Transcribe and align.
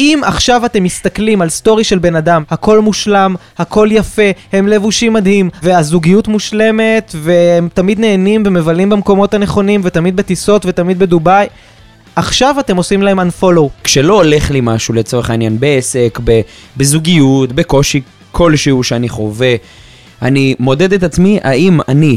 אם 0.00 0.20
עכשיו 0.24 0.66
אתם 0.66 0.84
מסתכלים 0.84 1.42
על 1.42 1.48
סטורי 1.48 1.84
של 1.84 1.98
בן 1.98 2.16
אדם, 2.16 2.42
הכל 2.50 2.80
מושלם, 2.80 3.34
הכל 3.58 3.88
יפה, 3.92 4.22
הם 4.52 4.68
לבושים 4.68 5.12
מדהים, 5.12 5.50
והזוגיות 5.62 6.28
מושלמת, 6.28 7.14
והם 7.18 7.68
תמיד 7.74 8.00
נהנים 8.00 8.42
ומבלים 8.46 8.90
במקומות 8.90 9.34
הנכונים, 9.34 9.80
ותמיד 9.84 10.16
בטיסות 10.16 10.66
ותמיד 10.66 10.98
בדובאי, 10.98 11.46
עכשיו 12.16 12.56
אתם 12.60 12.76
עושים 12.76 13.02
להם 13.02 13.20
unfollow. 13.20 13.68
כשלא 13.84 14.14
הולך 14.14 14.50
לי 14.50 14.60
משהו 14.62 14.94
לצורך 14.94 15.30
העניין 15.30 15.60
בעסק, 15.60 16.18
בזוגיות, 16.76 17.52
בקושי 17.52 18.00
כלשהו 18.32 18.82
שאני 18.82 19.08
חווה, 19.08 19.54
אני 20.22 20.54
מודד 20.58 20.92
את 20.92 21.02
עצמי 21.02 21.38
האם 21.42 21.80
אני 21.88 22.16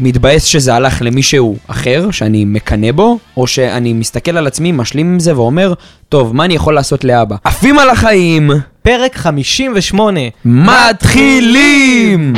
מתבאס 0.00 0.44
שזה 0.44 0.74
הלך 0.74 1.02
למישהו 1.02 1.56
אחר, 1.66 2.10
שאני 2.10 2.44
מקנא 2.44 2.92
בו, 2.92 3.18
או 3.36 3.46
שאני 3.46 3.92
מסתכל 3.92 4.36
על 4.36 4.46
עצמי, 4.46 4.72
משלים 4.72 5.12
עם 5.12 5.20
זה 5.20 5.36
ואומר, 5.36 5.74
טוב, 6.08 6.36
מה 6.36 6.44
אני 6.44 6.54
יכול 6.54 6.74
לעשות 6.74 7.04
לאבא? 7.04 7.36
עפים 7.44 7.78
על 7.78 7.90
החיים, 7.90 8.50
פרק 8.82 9.16
58. 9.16 10.20
מתחילים! 10.44 12.32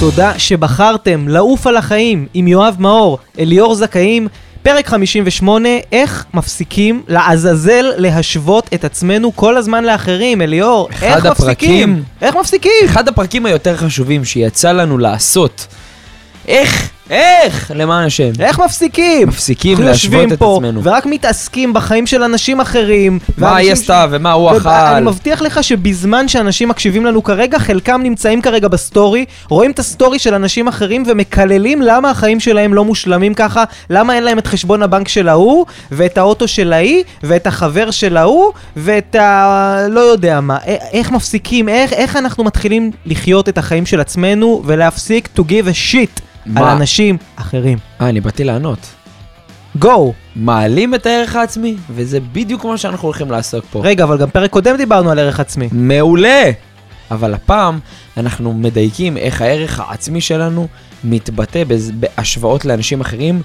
תודה 0.00 0.38
שבחרתם 0.38 1.28
לעוף 1.28 1.66
על 1.66 1.76
החיים 1.76 2.26
עם 2.34 2.48
יואב 2.48 2.76
מאור, 2.78 3.18
אליאור 3.38 3.74
זכאים, 3.74 4.28
פרק 4.64 4.86
58, 4.88 5.68
איך 5.92 6.24
מפסיקים 6.34 7.02
לעזאזל 7.08 7.86
להשוות 7.96 8.68
את 8.74 8.84
עצמנו 8.84 9.36
כל 9.36 9.56
הזמן 9.56 9.84
לאחרים, 9.84 10.42
אליאור, 10.42 10.88
איך 11.02 11.26
הפרקים- 11.26 11.30
מפסיקים? 11.30 12.02
איך 12.22 12.36
מפסיקים? 12.36 12.72
אחד 12.84 13.08
הפרקים 13.08 13.46
היותר 13.46 13.76
חשובים 13.76 14.24
שיצא 14.24 14.72
לנו 14.72 14.98
לעשות. 14.98 15.66
איך? 16.48 16.90
איך? 17.10 17.72
למען 17.74 18.04
השם. 18.06 18.30
איך 18.40 18.60
מפסיקים? 18.60 19.28
מפסיקים 19.28 19.72
אנחנו 19.72 19.84
להשוות 19.86 20.12
יושבים 20.12 20.32
את 20.32 20.38
פה 20.38 20.54
עצמנו. 20.56 20.84
ורק 20.84 21.06
מתעסקים 21.06 21.72
בחיים 21.72 22.06
של 22.06 22.22
אנשים 22.22 22.60
אחרים. 22.60 23.18
מה 23.38 23.56
היא 23.56 23.72
עשתה 23.72 24.06
ומה 24.10 24.32
הוא 24.32 24.50
וב- 24.50 24.56
אכל. 24.56 24.68
אני 24.68 25.06
מבטיח 25.06 25.42
לך 25.42 25.64
שבזמן 25.64 26.28
שאנשים 26.28 26.68
מקשיבים 26.68 27.04
לנו 27.06 27.22
כרגע, 27.22 27.58
חלקם 27.58 28.00
נמצאים 28.02 28.42
כרגע 28.42 28.68
בסטורי, 28.68 29.24
רואים 29.48 29.70
את 29.70 29.78
הסטורי 29.78 30.18
של 30.18 30.34
אנשים 30.34 30.68
אחרים 30.68 31.02
ומקללים 31.06 31.82
למה 31.82 32.10
החיים 32.10 32.40
שלהם 32.40 32.74
לא 32.74 32.84
מושלמים 32.84 33.34
ככה, 33.34 33.64
למה 33.90 34.14
אין 34.14 34.22
להם 34.24 34.38
את 34.38 34.46
חשבון 34.46 34.82
הבנק 34.82 35.08
של 35.08 35.28
ההוא, 35.28 35.66
ואת 35.92 36.18
האוטו 36.18 36.48
של 36.48 36.72
ההיא, 36.72 37.02
ואת 37.22 37.46
החבר 37.46 37.90
של 37.90 38.16
ההוא, 38.16 38.52
ואת 38.76 39.14
ה... 39.14 39.86
לא 39.90 40.00
יודע 40.00 40.40
מה. 40.40 40.58
איך 40.92 41.10
מפסיקים, 41.10 41.68
איך, 41.68 41.92
איך 41.92 42.16
אנחנו 42.16 42.44
מתחילים 42.44 42.90
לחיות 43.06 43.48
את 43.48 43.58
החיים 43.58 43.86
של 43.86 44.00
עצמנו 44.00 44.62
ולהפסיק 44.64 45.28
to 45.38 45.42
give 45.42 45.66
a 45.68 45.92
shit 45.92 46.20
על 46.46 46.52
מה? 46.52 46.72
אנשים 46.72 47.16
אחרים. 47.36 47.78
אה, 48.00 48.08
אני 48.08 48.20
באתי 48.20 48.44
לענות. 48.44 48.78
גו! 49.78 50.12
מעלים 50.36 50.94
את 50.94 51.06
הערך 51.06 51.36
העצמי, 51.36 51.76
וזה 51.90 52.20
בדיוק 52.20 52.64
מה 52.64 52.78
שאנחנו 52.78 53.08
הולכים 53.08 53.30
לעסוק 53.30 53.64
פה. 53.70 53.80
רגע, 53.84 54.04
אבל 54.04 54.18
גם 54.18 54.30
פרק 54.30 54.50
קודם 54.50 54.76
דיברנו 54.76 55.10
על 55.10 55.18
ערך 55.18 55.40
עצמי. 55.40 55.68
מעולה! 55.72 56.50
אבל 57.10 57.34
הפעם 57.34 57.78
אנחנו 58.16 58.52
מדייקים 58.52 59.16
איך 59.16 59.42
הערך 59.42 59.80
העצמי 59.80 60.20
שלנו 60.20 60.68
מתבטא 61.04 61.62
בהשוואות 61.94 62.64
לאנשים 62.64 63.00
אחרים, 63.00 63.42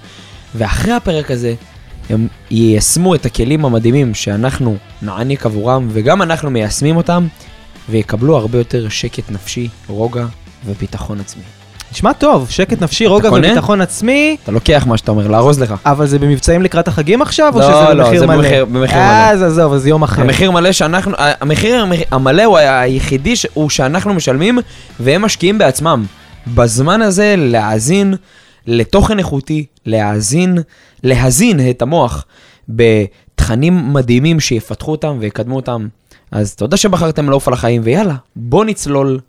ואחרי 0.55 0.93
הפרק 0.93 1.31
הזה 1.31 1.53
הם 2.09 2.27
יישמו 2.51 3.15
את 3.15 3.25
הכלים 3.25 3.65
המדהימים 3.65 4.13
שאנחנו 4.13 4.77
נעניק 5.01 5.45
עבורם, 5.45 5.87
וגם 5.91 6.21
אנחנו 6.21 6.49
מיישמים 6.49 6.97
אותם, 6.97 7.27
ויקבלו 7.89 8.37
הרבה 8.37 8.57
יותר 8.57 8.89
שקט 8.89 9.31
נפשי, 9.31 9.69
רוגע 9.87 10.25
וביטחון 10.65 11.19
עצמי. 11.19 11.58
נשמע 11.91 12.13
טוב, 12.13 12.49
שקט 12.49 12.81
נפשי, 12.81 13.07
רוגע 13.07 13.29
קונה? 13.29 13.47
וביטחון 13.47 13.81
עצמי, 13.81 14.37
אתה 14.43 14.51
לוקח 14.51 14.83
מה 14.87 14.97
שאתה 14.97 15.11
אומר, 15.11 15.27
לארוז 15.27 15.59
לך. 15.61 15.73
אבל 15.85 16.07
זה 16.07 16.19
במבצעים 16.19 16.61
לקראת 16.61 16.87
החגים 16.87 17.21
עכשיו, 17.21 17.53
או 17.53 17.59
לא, 17.59 17.65
שזה 17.85 17.93
לא, 17.93 18.03
במחיר 18.03 18.19
זה 18.19 18.27
מלא? 18.27 18.37
במחיר- 18.37 18.65
במחיר 18.65 18.97
מלא. 18.97 19.29
אז 19.31 19.43
עזוב, 19.43 19.73
אז 19.73 19.87
יום 19.87 20.03
אחר. 20.03 20.21
המחיר 20.21 20.51
מלא 20.51 20.71
שאנחנו, 20.71 21.13
המחיר 21.17 21.85
המלא 22.11 22.43
הוא 22.43 22.57
היחידי 22.57 23.33
הוא 23.53 23.69
שאנחנו 23.69 24.13
משלמים 24.13 24.59
והם 24.99 25.21
משקיעים 25.21 25.57
בעצמם. 25.57 26.05
בזמן 26.47 27.01
הזה 27.01 27.35
להאזין 27.37 28.13
לתוכן 28.67 29.19
איכותי, 29.19 29.65
להאזין, 29.85 30.57
להזין 31.03 31.59
את 31.69 31.81
המוח 31.81 32.25
בתכנים 32.69 33.93
מדהימים 33.93 34.39
שיפתחו 34.39 34.91
אותם 34.91 35.17
ויקדמו 35.19 35.55
אותם. 35.55 35.87
אז 36.31 36.55
תודה 36.55 36.77
שבחרתם 36.77 37.29
לעוף 37.29 37.47
על 37.47 37.53
החיים 37.53 37.81
ויאללה, 37.85 38.15
בוא 38.35 38.65
נצלול 38.65 39.19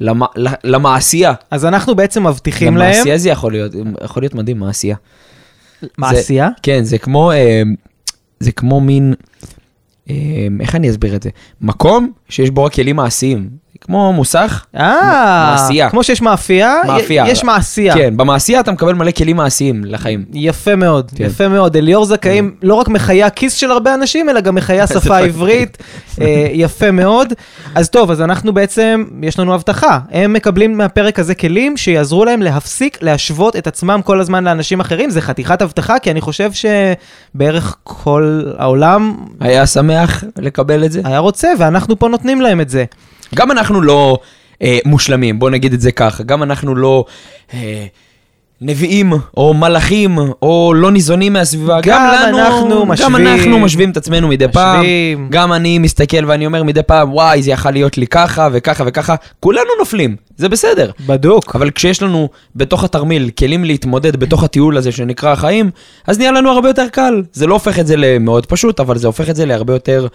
למ, 0.00 0.20
למעשייה. 0.64 1.32
אז 1.50 1.64
אנחנו 1.64 1.94
בעצם 1.94 2.26
מבטיחים 2.26 2.68
גם 2.68 2.76
להם... 2.76 2.90
מעשייה 2.90 3.18
זה 3.18 3.28
יכול 3.28 3.52
להיות, 3.52 3.72
יכול 4.04 4.22
להיות 4.22 4.34
מדהים, 4.34 4.58
מעשייה. 4.58 4.96
מעשייה? 5.98 6.48
כן, 6.62 6.84
זה 6.84 6.98
כמו, 6.98 7.32
אה, 7.32 7.62
זה 8.40 8.52
כמו 8.52 8.80
מין, 8.80 9.14
אה, 10.10 10.14
איך 10.60 10.74
אני 10.74 10.90
אסביר 10.90 11.16
את 11.16 11.22
זה? 11.22 11.30
מקום 11.60 12.12
שיש 12.28 12.50
בו 12.50 12.64
רק 12.64 12.72
כלים 12.72 12.96
מעשיים. 12.96 13.50
כמו 13.80 14.12
מוסך, 14.12 14.64
אה, 14.76 15.54
מעשייה. 15.56 15.90
כמו 15.90 16.02
שיש 16.02 16.22
מאפייה, 16.22 16.74
מאפייה. 16.86 17.28
יש 17.28 17.44
מעשייה. 17.44 17.94
כן, 17.94 18.16
במעשייה 18.16 18.60
אתה 18.60 18.72
מקבל 18.72 18.94
מלא 18.94 19.10
כלים 19.10 19.36
מעשיים 19.36 19.84
לחיים. 19.84 20.24
יפה 20.32 20.76
מאוד, 20.76 21.10
כן. 21.16 21.24
יפה 21.24 21.48
מאוד. 21.48 21.76
אליאור 21.76 22.04
זכאים 22.04 22.54
לא 22.62 22.74
רק 22.74 22.88
מחיי 22.88 23.24
הכיס 23.24 23.54
של 23.54 23.70
הרבה 23.70 23.94
אנשים, 23.94 24.28
אלא 24.28 24.40
גם 24.40 24.54
מחיי 24.54 24.80
השפה 24.82 24.98
השפה 24.98 25.16
העברית. 25.16 25.78
אה, 26.20 26.48
יפה 26.52 26.90
מאוד. 26.90 27.32
אז 27.74 27.90
טוב, 27.90 28.10
אז 28.10 28.22
אנחנו 28.22 28.52
בעצם, 28.52 29.04
יש 29.22 29.38
לנו 29.38 29.54
הבטחה. 29.54 29.98
הם 30.10 30.32
מקבלים 30.32 30.78
מהפרק 30.78 31.18
הזה 31.18 31.34
כלים 31.34 31.76
שיעזרו 31.76 32.24
להם 32.24 32.42
להפסיק 32.42 32.98
להשוות 33.02 33.56
את 33.56 33.66
עצמם 33.66 34.00
כל 34.04 34.20
הזמן 34.20 34.44
לאנשים 34.44 34.80
אחרים. 34.80 35.10
זה 35.10 35.20
חתיכת 35.20 35.62
הבטחה, 35.62 35.98
כי 35.98 36.10
אני 36.10 36.20
חושב 36.20 36.50
שבערך 36.52 37.76
כל 37.82 38.42
העולם 38.58 39.14
היה 39.40 39.66
שמח 39.66 40.24
לקבל 40.38 40.84
את 40.84 40.92
זה. 40.92 41.00
היה 41.04 41.18
רוצה, 41.18 41.48
ואנחנו 41.58 41.98
פה 41.98 42.08
נותנים 42.08 42.40
להם 42.40 42.60
את 42.60 42.68
זה. 42.68 42.84
גם 43.34 43.50
אנחנו 43.50 43.80
לא 43.80 44.18
אה, 44.62 44.78
מושלמים, 44.84 45.38
בוא 45.38 45.50
נגיד 45.50 45.72
את 45.72 45.80
זה 45.80 45.92
ככה. 45.92 46.22
גם 46.22 46.42
אנחנו 46.42 46.74
לא 46.74 47.04
אה, 47.54 47.86
נביאים, 48.60 49.12
או 49.36 49.54
מלאכים, 49.54 50.18
או 50.42 50.72
לא 50.76 50.90
ניזונים 50.90 51.32
מהסביבה. 51.32 51.80
גם 51.82 52.12
לנו, 52.12 52.38
אנחנו 52.38 52.80
גם 52.80 52.88
משווים. 52.88 53.26
אנחנו 53.26 53.58
משווים 53.58 53.90
את 53.90 53.96
עצמנו 53.96 54.28
מדי 54.28 54.48
פעם. 54.52 54.80
משווים. 54.80 55.28
גם 55.30 55.52
אני 55.52 55.78
מסתכל 55.78 56.24
ואני 56.26 56.46
אומר 56.46 56.62
מדי 56.62 56.82
פעם, 56.82 57.12
וואי, 57.12 57.42
זה 57.42 57.50
יכול 57.50 57.70
להיות 57.70 57.98
לי 57.98 58.06
ככה 58.06 58.48
וככה 58.52 58.84
וככה. 58.86 59.14
כולנו 59.40 59.68
נופלים, 59.78 60.16
זה 60.36 60.48
בסדר. 60.48 60.90
בדוק. 61.06 61.54
אבל 61.56 61.70
כשיש 61.70 62.02
לנו 62.02 62.28
בתוך 62.56 62.84
התרמיל 62.84 63.30
כלים 63.38 63.64
להתמודד 63.64 64.16
בתוך 64.16 64.42
הטיול 64.44 64.76
הזה 64.76 64.92
שנקרא 64.92 65.32
החיים, 65.32 65.70
אז 66.06 66.18
נהיה 66.18 66.32
לנו 66.32 66.50
הרבה 66.50 66.68
יותר 66.68 66.88
קל. 66.92 67.22
זה 67.32 67.46
לא 67.46 67.54
הופך 67.54 67.78
את 67.78 67.86
זה 67.86 67.96
למאוד 67.96 68.46
פשוט, 68.46 68.80
אבל 68.80 68.98
זה 68.98 69.06
הופך 69.06 69.30
את 69.30 69.36
זה 69.36 69.46
להרבה 69.46 69.72
יותר 69.72 70.06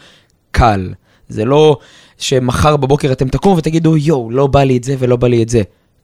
קל. 0.52 0.90
זה 1.30 1.46
לא 1.46 1.78
שמחר 2.24 2.78
בבוקר 2.78 3.12
אתם 3.12 3.28
תקומו 3.28 3.58
ותגידו, 3.58 3.98
יואו, 3.98 4.32
לא 4.32 4.48
בא 4.48 4.64
לי 4.64 4.78
את 4.78 4.84
זה 4.84 4.96
ולא 5.00 5.16
בא 5.16 5.28
לי 5.28 5.44
את 5.44 5.50
זה. 5.50 5.62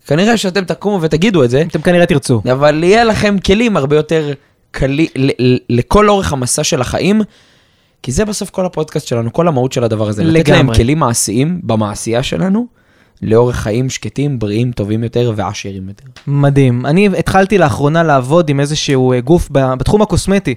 כנראה 0.07 0.37
שאתם 0.37 0.63
תקומו 0.63 1.01
ותגידו 1.01 1.43
את 1.43 1.49
זה, 1.49 1.61
אתם 1.61 1.81
כנראה 1.81 2.05
תרצו. 2.05 2.41
אבל 2.51 2.83
יהיה 2.83 3.03
לכם 3.03 3.35
כלים 3.45 3.77
הרבה 3.77 3.95
יותר 3.95 4.33
קלי, 4.71 5.07
ל- 5.15 5.53
ל- 5.53 5.57
לכל 5.69 6.09
אורך 6.09 6.33
המסע 6.33 6.63
של 6.63 6.81
החיים, 6.81 7.21
כי 8.03 8.11
זה 8.11 8.25
בסוף 8.25 8.49
כל 8.49 8.65
הפודקאסט 8.65 9.07
שלנו, 9.07 9.33
כל 9.33 9.47
המהות 9.47 9.73
של 9.73 9.83
הדבר 9.83 10.09
הזה. 10.09 10.23
לתת 10.23 10.49
להם 10.49 10.59
לגמרי. 10.59 10.75
כלים 10.75 10.99
מעשיים 10.99 11.59
במעשייה 11.63 12.23
שלנו, 12.23 12.67
לאורך 13.21 13.55
חיים 13.55 13.89
שקטים, 13.89 14.39
בריאים, 14.39 14.71
טובים 14.71 15.03
יותר 15.03 15.33
ועשירים 15.35 15.87
יותר. 15.87 16.03
מדהים. 16.27 16.85
אני 16.85 17.09
התחלתי 17.17 17.57
לאחרונה 17.57 18.03
לעבוד 18.03 18.49
עם 18.49 18.59
איזשהו 18.59 19.13
אה, 19.13 19.21
גוף 19.21 19.49
בתחום 19.51 20.01
הקוסמטי, 20.01 20.55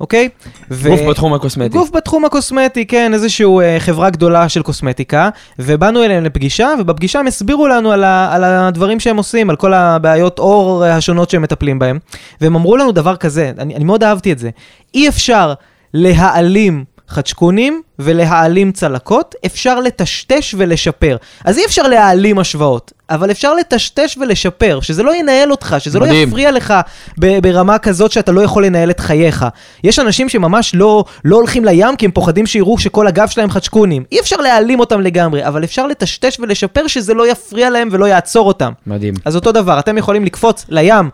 אוקיי? 0.00 0.28
ו- 0.70 0.88
גוף 0.90 1.00
בתחום 1.10 1.34
הקוסמטי. 1.34 1.68
גוף 1.78 1.90
בתחום 1.90 2.24
הקוסמטי, 2.24 2.86
כן, 2.86 3.14
איזשהו 3.14 3.60
אה, 3.60 3.76
חברה 3.80 4.10
גדולה 4.10 4.48
של 4.48 4.62
קוסמטיקה, 4.62 5.28
ובאנו 5.58 6.04
אליהם 6.04 6.24
לפגישה, 6.24 6.68
ובפגישה 6.80 7.18
הם 7.20 7.26
הסבירו 7.26 7.68
לנו 7.68 7.92
על, 7.92 8.04
ה- 8.04 8.28
על 8.34 8.44
הדברים 8.44 9.00
שהם 9.00 9.16
עושים, 9.16 9.50
על 9.50 9.56
כל 9.56 9.74
הבעיות 9.74 10.38
עור 10.38 10.84
אה, 10.84 10.96
השונות 10.96 11.30
שהם 11.30 11.42
מטפלים 11.42 11.78
בהם, 11.78 11.98
והם 12.40 12.54
אמרו 12.56 12.76
לנו 12.76 12.92
דבר 12.92 13.16
כזה, 13.16 13.52
אני, 13.58 13.76
אני 13.76 13.84
מאוד 13.84 14.04
אהבתי 14.04 14.32
את 14.32 14.38
זה, 14.38 14.50
אי 14.94 15.08
אפשר 15.08 15.52
להעלים 15.94 16.84
חדשקונים 17.08 17.82
ולהעלים 18.02 18.72
צלקות, 18.72 19.34
אפשר 19.46 19.80
לטשטש 19.80 20.54
ולשפר. 20.58 21.16
אז 21.44 21.58
אי 21.58 21.64
אפשר 21.66 21.82
להעלים 21.82 22.38
השוואות, 22.38 22.92
אבל 23.10 23.30
אפשר 23.30 23.54
לטשטש 23.54 24.16
ולשפר, 24.20 24.80
שזה 24.82 25.02
לא 25.02 25.14
ינהל 25.16 25.50
אותך, 25.50 25.76
שזה 25.78 25.98
לא 25.98 26.06
מדהים. 26.06 26.28
יפריע 26.28 26.50
לך 26.50 26.74
ב- 27.20 27.38
ברמה 27.38 27.78
כזאת 27.78 28.12
שאתה 28.12 28.32
לא 28.32 28.40
יכול 28.40 28.66
לנהל 28.66 28.90
את 28.90 29.00
חייך. 29.00 29.46
יש 29.84 29.98
אנשים 29.98 30.28
שממש 30.28 30.74
לא, 30.74 31.04
לא 31.24 31.36
הולכים 31.36 31.64
לים 31.64 31.96
כי 31.96 32.04
הם 32.06 32.10
פוחדים 32.12 32.46
שיראו 32.46 32.78
שכל 32.78 33.06
הגב 33.06 33.28
שלהם 33.28 33.50
חדשקונים. 33.50 34.04
אי 34.12 34.20
אפשר 34.20 34.36
להעלים 34.36 34.80
אותם 34.80 35.00
לגמרי, 35.00 35.46
אבל 35.46 35.64
אפשר 35.64 35.86
לטשטש 35.86 36.40
ולשפר 36.40 36.86
שזה 36.86 37.14
לא 37.14 37.30
יפריע 37.30 37.70
להם 37.70 37.88
ולא 37.92 38.06
יעצור 38.06 38.48
אותם. 38.48 38.72
מדהים. 38.86 39.14
אז 39.24 39.36
אותו 39.36 39.52
דבר, 39.52 39.78
אתם 39.78 39.98
יכולים 39.98 40.24
לקפוץ 40.24 40.66
לים, 40.68 41.10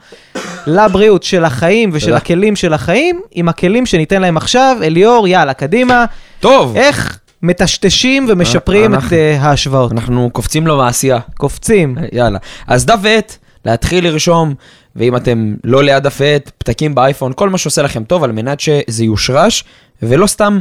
לבריאות 0.66 1.22
של 1.22 1.44
החיים 1.44 1.90
ושל. 1.92 2.14
הכלים 2.14 2.56
של 2.56 2.72
החיים, 2.72 3.20
עם 3.32 3.48
הכלים 3.48 3.86
שניתן 3.86 4.22
להם 4.22 4.36
עכשיו. 4.36 4.76
אליאור, 4.82 5.28
יאללה, 5.28 5.54
קדימה. 5.54 6.04
טוב, 6.40 6.76
איך 6.76 7.18
מטשטשים 7.42 8.26
ומשפרים 8.28 8.94
את 8.94 8.94
אנחנו- 8.94 9.16
uh, 9.16 9.42
ההשוואות? 9.44 9.92
אנחנו 9.92 10.30
קופצים 10.32 10.66
לו 10.66 10.76
מעשייה. 10.76 11.18
קופצים. 11.36 11.96
יאללה. 12.12 12.38
אז 12.66 12.86
דף 12.86 12.98
ועט, 13.02 13.36
להתחיל 13.64 14.04
לרשום, 14.04 14.54
ואם 14.96 15.16
אתם 15.16 15.54
לא 15.64 15.84
ליד 15.84 16.06
הפט, 16.06 16.50
פתקים 16.58 16.94
באייפון, 16.94 17.32
כל 17.36 17.48
מה 17.48 17.58
שעושה 17.58 17.82
לכם 17.82 18.04
טוב, 18.04 18.24
על 18.24 18.32
מנת 18.32 18.60
שזה 18.60 19.04
יושרש, 19.04 19.64
ולא 20.02 20.26
סתם... 20.26 20.60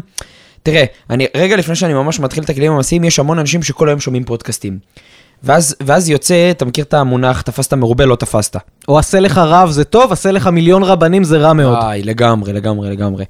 תראה, 0.64 0.84
אני, 1.10 1.26
רגע 1.38 1.56
לפני 1.56 1.76
שאני 1.76 1.94
ממש 1.94 2.20
מתחיל 2.20 2.44
את 2.44 2.50
הכלים 2.50 2.72
המעשיים, 2.72 3.04
יש 3.04 3.20
המון 3.20 3.40
אנשים 3.40 3.64
שכל 3.64 3.90
היום 3.90 4.00
שומעים 4.00 4.24
פודקאסטים. 4.24 4.80
ואז, 5.44 5.76
ואז 5.82 6.10
יוצא, 6.10 6.52
אתה 6.52 6.66
מכיר 6.66 6.84
את 6.84 6.94
המונח, 6.94 7.42
תפסת 7.42 7.74
מרובה, 7.74 8.06
לא 8.06 8.16
תפסת. 8.16 8.56
או 8.88 9.00
עשה 9.00 9.20
לך 9.20 9.38
רב 9.38 9.70
זה 9.70 9.84
טוב, 9.84 10.12
עשה 10.12 10.32
לך 10.32 10.48
מיליון 10.48 10.84
רבנים 10.84 11.24
זה 11.24 11.38
רע 11.38 11.54
מאוד. 11.54 11.78
וואי, 11.78 12.04
לגמרי, 12.04 12.54
לגמרי, 12.54 12.90
לגמרי. 12.90 13.26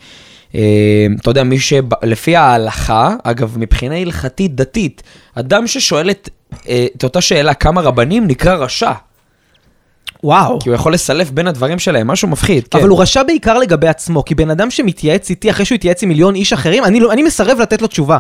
אה, 0.56 1.08
אתה 1.22 1.30
יודע, 1.30 1.44
מי 1.44 1.60
שלפי 1.60 2.36
ההלכה, 2.36 3.16
אגב, 3.24 3.56
מבחינה 3.58 3.96
הלכתית 3.96 4.56
דתית, 4.56 5.04
אדם 5.36 5.68
ששואל 5.68 6.10
את, 6.10 6.30
אה, 6.70 6.86
את 6.96 7.04
אותה 7.04 7.22
שאלה 7.22 7.54
כמה 7.54 7.82
רבנים 7.82 8.28
נקרא 8.28 8.56
רשע. 8.56 8.92
וואו. 10.24 10.60
כי 10.60 10.70
הוא 10.70 10.76
יכול 10.76 10.94
לסלף 10.94 11.32
בין 11.32 11.48
הדברים 11.48 11.80
שלהם, 11.80 12.08
משהו 12.08 12.28
מפחיד, 12.28 12.68
כן. 12.68 12.80
אבל 12.80 12.90
הוא 12.90 13.02
רשע 13.02 13.24
בעיקר 13.24 13.58
לגבי 13.58 13.88
עצמו, 13.88 14.26
כי 14.26 14.36
בן 14.36 14.50
אדם 14.50 14.72
שמתייעץ 14.72 15.30
איתי 15.30 15.50
אחרי 15.50 15.66
שהוא 15.66 15.76
התייעץ 15.76 16.04
עם 16.04 16.10
מיליון 16.10 16.36
איש 16.36 16.54
אחרים, 16.54 16.84
אני, 16.84 17.00
לא, 17.00 17.12
אני 17.12 17.24
מסרב 17.24 17.60
לתת 17.62 17.82
לו 17.82 17.88
תשובה. 17.88 18.18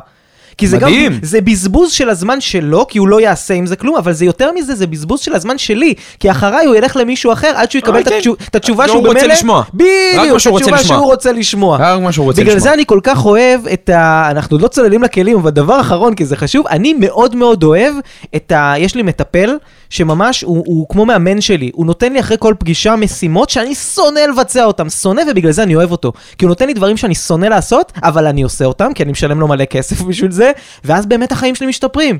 כי 0.57 0.67
זה 0.67 0.77
מדהים. 0.77 1.11
גם, 1.11 1.19
זה 1.21 1.41
בזבוז 1.41 1.91
של 1.91 2.09
הזמן 2.09 2.41
שלו, 2.41 2.87
כי 2.87 2.97
הוא 2.97 3.07
לא 3.07 3.21
יעשה 3.21 3.53
עם 3.53 3.65
זה 3.65 3.75
כלום, 3.75 3.95
אבל 3.95 4.13
זה 4.13 4.25
יותר 4.25 4.51
מזה, 4.51 4.75
זה 4.75 4.87
בזבוז 4.87 5.19
של 5.19 5.33
הזמן 5.33 5.57
שלי. 5.57 5.93
כי 6.19 6.31
אחריי 6.31 6.65
הוא 6.65 6.75
ילך 6.75 6.95
למישהו 6.95 7.33
אחר 7.33 7.51
עד 7.55 7.71
שהוא 7.71 7.79
יקבל 7.79 7.95
אה, 7.95 8.01
את 8.01 8.07
כן. 8.07 8.15
התשו- 8.17 8.35
את 8.49 8.55
התשובה 8.55 8.87
שהוא 8.87 9.03
במילא... 9.03 9.33
בדיוק, 9.73 10.39
התשובה. 10.57 10.77
שהוא 10.83 11.05
רוצה 11.05 11.31
לשמוע. 11.31 11.77
רק 11.79 12.01
מה 12.01 12.11
שהוא 12.11 12.25
רוצה 12.25 12.41
בגלל 12.41 12.55
לשמוע. 12.55 12.69
זה 12.69 12.73
אני 12.73 12.85
כל 12.85 12.99
כך 13.03 13.25
אוהב 13.25 13.67
את 13.67 13.89
ה... 13.89 14.27
אנחנו 14.31 14.57
לא 14.57 14.67
צוללים 14.67 15.03
לכלים, 15.03 15.37
אבל 15.37 15.49
דבר 15.49 15.81
אחרון, 15.81 16.15
כי 16.15 16.25
זה 16.25 16.35
חשוב, 16.35 16.67
אני 16.67 16.93
מאוד 16.93 17.35
מאוד 17.35 17.63
אוהב 17.63 17.93
את 18.35 18.51
ה... 18.51 18.73
יש 18.77 18.95
לי 18.95 19.01
מטפל 19.01 19.57
שממש, 19.89 20.41
הוא, 20.41 20.63
הוא 20.67 20.89
כמו 20.89 21.05
מאמן 21.05 21.41
שלי, 21.41 21.71
הוא 21.73 21.85
נותן 21.85 22.13
לי 22.13 22.19
אחרי 22.19 22.37
כל 22.39 22.53
פגישה 22.59 22.95
משימות 22.95 23.49
שאני 23.49 23.75
שונא 23.75 24.19
לבצע 24.19 24.65
אותם, 24.65 24.89
שונא 24.89 25.21
ובגלל 25.31 25.51
זה 25.51 25.63
אני 25.63 25.75
אוהב 25.75 25.91
אותו. 25.91 26.13
כי 26.37 26.45
הוא 26.45 26.49
נותן 26.49 26.67
לי 26.67 26.73
דברים 26.73 26.97
שאני 26.97 27.15
שונא 27.15 27.45
לעשות, 27.45 27.91
אבל 28.03 28.27
אני 28.27 28.41
עושה 28.41 28.65
אותם, 28.65 28.91
כי 28.95 29.03
אני 29.03 29.11
משלם 29.11 29.39
לו 29.39 29.47
מלא 29.47 29.65
כסף 29.65 30.01
בשביל 30.09 30.31
זה, 30.31 30.51
ואז 30.85 31.05
באמת 31.05 31.31
החיים 31.31 31.55
שלי 31.55 31.67
משתפרים. 31.67 32.17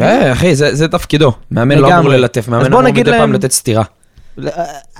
אה, 0.00 0.32
אחי, 0.32 0.56
זה, 0.56 0.74
זה 0.74 0.88
תפקידו. 0.88 1.32
מאמן 1.50 1.78
לא 1.78 1.98
אמור. 1.98 2.10
ללטף, 2.12 2.48
מאמן 2.48 2.66
אמור 2.66 2.82
מדי 2.82 3.04
פעם 3.04 3.12
להם- 3.12 3.32
לתת 3.32 3.52
סטירה. 3.52 3.82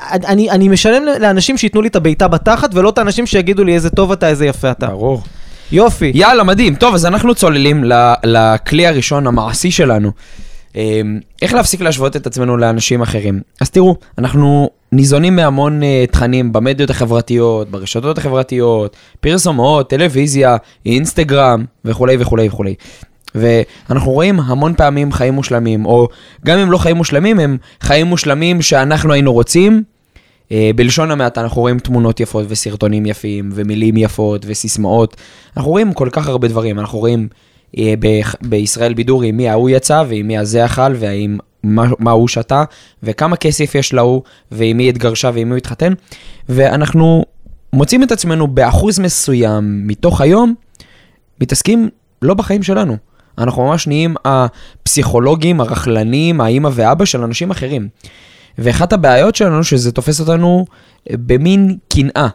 אני, 0.08 0.50
אני 0.50 0.68
משלם 0.68 1.02
לאנשים 1.20 1.56
שייתנו 1.56 1.82
לי 1.82 1.88
את 1.88 1.96
הבעיטה 1.96 2.28
בתחת, 2.28 2.70
ולא 2.74 2.88
את 2.88 2.98
האנשים 2.98 3.26
שיגידו 3.26 3.64
לי 3.64 3.74
איזה 3.74 3.90
טוב 3.90 4.12
אתה, 4.12 4.28
איזה 4.28 4.46
יפה 4.46 4.70
אתה. 4.70 4.86
ברור. 4.86 5.22
יופי. 5.72 6.12
יאללה, 6.14 6.42
מדהים. 6.42 6.74
טוב, 6.74 6.94
אז 6.94 7.06
אנחנו 7.06 7.34
צוללים 7.34 7.84
לכלי 8.24 8.86
הראשון, 8.86 9.26
המעשי 9.26 9.70
שלנו. 9.70 10.10
אמ, 10.76 11.20
איך 11.42 11.54
להפסיק 11.54 11.80
להשוות 11.80 12.16
את 12.16 12.26
עצמנו 12.26 12.56
לאנשים 12.56 13.02
אחרים? 13.02 13.40
אז 13.60 13.70
תראו, 13.70 13.96
אנחנו 14.18 14.70
ניזונים 14.92 15.36
מהמון 15.36 15.82
uh, 15.82 16.12
תכנים 16.12 16.52
במדיות 16.52 16.90
החברתיות, 16.90 17.70
ברשתות 17.70 18.18
החברתיות, 18.18 18.96
פרסומות, 19.20 19.90
טלוויזיה, 19.90 20.56
אינסטגרם 20.86 21.64
וכולי 21.84 22.16
וכולי 22.18 22.48
וכולי. 22.48 22.74
ואנחנו 23.34 24.12
רואים 24.12 24.40
המון 24.40 24.74
פעמים 24.74 25.12
חיים 25.12 25.34
מושלמים, 25.34 25.86
או 25.86 26.08
גם 26.46 26.58
אם 26.58 26.70
לא 26.70 26.78
חיים 26.78 26.96
מושלמים, 26.96 27.40
הם 27.40 27.56
חיים 27.80 28.06
מושלמים 28.06 28.62
שאנחנו 28.62 29.12
היינו 29.12 29.32
רוצים. 29.32 29.82
Uh, 30.48 30.52
בלשון 30.76 31.10
המעטה 31.10 31.40
אנחנו 31.40 31.60
רואים 31.60 31.78
תמונות 31.78 32.20
יפות 32.20 32.46
וסרטונים 32.48 33.06
יפים 33.06 33.50
ומילים 33.54 33.96
יפות 33.96 34.44
וסיסמאות. 34.48 35.16
אנחנו 35.56 35.70
רואים 35.70 35.92
כל 35.92 36.08
כך 36.12 36.28
הרבה 36.28 36.48
דברים, 36.48 36.78
אנחנו 36.78 36.98
רואים 36.98 37.28
בישראל 38.42 38.94
בידור 38.94 39.22
עם 39.22 39.36
מי 39.36 39.48
ההוא 39.48 39.70
יצא 39.70 40.02
ועם 40.08 40.26
מי 40.26 40.38
הזה 40.38 40.64
אכל 40.64 40.94
מה, 41.62 41.84
מה 41.98 42.10
הוא 42.10 42.28
שתה 42.28 42.64
וכמה 43.02 43.36
כסף 43.36 43.74
יש 43.74 43.92
להוא 43.92 44.22
ועם 44.52 44.76
מי 44.76 44.88
התגרשה 44.88 45.30
ועם 45.34 45.48
מי 45.48 45.50
הוא 45.50 45.58
התחתן. 45.58 45.92
ואנחנו 46.48 47.24
מוצאים 47.72 48.02
את 48.02 48.12
עצמנו 48.12 48.46
באחוז 48.46 48.98
מסוים 48.98 49.86
מתוך 49.86 50.20
היום 50.20 50.54
מתעסקים 51.40 51.88
לא 52.22 52.34
בחיים 52.34 52.62
שלנו. 52.62 52.96
אנחנו 53.38 53.66
ממש 53.66 53.86
נהיים 53.86 54.14
הפסיכולוגים, 54.24 55.60
הרכלנים, 55.60 56.40
האימא 56.40 56.70
ואבא 56.72 57.04
של 57.04 57.22
אנשים 57.22 57.50
אחרים. 57.50 57.88
ואחת 58.58 58.92
הבעיות 58.92 59.34
שלנו 59.34 59.64
שזה 59.64 59.92
תופס 59.92 60.20
אותנו 60.20 60.66
במין 61.10 61.76
קנאה. 61.88 62.28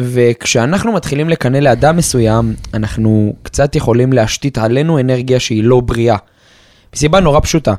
וכשאנחנו 0.00 0.92
מתחילים 0.92 1.28
לקנא 1.28 1.56
לאדם 1.56 1.96
מסוים, 1.96 2.54
אנחנו 2.74 3.34
קצת 3.42 3.76
יכולים 3.76 4.12
להשתית 4.12 4.58
עלינו 4.58 4.98
אנרגיה 4.98 5.40
שהיא 5.40 5.64
לא 5.64 5.80
בריאה. 5.80 6.16
מסיבה 6.94 7.20
נורא 7.20 7.40
פשוטה. 7.40 7.74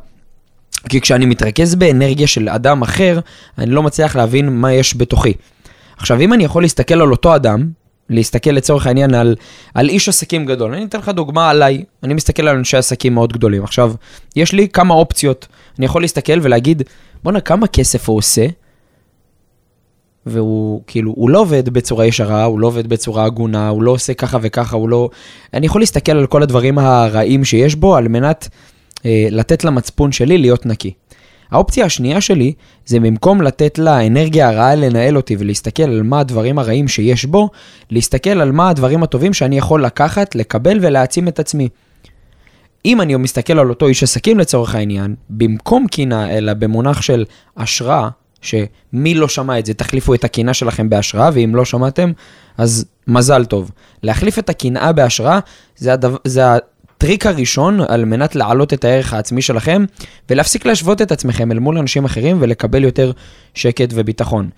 כי 0.89 1.01
כשאני 1.01 1.25
מתרכז 1.25 1.75
באנרגיה 1.75 2.27
של 2.27 2.49
אדם 2.49 2.81
אחר, 2.81 3.19
אני 3.57 3.71
לא 3.71 3.83
מצליח 3.83 4.15
להבין 4.15 4.49
מה 4.49 4.73
יש 4.73 4.97
בתוכי. 4.97 5.33
עכשיו, 5.97 6.21
אם 6.21 6.33
אני 6.33 6.43
יכול 6.43 6.63
להסתכל 6.63 7.01
על 7.01 7.11
אותו 7.11 7.35
אדם, 7.35 7.69
להסתכל 8.09 8.49
לצורך 8.49 8.87
העניין 8.87 9.13
על, 9.13 9.35
על 9.73 9.89
איש 9.89 10.09
עסקים 10.09 10.45
גדול, 10.45 10.73
אני 10.73 10.85
אתן 10.85 10.99
לך 10.99 11.09
דוגמה 11.09 11.49
עליי, 11.49 11.83
אני 12.03 12.13
מסתכל 12.13 12.47
על 12.47 12.57
אנשי 12.57 12.77
עסקים 12.77 13.13
מאוד 13.13 13.33
גדולים. 13.33 13.63
עכשיו, 13.63 13.93
יש 14.35 14.53
לי 14.53 14.67
כמה 14.67 14.93
אופציות. 14.93 15.47
אני 15.77 15.85
יכול 15.85 16.01
להסתכל 16.01 16.39
ולהגיד, 16.41 16.83
בואנה, 17.23 17.41
כמה 17.41 17.67
כסף 17.67 18.09
הוא 18.09 18.17
עושה? 18.17 18.45
והוא 20.29 20.81
כאילו, 20.87 21.13
הוא 21.15 21.29
לא 21.29 21.39
עובד 21.39 21.69
בצורה 21.69 22.05
ישרה, 22.05 22.43
הוא 22.43 22.59
לא 22.59 22.67
עובד 22.67 22.87
בצורה 22.87 23.25
הגונה, 23.25 23.69
הוא 23.69 23.83
לא 23.83 23.91
עושה 23.91 24.13
ככה 24.13 24.37
וככה, 24.41 24.75
הוא 24.75 24.89
לא... 24.89 25.09
אני 25.53 25.65
יכול 25.65 25.81
להסתכל 25.81 26.11
על 26.11 26.27
כל 26.27 26.43
הדברים 26.43 26.79
הרעים 26.79 27.45
שיש 27.45 27.75
בו 27.75 27.95
על 27.95 28.07
מנת 28.07 28.49
אה, 29.05 29.27
לתת 29.31 29.63
למצפון 29.63 30.11
שלי 30.11 30.37
להיות 30.37 30.65
נקי. 30.65 30.93
האופציה 31.51 31.85
השנייה 31.85 32.21
שלי 32.21 32.53
זה 32.85 32.99
במקום 32.99 33.41
לתת 33.41 33.79
לאנרגיה 33.79 34.49
הרעה 34.49 34.75
לנהל 34.75 35.17
אותי 35.17 35.35
ולהסתכל 35.39 35.83
על 35.83 36.03
מה 36.03 36.19
הדברים 36.19 36.59
הרעים 36.59 36.87
שיש 36.87 37.25
בו, 37.25 37.49
להסתכל 37.91 38.29
על 38.41 38.51
מה 38.51 38.69
הדברים 38.69 39.03
הטובים 39.03 39.33
שאני 39.33 39.57
יכול 39.57 39.85
לקחת, 39.85 40.35
לקבל 40.35 40.77
ולהעצים 40.81 41.27
את 41.27 41.39
עצמי. 41.39 41.69
אם 42.85 43.01
אני 43.01 43.15
מסתכל 43.15 43.59
על 43.59 43.69
אותו 43.69 43.87
איש 43.87 44.03
עסקים 44.03 44.39
לצורך 44.39 44.75
העניין, 44.75 45.15
במקום 45.29 45.87
קינה, 45.87 46.37
אלא 46.37 46.53
במונח 46.53 47.01
של 47.01 47.25
השראה, 47.57 48.09
שמי 48.41 49.15
לא 49.15 49.27
שמע 49.27 49.59
את 49.59 49.65
זה, 49.65 49.73
תחליפו 49.73 50.13
את 50.13 50.23
הקינה 50.23 50.53
שלכם 50.53 50.89
בהשראה, 50.89 51.29
ואם 51.33 51.55
לא 51.55 51.65
שמעתם, 51.65 52.11
אז 52.57 52.85
מזל 53.07 53.45
טוב. 53.45 53.71
להחליף 54.03 54.39
את 54.39 54.49
הקנאה 54.49 54.91
בהשראה, 54.91 55.39
זה, 55.77 55.93
הדו... 55.93 56.17
זה 56.23 56.43
הטריק 56.53 57.25
הראשון 57.25 57.79
על 57.87 58.05
מנת 58.05 58.35
להעלות 58.35 58.73
את 58.73 58.83
הערך 58.83 59.13
העצמי 59.13 59.41
שלכם, 59.41 59.85
ולהפסיק 60.29 60.65
להשוות 60.65 61.01
את 61.01 61.11
עצמכם 61.11 61.51
אל 61.51 61.59
מול 61.59 61.77
אנשים 61.77 62.05
אחרים 62.05 62.37
ולקבל 62.39 62.83
יותר 62.83 63.11
שקט 63.53 63.89
וביטחון. 63.93 64.49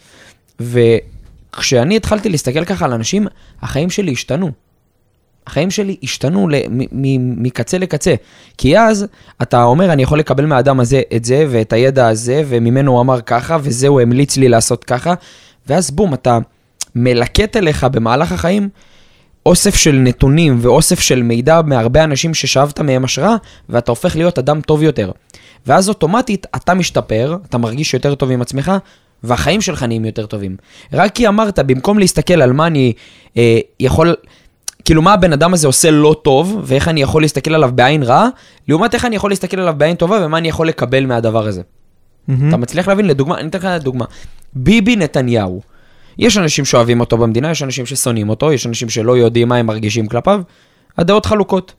וכשאני 0.59 1.95
התחלתי 1.95 2.30
להסתכל 2.30 2.66
ככה 2.66 2.85
על 2.85 2.94
אנשים, 2.94 3.28
החיים 3.61 3.90
שלי 3.90 4.11
השתנו. 4.11 4.52
החיים 5.48 5.71
שלי 5.71 5.95
השתנו 6.04 6.48
מקצה 7.38 7.78
לקצה. 7.78 8.16
כי 8.57 8.80
אז 8.80 9.06
אתה 9.42 9.64
אומר, 9.64 9.94
אני 9.94 10.04
יכול 10.04 10.19
לקבל 10.19 10.45
מהאדם 10.45 10.80
הזה 10.80 11.02
את 11.16 11.26
זה 11.26 11.45
ואת 11.50 11.74
הידע 11.74 12.07
הזה, 12.07 12.44
וממנו 12.48 12.92
הוא 12.92 13.02
אמר 13.02 13.21
ככה, 13.21 13.57
וזה 13.62 13.88
הוא 13.88 14.02
המליץ 14.02 14.38
לי 14.38 14.50
לעשות 14.50 14.83
ככה, 14.83 15.14
ואז 15.68 15.92
בום, 15.92 16.14
אתה 16.14 16.40
מלקט 16.95 17.57
אליך 17.57 17.83
במהלך 17.83 18.31
החיים 18.31 18.69
אוסף 19.45 19.76
של 19.76 19.95
נתונים 19.95 20.57
ואוסף 20.62 21.00
של 21.00 21.24
מידע 21.24 21.62
מהרבה 21.62 22.04
אנשים 22.04 22.33
ששאבת 22.33 22.80
מהם 22.80 23.04
השראה, 23.04 23.36
ואתה 23.69 23.92
הופך 23.92 24.16
להיות 24.16 24.40
אדם 24.40 24.62
טוב 24.62 24.83
יותר. 24.83 25.12
ואז 25.68 25.90
אוטומטית 25.90 26.48
אתה 26.56 26.74
משתפר, 26.74 27.38
אתה 27.50 27.57
מרגיש 27.57 27.94
יותר 27.94 28.16
טוב 28.16 28.31
עם 28.31 28.42
עצמך, 28.42 28.71
והחיים 29.24 29.62
שלך 29.62 29.83
נהיים 29.83 30.06
יותר 30.06 30.26
טובים. 30.26 30.56
רק 30.94 31.16
כי 31.16 31.28
אמרת, 31.28 31.60
במקום 31.60 32.00
להסתכל 32.00 32.42
על 32.42 32.54
מה 32.54 32.68
אני 32.68 32.94
אה, 33.38 33.60
יכול... 33.80 34.16
כאילו 34.85 35.02
מה 35.02 35.14
הבן 35.14 35.33
אדם 35.33 35.54
הזה 35.54 35.68
עושה 35.68 35.92
לא 35.92 36.16
טוב, 36.23 36.61
ואיך 36.64 36.88
אני 36.88 37.02
יכול 37.02 37.21
להסתכל 37.21 37.56
עליו 37.56 37.71
בעין 37.76 38.04
רעה, 38.04 38.28
לעומת 38.68 38.94
איך 38.94 39.06
אני 39.06 39.16
יכול 39.16 39.31
להסתכל 39.31 39.59
עליו 39.59 39.73
בעין 39.78 39.95
טובה, 39.95 40.26
ומה 40.26 40.38
אני 40.38 40.47
יכול 40.47 40.68
לקבל 40.68 41.06
מהדבר 41.06 41.47
הזה. 41.47 41.61
אתה 42.47 42.57
מצליח 42.57 42.88
להבין? 42.88 43.06
לדוגמה, 43.06 43.38
אני 43.38 43.50
אתן 43.50 43.59
לך 43.59 43.66
דוגמה. 43.83 44.06
ביבי 44.54 44.95
נתניהו. 44.95 45.61
יש 46.18 46.38
אנשים 46.38 46.66
שאוהבים 46.66 47.00
אותו 47.00 47.18
במדינה, 47.18 47.52
יש 47.52 47.64
אנשים 47.64 47.85
ששונאים 47.85 48.30
אותו, 48.30 48.52
יש 48.52 48.68
אנשים 48.68 48.90
שלא 48.90 49.18
יודעים 49.18 49.47
מה 49.47 49.56
הם 49.56 49.66
מרגישים 49.66 50.07
כלפיו. 50.07 50.42
הדעות 50.97 51.26
חלוקות. 51.26 51.73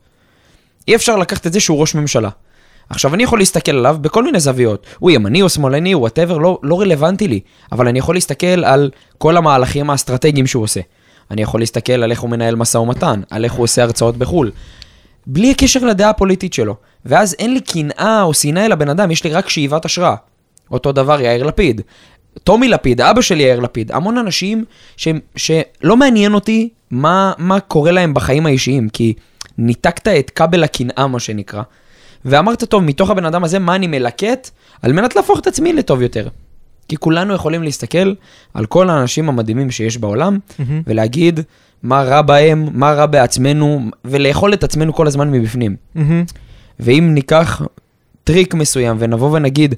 אי 0.89 0.95
אפשר 0.95 1.17
לקחת 1.17 1.47
את 1.47 1.53
זה 1.53 1.61
שהוא 1.61 1.81
ראש 1.81 1.95
ממשלה. 1.95 2.29
עכשיו, 2.89 3.15
אני 3.15 3.23
יכול 3.23 3.39
להסתכל 3.39 3.73
עליו 3.73 3.97
בכל 4.01 4.25
מיני 4.25 4.41
זוויות. 4.41 4.87
הוא 4.99 5.11
ימני 5.11 5.43
או 5.43 5.49
שמאלני, 5.49 5.93
הוא 5.93 6.01
whatever, 6.01 6.39
לא, 6.39 6.59
לא 6.63 6.81
רלוונטי 6.81 7.29
לי. 7.29 7.41
אבל 7.73 7.89
אני 7.89 7.99
יכול 7.99 8.15
להסתכל 8.15 8.65
על 8.65 8.91
כל 9.19 9.37
המהלכים 9.37 9.91
האסטרטגיים 9.91 10.47
שהוא 10.47 10.63
עושה. 10.63 10.81
אני 11.33 11.43
יכול 11.43 11.61
להסתכל 11.61 11.93
על 11.93 12.11
איך 12.11 12.21
הוא 12.21 12.31
מנהל 12.31 12.55
משא 12.55 12.79
ומתן, 12.79 13.21
על 13.31 13.45
איך 13.45 13.53
הוא 13.53 13.65
עושה 13.65 13.83
הרצאות 13.83 14.17
בחו"ל. 14.17 14.51
בלי 15.27 15.55
קשר 15.55 15.85
לדעה 15.85 16.11
הפוליטית 16.11 16.53
שלו. 16.53 16.77
ואז 17.05 17.37
אין 17.39 17.55
לי 17.55 17.61
קנאה 17.61 18.23
או 18.23 18.35
שנאה 18.35 18.67
אל 18.67 18.73
הבן 18.73 18.89
אדם, 18.89 19.11
יש 19.11 19.25
לי 19.25 19.31
רק 19.31 19.49
שאיבת 19.49 19.85
השראה. 19.85 20.15
אותו 20.71 20.93
דבר 20.93 21.21
יאיר 21.21 21.43
לפיד. 21.43 21.81
טומי 22.45 22.69
לפיד, 22.69 23.01
אבא 23.01 23.21
של 23.21 23.41
יאיר 23.41 23.61
לפיד, 23.61 23.93
המון 23.93 24.19
אנשים 24.19 24.65
ש, 24.97 25.09
שלא 25.37 25.97
מעניין 25.97 26.35
אותי 26.35 26.69
מה, 26.91 27.33
מה 27.39 27.61
קורה 27.61 27.91
להם 27.91 28.15
בחיים 28.15 28.47
האישיים, 28.47 28.89
כי 28.89 29.15
ניתקת 29.59 30.09
את 30.09 30.31
כבל 30.31 30.65
הקנאה, 30.65 31.07
מה 31.07 31.21
שנקרא, 31.21 31.63
ואמרת, 32.25 32.65
טוב, 32.65 32.83
מתוך 32.83 33.11
הבן 33.11 33.25
אדם 33.25 33.45
הזה, 33.45 33.59
מה 33.59 33.75
אני 33.75 33.87
מלקט, 33.87 34.51
על 34.83 34.93
מנת 34.93 35.17
להפוך 35.17 35.39
את 35.39 35.47
עצמי 35.47 35.73
לטוב 35.73 36.03
יותר. 36.03 36.29
כי 36.93 36.97
כולנו 36.97 37.35
יכולים 37.35 37.63
להסתכל 37.63 38.13
על 38.55 38.67
כל 38.67 38.91
האנשים 38.91 39.29
המדהימים 39.29 39.71
שיש 39.71 39.99
בעולם, 39.99 40.39
מהמם. 40.59 40.83
ולהגיד 40.87 41.41
מה 41.83 42.03
רע 42.03 42.23
בהם, 42.23 42.69
מה 42.73 42.93
רע 42.93 43.07
בעצמנו, 43.07 43.81
ולאכול 44.05 44.53
את 44.53 44.65
עצמנו 44.65 44.95
כל 44.95 45.07
הזמן 45.07 45.31
מבפנים. 45.31 45.77
מהמם. 45.95 46.25
ואם 46.81 47.11
ניקח 47.15 47.63
טריק 48.25 48.55
מסוים 48.55 48.97
ונבוא 49.01 49.37
ונגיד, 49.37 49.75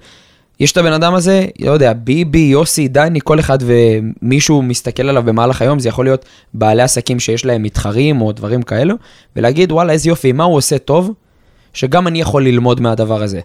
יש 0.61 0.73
את 0.73 0.77
הבן 0.77 0.93
אדם 0.93 1.15
הזה, 1.15 1.47
לא 1.61 1.73
יודע, 1.73 1.93
ביבי, 1.93 2.39
יוסי, 2.39 2.89
דני, 2.89 3.19
כל 3.25 3.41
אחד 3.41 3.59
ומישהו 3.61 4.63
מסתכל 4.63 5.09
עליו 5.09 5.23
במהלך 5.23 5.63
היום, 5.63 5.79
זה 5.79 5.89
יכול 5.89 6.05
להיות 6.05 6.25
בעלי 6.55 6.83
עסקים 6.83 7.21
שיש 7.21 7.45
להם 7.45 7.63
מתחרים 7.63 8.21
או 8.21 8.33
דברים 8.33 8.63
כאלו, 8.63 8.95
ולהגיד, 9.37 9.73
וואלה, 9.73 9.93
איזה 9.93 10.09
יופי, 10.09 10.33
מה 10.33 10.45
הוא 10.45 10.57
עושה 10.57 10.79
טוב, 10.79 11.13
שגם 11.73 12.07
אני 12.07 12.21
יכול 12.21 12.45
ללמוד 12.45 12.81
מהדבר 12.81 13.23
הזה. 13.23 13.41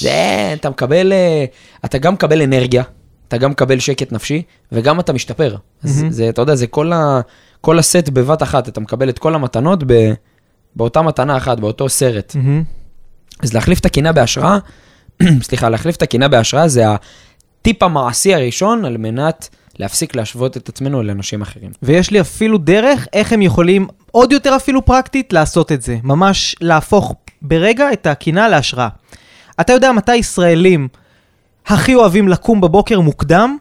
זה, 0.00 0.50
אתה 0.52 0.70
מקבל, 0.70 1.12
אה, 1.12 1.44
אתה 1.84 1.98
גם 1.98 2.14
מקבל 2.14 2.42
אנרגיה, 2.42 2.82
אתה 3.28 3.38
גם 3.38 3.50
מקבל 3.50 3.78
שקט 3.78 4.12
נפשי, 4.12 4.42
וגם 4.72 5.00
אתה 5.00 5.12
משתפר. 5.12 5.56
אז 5.82 5.98
מהמם. 5.98 6.10
זה, 6.10 6.28
אתה 6.28 6.42
יודע, 6.42 6.54
זה 6.54 6.66
כל, 6.66 6.92
ה, 6.92 7.20
כל 7.60 7.78
הסט 7.78 8.08
בבת 8.08 8.42
אחת, 8.42 8.68
אתה 8.68 8.80
מקבל 8.80 9.08
את 9.08 9.18
כל 9.18 9.34
המתנות 9.34 9.84
ב, 9.86 10.12
באותה 10.76 11.02
מתנה 11.02 11.36
אחת, 11.36 11.60
באותו 11.60 11.88
סרט. 11.88 12.32
מהמם. 12.34 12.62
אז 13.42 13.54
להחליף 13.54 13.80
את 13.80 13.86
הקינה 13.86 14.12
בהשראה, 14.12 14.58
סליחה, 15.42 15.68
להחליף 15.68 15.96
את 15.96 16.02
הקינה 16.02 16.28
בהשראה 16.28 16.68
זה 16.68 16.84
הטיפ 16.88 17.82
המעשי 17.82 18.34
הראשון 18.34 18.84
על 18.84 18.96
מנת 18.96 19.48
להפסיק 19.78 20.16
להשוות 20.16 20.56
את 20.56 20.68
עצמנו 20.68 21.02
לאנשים 21.02 21.42
אחרים. 21.42 21.70
ויש 21.82 22.10
לי 22.10 22.20
אפילו 22.20 22.58
דרך 22.58 23.06
איך 23.12 23.32
הם 23.32 23.42
יכולים, 23.42 23.86
עוד 24.10 24.32
יותר 24.32 24.56
אפילו 24.56 24.84
פרקטית, 24.84 25.32
לעשות 25.32 25.72
את 25.72 25.82
זה. 25.82 25.98
ממש 26.02 26.56
להפוך 26.60 27.14
ברגע 27.42 27.92
את 27.92 28.06
הקינה 28.06 28.48
להשראה. 28.48 28.88
אתה 29.60 29.72
יודע 29.72 29.92
מתי 29.92 30.16
ישראלים 30.16 30.88
הכי 31.68 31.94
אוהבים 31.94 32.28
לקום 32.28 32.60
בבוקר 32.60 33.00
מוקדם? 33.00 33.56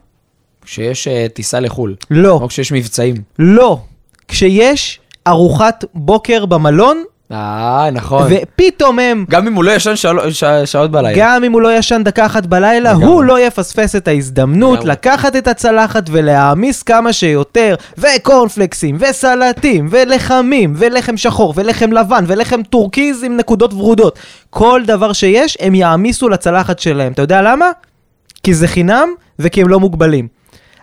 כשיש 0.66 1.08
uh, 1.08 1.32
טיסה 1.34 1.60
לחו"ל, 1.60 1.96
לא, 2.12 2.32
או 2.32 2.48
כשיש 2.48 2.72
מבצעים. 2.72 3.16
לא. 3.40 3.80
כשיש 4.28 5.00
ארוחת 5.28 5.86
בוקר 5.94 6.46
במלון, 6.46 7.04
אה, 7.32 7.90
נכון. 7.92 8.28
ופתאום 8.32 9.00
הם, 9.00 9.26
גם 9.30 9.48
אם 9.48 9.54
הוא 9.54 9.64
לא 9.64 9.72
ישן 9.72 9.96
שעל- 9.96 10.32
ש- 10.32 10.44
שעות 10.66 10.92
בלילה. 10.92 11.14
גם 11.20 11.44
אם 11.44 11.52
הוא 11.52 11.62
לא 11.62 11.78
ישן 11.78 12.02
דקה 12.06 12.26
אחת 12.26 12.46
בלילה, 12.46 12.90
לגמרי. 12.92 13.06
הוא 13.06 13.24
לא 13.24 13.40
יפספס 13.40 13.96
את 13.96 14.08
ההזדמנות 14.08 14.80
לגמרי. 14.80 14.92
לקחת 14.92 15.36
את 15.36 15.48
הצלחת 15.48 16.04
ולהעמיס 16.12 16.84
כמה 16.84 17.14
שיותר, 17.14 17.76
וקורנפלקסים, 17.98 18.98
וסלטים, 19.00 19.88
ולחמים, 19.92 20.74
ולחם 20.78 21.18
שחור, 21.18 21.54
ולחם 21.58 21.92
לבן, 21.92 22.24
ולחם 22.28 22.64
טורקיז 22.64 23.24
עם 23.24 23.38
נקודות 23.38 23.74
ורודות. 23.74 24.20
כל 24.50 24.82
דבר 24.86 25.14
שיש, 25.14 25.58
הם 25.60 25.76
יעמיסו 25.76 26.30
לצלחת 26.30 26.80
שלהם. 26.80 27.12
אתה 27.12 27.22
יודע 27.22 27.42
למה? 27.42 27.66
כי 28.44 28.54
זה 28.54 28.68
חינם, 28.68 29.10
וכי 29.40 29.62
הם 29.62 29.68
לא 29.68 29.80
מוגבלים. 29.80 30.28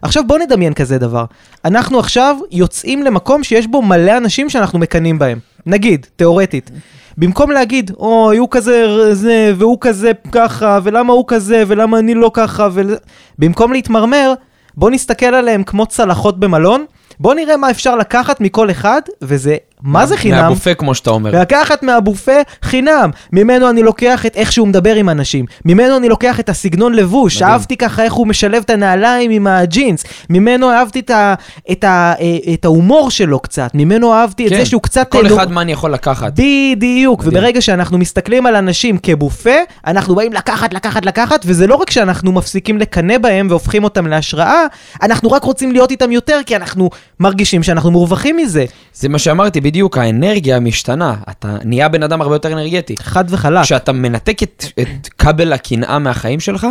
עכשיו 0.03 0.27
בוא 0.27 0.39
נדמיין 0.39 0.75
כזה 0.75 0.99
דבר. 0.99 1.25
אנחנו 1.65 1.99
עכשיו 1.99 2.37
יוצאים 2.51 3.03
למקום 3.03 3.45
שיש 3.45 3.67
בו 3.67 3.83
מלא 3.83 4.17
אנשים 4.17 4.51
שאנחנו 4.51 4.79
מקנאים 4.79 5.19
בהם. 5.19 5.39
נגיד, 5.67 6.07
תיאורטית. 6.17 6.71
במקום 7.19 7.51
להגיד, 7.51 7.91
אוי, 7.99 8.37
הוא 8.37 8.49
כזה 8.51 8.87
זה, 9.15 9.53
והוא 9.57 9.79
כזה 9.81 10.11
ככה, 10.33 10.79
ולמה 10.83 11.13
הוא 11.13 11.25
כזה, 11.29 11.63
ולמה 11.67 11.99
אני 11.99 12.15
לא 12.15 12.31
ככה, 12.35 12.69
ול... 12.73 12.97
במקום 13.39 13.73
להתמרמר, 13.73 14.35
בוא 14.77 14.91
נסתכל 14.91 15.27
עליהם 15.27 15.65
כמו 15.65 15.87
צלחות 15.87 16.41
במלון, 16.41 16.85
בוא 17.21 17.35
נראה 17.35 17.57
מה 17.57 17.71
אפשר 17.71 17.97
לקחת 17.97 18.41
מכל 18.41 18.71
אחד, 18.71 19.03
וזה, 19.23 19.57
מה 19.85 20.07
זה 20.07 20.17
חינם? 20.17 20.37
מהבופה, 20.37 20.75
כמו 20.75 20.95
שאתה 20.95 21.11
אומר. 21.11 21.41
לקחת 21.41 21.83
מהבופה 21.83 22.33
חינם. 22.62 23.11
ממנו 23.33 23.71
אני 23.71 23.83
לוקח 23.83 24.26
את 24.26 24.37
איך 24.37 24.53
שהוא 24.53 24.69
מדבר 24.69 24.95
עם 24.95 25.09
אנשים. 25.09 25.45
ממנו 25.64 25.97
אני 25.97 26.09
לוקח 26.09 26.41
את 26.41 26.49
הסגנון 26.49 26.95
לבוש. 26.95 27.37
מדהים. 27.37 27.53
אהבתי 27.53 27.76
ככה 27.76 28.03
איך 28.05 28.12
הוא 28.12 28.26
משלב 28.26 28.62
את 28.64 28.71
הנעליים 28.71 29.31
עם 29.31 29.47
הג'ינס. 29.47 30.05
ממנו 30.31 30.71
אהבתי 30.71 31.00
את, 31.00 31.11
ה, 31.11 31.35
את, 31.73 31.85
ה, 31.85 32.14
אה, 32.21 32.55
את 32.55 32.64
ההומור 32.64 33.11
שלו 33.11 33.41
קצת. 33.41 33.71
ממנו 33.75 34.14
אהבתי 34.14 34.47
את 34.47 34.50
כן, 34.50 34.59
זה 34.59 34.67
שהוא 34.67 34.83
קצת... 34.83 35.09
כל 35.11 35.23
לא- 35.29 35.37
אחד 35.37 35.53
מה 35.53 35.61
אני 35.61 35.73
יכול 35.73 35.93
לקחת. 35.93 36.33
בדיוק, 36.33 37.21
מדהים. 37.21 37.38
וברגע 37.38 37.61
שאנחנו 37.61 37.99
מסתכלים 37.99 38.47
על 38.47 38.57
אנשים 38.57 38.99
כבופה, 39.03 39.57
אנחנו 39.87 40.14
באים 40.14 40.33
לקחת, 40.33 40.75
לקחת, 40.75 41.05
לקחת, 41.07 41.45
וזה 41.47 41.67
לא 41.67 41.75
רק 41.75 41.91
שאנחנו 41.91 42.33
מפסיקים 42.33 42.79
לקנא 42.79 43.19
בהם 43.19 43.47
והופכים 43.50 43.85
אותם 43.85 44.07
להשראה, 44.07 44.62
אנחנו 45.03 45.33
רק 45.33 45.45
רוצים 45.45 45.73
להיות 45.73 45.91
איתם 45.91 46.12
יותר, 46.12 46.41
כי 46.47 46.57
אנחנו 46.57 46.91
מרגישים 47.21 47.62
שאנחנו 47.62 47.91
מורווחים 47.91 48.37
מזה. 48.37 48.64
זה 48.95 49.09
מה 49.09 49.19
שאמרתי 49.19 49.61
בדיוק, 49.75 49.99
האנרגיה 49.99 50.61
משתנה. 50.61 51.14
אתה 51.31 51.57
נהיה 51.64 51.88
בן 51.88 52.02
אדם 52.02 52.23
הרבה 52.23 52.35
יותר 52.35 52.52
אנרגטי. 52.52 52.95
חד 52.99 53.25
וחלק. 53.28 53.62
כשאתה 53.62 53.93
מנתק 53.93 54.43
את, 54.43 54.64
את 54.81 55.09
כבל 55.19 55.52
הקנאה 55.52 55.99
מהחיים 55.99 56.40
שלך, 56.40 56.66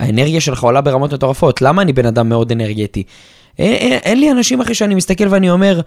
האנרגיה 0.00 0.40
שלך 0.40 0.62
עולה 0.62 0.80
ברמות 0.80 1.12
מטורפות. 1.12 1.62
למה 1.62 1.82
אני 1.82 1.92
בן 1.92 2.06
אדם 2.06 2.28
מאוד 2.28 2.52
אנרגטי? 2.52 3.02
אין, 3.58 3.74
אין, 3.74 3.92
אין 3.92 4.20
לי 4.20 4.30
אנשים 4.30 4.60
אחרי 4.60 4.74
שאני 4.74 4.94
מסתכל 4.94 5.28
ואני 5.28 5.50
אומר, 5.50 5.80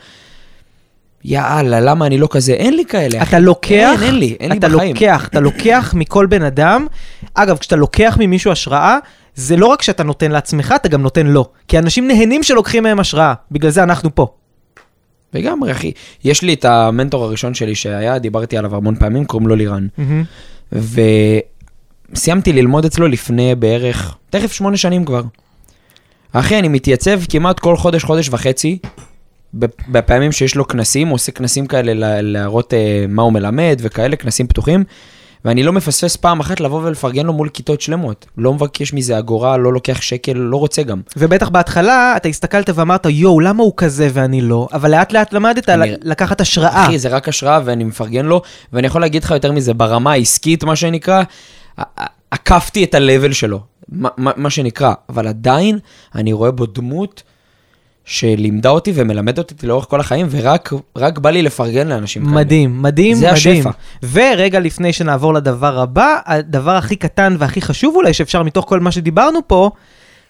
יאללה, 1.24 1.80
למה 1.80 2.06
אני 2.06 2.18
לא 2.18 2.28
כזה? 2.32 2.54
אין 2.54 2.76
לי 2.76 2.86
כאלה. 2.86 3.24
אחי. 3.24 3.30
אתה 3.30 3.40
לוקח, 3.40 3.94
אין, 3.94 4.04
אין 4.04 4.16
לי, 4.16 4.38
אין 4.40 4.52
לי 4.52 4.58
אתה 4.58 4.70
בחיים. 4.70 4.94
לוקח, 4.96 5.28
אתה 5.28 5.40
לוקח 5.40 5.94
מכל 5.98 6.26
בן 6.26 6.42
אדם, 6.44 6.88
אגב, 7.34 7.58
כשאתה 7.58 7.76
לוקח 7.76 8.18
ממישהו 8.20 8.52
השראה, 8.52 8.98
זה 9.36 9.58
לא 9.58 9.66
רק 9.66 9.82
שאתה 9.82 10.04
נותן 10.04 10.32
לעצמך, 10.32 10.74
אתה 10.76 10.90
גם 10.90 11.02
נותן 11.02 11.28
לו. 11.28 11.46
כי 11.68 11.80
אנשים 11.80 12.08
נהנים 12.08 12.44
שלוקחים 12.44 12.84
מהם 12.84 13.00
השראה, 13.00 13.34
בגלל 13.52 13.72
זה 13.72 13.84
אנחנו 13.84 14.16
פה. 14.16 14.28
לגמרי, 15.34 15.72
אחי. 15.72 15.92
יש 16.24 16.42
לי 16.42 16.54
את 16.54 16.66
המנטור 16.66 17.24
הראשון 17.24 17.54
שלי 17.54 17.76
שהיה, 17.76 18.20
דיברתי 18.20 18.58
עליו 18.58 18.76
המון 18.76 18.96
פעמים, 18.96 19.26
קוראים 19.26 19.48
לו 19.48 19.56
לירן. 19.56 19.88
וסיימתי 22.14 22.54
ללמוד 22.54 22.86
אצלו 22.86 23.08
לפני 23.08 23.56
בערך, 23.56 24.16
תכף 24.30 24.52
שמונה 24.52 24.78
שנים 24.78 25.06
כבר. 25.06 25.22
אחי, 26.32 26.60
אני 26.60 26.68
מתייצב 26.68 27.20
כמעט 27.30 27.60
כל 27.60 27.78
חודש, 27.78 28.04
חודש 28.04 28.30
וחצי, 28.30 28.78
בפ- 29.56 29.58
בפעמים 29.92 30.32
שיש 30.32 30.56
לו 30.56 30.68
כנסים, 30.68 31.08
הוא 31.08 31.16
עושה 31.16 31.32
כנסים 31.32 31.68
כאלה 31.68 31.94
לה- 31.94 32.22
להראות 32.22 32.74
אה, 32.74 33.06
מה 33.10 33.22
הוא 33.22 33.34
מלמד 33.34 33.80
וכאלה, 33.84 34.16
כנסים 34.16 34.48
פתוחים, 34.48 34.84
ואני 35.46 35.64
לא 35.64 35.74
מפספס 35.74 36.16
פעם 36.16 36.40
אחת 36.40 36.60
לבוא 36.60 36.82
ולפרגן 36.84 37.26
לו 37.26 37.34
מול 37.34 37.50
כיתות 37.50 37.82
שלמות. 37.82 38.26
לא 38.38 38.54
מבקש 38.54 38.94
מזה 38.94 39.20
אגורה, 39.20 39.58
לא 39.58 39.74
לוקח 39.74 40.02
שקל, 40.02 40.34
לא 40.34 40.58
רוצה 40.58 40.84
גם. 40.84 41.02
ובטח 41.18 41.50
בהתחלה 41.50 42.14
אתה 42.18 42.30
הסתכלת 42.30 42.70
ואמרת, 42.76 43.06
יואו, 43.06 43.40
למה 43.40 43.64
הוא 43.64 43.74
כזה 43.78 44.10
ואני 44.14 44.42
לא? 44.42 44.68
אבל 44.74 44.92
לאט 44.92 45.12
לאט 45.14 45.34
למדת 45.34 45.70
אני- 45.70 45.94
לקחת 46.02 46.42
השראה. 46.42 46.86
אחי, 46.86 47.00
זה 47.00 47.10
רק 47.10 47.30
השראה 47.30 47.60
ואני 47.66 47.84
מפרגן 47.84 48.26
לו, 48.26 48.42
ואני 48.74 48.88
יכול 48.88 49.02
להגיד 49.02 49.24
לך 49.24 49.32
יותר 49.32 49.52
מזה, 49.52 49.74
ברמה 49.74 50.12
העסקית, 50.12 50.64
מה 50.64 50.76
שנקרא, 50.76 51.24
עקפתי 52.32 52.84
את 52.84 52.96
ה-level 52.96 53.34
שלו, 53.34 53.60
מה, 53.90 54.10
מה, 54.18 54.32
מה 54.36 54.50
שנקרא, 54.50 54.94
אבל 55.10 55.28
עדיין 55.28 55.80
אני 56.16 56.34
רואה 56.34 56.52
בו 56.52 56.66
דמות 56.66 57.24
שלימדה 58.08 58.70
אותי 58.70 58.92
ומלמדת 58.96 59.52
אותי 59.52 59.68
לאורך 59.68 59.86
כל 59.86 60.00
החיים, 60.00 60.28
ורק 60.30 60.74
רק 60.98 61.20
בא 61.20 61.30
לי 61.30 61.42
לפרגן 61.42 61.88
לאנשים 61.88 62.24
כאלה. 62.26 62.36
מדהים, 62.36 62.82
מדהים, 62.82 63.16
זה 63.18 63.32
מדהים. 63.32 63.68
השפע. 63.68 63.70
ורגע 64.12 64.60
לפני 64.60 64.94
שנעבור 64.94 65.34
לדבר 65.34 65.80
הבא, 65.80 66.16
הדבר 66.26 66.76
הכי 66.76 66.96
קטן 66.96 67.36
והכי 67.40 67.62
חשוב 67.62 67.96
אולי 67.96 68.14
שאפשר 68.14 68.44
מתוך 68.44 68.66
כל 68.70 68.80
מה 68.80 68.92
שדיברנו 68.92 69.40
פה, 69.48 69.72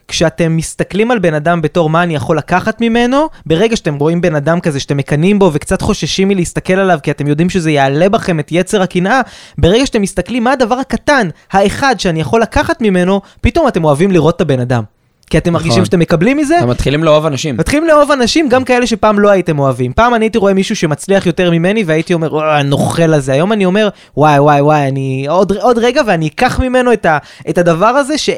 כשאתם 0.08 0.58
מסתכלים 0.58 1.12
על 1.12 1.20
בן 1.20 1.34
אדם 1.34 1.62
בתור 1.62 1.90
מה 1.90 2.04
אני 2.04 2.16
יכול 2.16 2.38
לקחת 2.38 2.82
ממנו, 2.82 3.28
ברגע 3.46 3.76
שאתם 3.76 3.96
רואים 3.96 4.22
בן 4.22 4.36
אדם 4.36 4.60
כזה 4.60 4.80
שאתם 4.80 4.98
מקנאים 4.98 5.40
בו 5.40 5.52
וקצת 5.54 5.82
חוששים 5.82 6.28
מלהסתכל 6.28 6.74
עליו 6.74 7.00
כי 7.04 7.12
אתם 7.12 7.28
יודעים 7.28 7.50
שזה 7.50 7.72
יעלה 7.72 8.10
בכם 8.10 8.40
את 8.40 8.52
יצר 8.52 8.82
הקנאה, 8.82 9.22
ברגע 9.58 9.86
שאתם 9.86 10.02
מסתכלים 10.02 10.44
מה 10.44 10.52
הדבר 10.52 10.76
הקטן, 10.76 11.30
האחד 11.52 11.96
שאני 12.00 12.22
יכול 12.22 12.42
לקחת 12.42 12.82
ממנו, 12.82 13.22
פתאום 13.42 13.68
אתם 13.68 13.84
אוהבים 13.84 14.12
לראות 14.12 14.36
את 14.36 14.42
הבן 14.42 14.60
אדם. 14.60 14.84
כי 15.30 15.38
אתם 15.38 15.54
מרגישים 15.54 15.72
נכון. 15.72 15.86
שאתם 15.86 16.00
מקבלים 16.00 16.38
מזה, 16.38 16.60
אתם 16.60 16.70
מתחילים 16.70 17.04
לאהוב 17.04 17.26
אנשים. 17.26 17.58
מתחילים 17.58 17.88
לאהוב 17.88 18.12
אנשים, 18.12 18.50
גם 18.50 18.64
כאלה 18.64 18.88
שפעם 18.88 19.20
לא 19.20 19.30
הייתם 19.30 19.60
אוהבים. 19.60 19.94
פעם 19.94 20.14
אני 20.14 20.26
הייתי 20.26 20.38
רואה 20.38 20.54
מישהו 20.54 20.76
שמצליח 20.76 21.26
יותר 21.26 21.52
ממני, 21.52 21.84
והייתי 21.84 22.14
אומר, 22.14 22.34
וואי, 22.34 22.60
הנוכל 22.60 23.14
הזה. 23.14 23.32
היום 23.32 23.52
אני 23.54 23.66
אומר, 23.66 23.90
וואי, 24.18 24.40
וואי, 24.40 24.62
וואי, 24.62 24.88
אני 24.88 25.26
עוד, 25.30 25.52
עוד 25.52 25.78
רגע 25.78 26.02
ואני 26.08 26.28
אקח 26.28 26.60
ממנו 26.60 26.94
את, 26.94 27.06
ה, 27.06 27.18
את 27.50 27.58
הדבר 27.58 27.86
הזה 27.86 28.18
ש, 28.18 28.30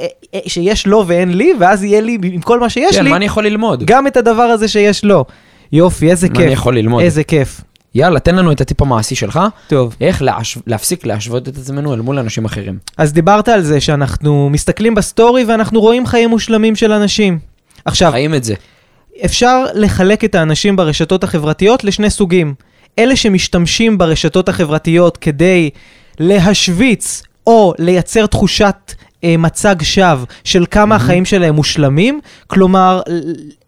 שיש 0.48 0.88
לו 0.88 1.04
ואין 1.08 1.38
לי, 1.38 1.54
ואז 1.60 1.84
יהיה 1.84 2.02
לי, 2.02 2.18
עם 2.24 2.42
כל 2.42 2.60
מה 2.60 2.70
שיש 2.70 2.96
כן, 2.96 3.04
לי, 3.04 3.10
מה 3.10 3.16
אני 3.16 3.26
יכול 3.26 3.46
ללמוד? 3.46 3.84
גם 3.86 4.08
את 4.08 4.18
הדבר 4.18 4.44
הזה 4.44 4.68
שיש 4.68 5.04
לו. 5.04 5.26
יופי, 5.72 6.12
איזה 6.12 6.28
מה 6.28 6.36
כיף. 6.36 6.44
אני 6.44 6.54
יכול 6.54 6.78
ללמוד? 6.78 7.04
איזה 7.04 7.24
כיף. 7.24 7.62
יאללה, 7.96 8.20
תן 8.20 8.36
לנו 8.36 8.52
את 8.52 8.62
הטיפ 8.62 8.82
המעשי 8.82 9.16
שלך, 9.16 9.40
טוב, 9.68 9.96
איך 10.02 10.22
להש... 10.22 10.58
להפסיק 10.68 11.06
להשוות 11.06 11.48
את 11.48 11.58
עצמנו 11.58 11.94
אל 11.94 12.02
מול 12.02 12.20
אנשים 12.20 12.46
אחרים. 12.46 12.78
אז 12.98 13.14
דיברת 13.14 13.50
על 13.50 13.62
זה 13.62 13.82
שאנחנו 13.82 14.50
מסתכלים 14.50 14.96
בסטורי 14.96 15.44
ואנחנו 15.44 15.82
רואים 15.82 16.06
חיים 16.06 16.30
מושלמים 16.30 16.76
של 16.76 16.92
אנשים. 16.92 17.40
עכשיו, 17.86 18.12
חיים 18.12 18.36
את 18.36 18.44
זה. 18.44 18.54
אפשר 19.26 19.66
לחלק 19.74 20.24
את 20.24 20.36
האנשים 20.36 20.76
ברשתות 20.76 21.24
החברתיות 21.24 21.84
לשני 21.84 22.10
סוגים. 22.10 22.54
אלה 23.00 23.16
שמשתמשים 23.16 23.98
ברשתות 23.98 24.50
החברתיות 24.50 25.18
כדי 25.18 25.70
להשוויץ 26.20 27.24
או 27.48 27.74
לייצר 27.80 28.26
תחושת 28.26 28.94
אה, 29.24 29.38
מצג 29.38 29.76
שווא 29.82 30.26
של 30.44 30.66
כמה 30.72 30.96
החיים 30.96 31.26
שלהם 31.26 31.56
מושלמים, 31.56 32.20
כלומר, 32.48 33.02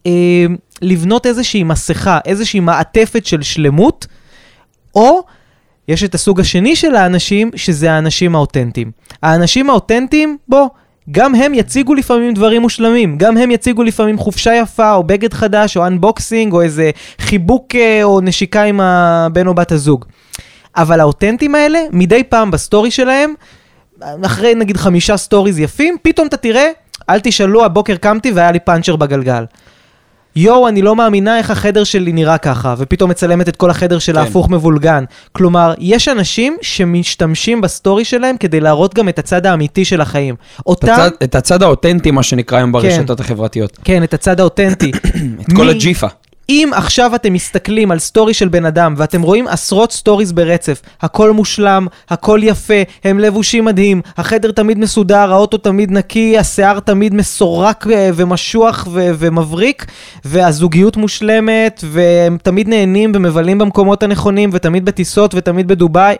אה, 0.05 0.45
לבנות 0.81 1.25
איזושהי 1.25 1.63
מסכה, 1.63 2.19
איזושהי 2.25 2.59
מעטפת 2.59 3.25
של 3.25 3.41
שלמות, 3.41 4.07
או 4.95 5.23
יש 5.87 6.03
את 6.03 6.15
הסוג 6.15 6.39
השני 6.39 6.75
של 6.75 6.95
האנשים, 6.95 7.51
שזה 7.55 7.91
האנשים 7.91 8.35
האותנטיים. 8.35 8.91
האנשים 9.23 9.69
האותנטיים, 9.69 10.37
בוא, 10.47 10.67
גם 11.11 11.35
הם 11.35 11.53
יציגו 11.53 11.93
לפעמים 11.93 12.33
דברים 12.33 12.61
מושלמים, 12.61 13.17
גם 13.17 13.37
הם 13.37 13.51
יציגו 13.51 13.83
לפעמים 13.83 14.17
חופשה 14.17 14.55
יפה, 14.55 14.93
או 14.93 15.03
בגד 15.03 15.33
חדש, 15.33 15.77
או 15.77 15.87
unboxing, 15.87 16.53
או 16.53 16.61
איזה 16.61 16.91
חיבוק 17.19 17.75
אה, 17.75 18.03
או 18.03 18.21
נשיקה 18.21 18.63
עם 18.63 18.79
הבן 18.79 19.47
או 19.47 19.53
בת 19.53 19.71
הזוג. 19.71 20.05
אבל 20.75 20.99
האותנטים 20.99 21.55
האלה, 21.55 21.79
מדי 21.91 22.23
פעם 22.23 22.51
בסטורי 22.51 22.91
שלהם, 22.91 23.33
אחרי 24.25 24.55
נגיד 24.55 24.77
חמישה 24.77 25.17
סטוריז 25.17 25.59
יפים, 25.59 25.97
פתאום 26.01 26.27
אתה 26.27 26.37
תראה, 26.37 26.69
אל 27.09 27.19
תשאלו, 27.19 27.65
הבוקר 27.65 27.95
קמתי 27.95 28.31
והיה 28.31 28.51
לי 28.51 28.59
פאנצ'ר 28.59 28.95
בגלגל. 28.95 29.45
יואו, 30.35 30.67
אני 30.67 30.81
לא 30.81 30.95
מאמינה 30.95 31.37
איך 31.37 31.51
החדר 31.51 31.83
שלי 31.83 32.11
נראה 32.13 32.37
ככה, 32.37 32.75
ופתאום 32.77 33.09
מצלמת 33.09 33.49
את 33.49 33.55
כל 33.55 33.69
החדר 33.69 33.99
שלה 33.99 34.21
כן. 34.23 34.27
הפוך 34.27 34.49
מבולגן. 34.49 35.03
כלומר, 35.31 35.73
יש 35.79 36.07
אנשים 36.07 36.57
שמשתמשים 36.61 37.61
בסטורי 37.61 38.05
שלהם 38.05 38.37
כדי 38.37 38.59
להראות 38.59 38.93
גם 38.93 39.09
את 39.09 39.19
הצד 39.19 39.45
האמיתי 39.45 39.85
של 39.85 40.01
החיים. 40.01 40.35
את 40.61 40.65
אותם, 40.65 40.87
הצד- 40.93 41.11
את 41.23 41.35
הצד 41.35 41.63
האותנטי, 41.63 42.11
מה 42.11 42.23
שנקרא 42.23 42.57
היום 42.57 42.71
ברשתות 42.71 43.19
החברתיות. 43.19 43.77
כן, 43.83 44.03
את 44.03 44.13
הצד 44.13 44.39
האותנטי. 44.39 44.91
את 45.41 45.53
כל 45.55 45.63
מי- 45.65 45.69
הג'יפה. 45.71 46.07
אם 46.51 46.69
עכשיו 46.73 47.15
אתם 47.15 47.33
מסתכלים 47.33 47.91
על 47.91 47.99
סטורי 47.99 48.33
של 48.33 48.47
בן 48.47 48.65
אדם 48.65 48.93
ואתם 48.97 49.21
רואים 49.21 49.47
עשרות 49.47 49.91
סטוריז 49.91 50.31
ברצף, 50.31 50.81
הכל 51.01 51.31
מושלם, 51.31 51.87
הכל 52.09 52.39
יפה, 52.43 52.73
הם 53.03 53.19
לבושים 53.19 53.65
מדהים, 53.65 54.01
החדר 54.17 54.51
תמיד 54.51 54.77
מסודר, 54.77 55.33
האוטו 55.33 55.57
תמיד 55.57 55.91
נקי, 55.91 56.37
השיער 56.37 56.79
תמיד 56.79 57.13
מסורק 57.13 57.87
אה, 57.91 58.09
ומשוח 58.15 58.87
ו- 58.91 59.11
ומבריק, 59.19 59.85
והזוגיות 60.25 60.97
מושלמת, 60.97 61.83
והם 61.87 62.37
תמיד 62.43 62.67
נהנים 62.67 63.11
ומבלים 63.15 63.57
במקומות 63.57 64.03
הנכונים, 64.03 64.49
ותמיד 64.53 64.85
בטיסות 64.85 65.35
ותמיד 65.35 65.67
בדובאי, 65.67 66.15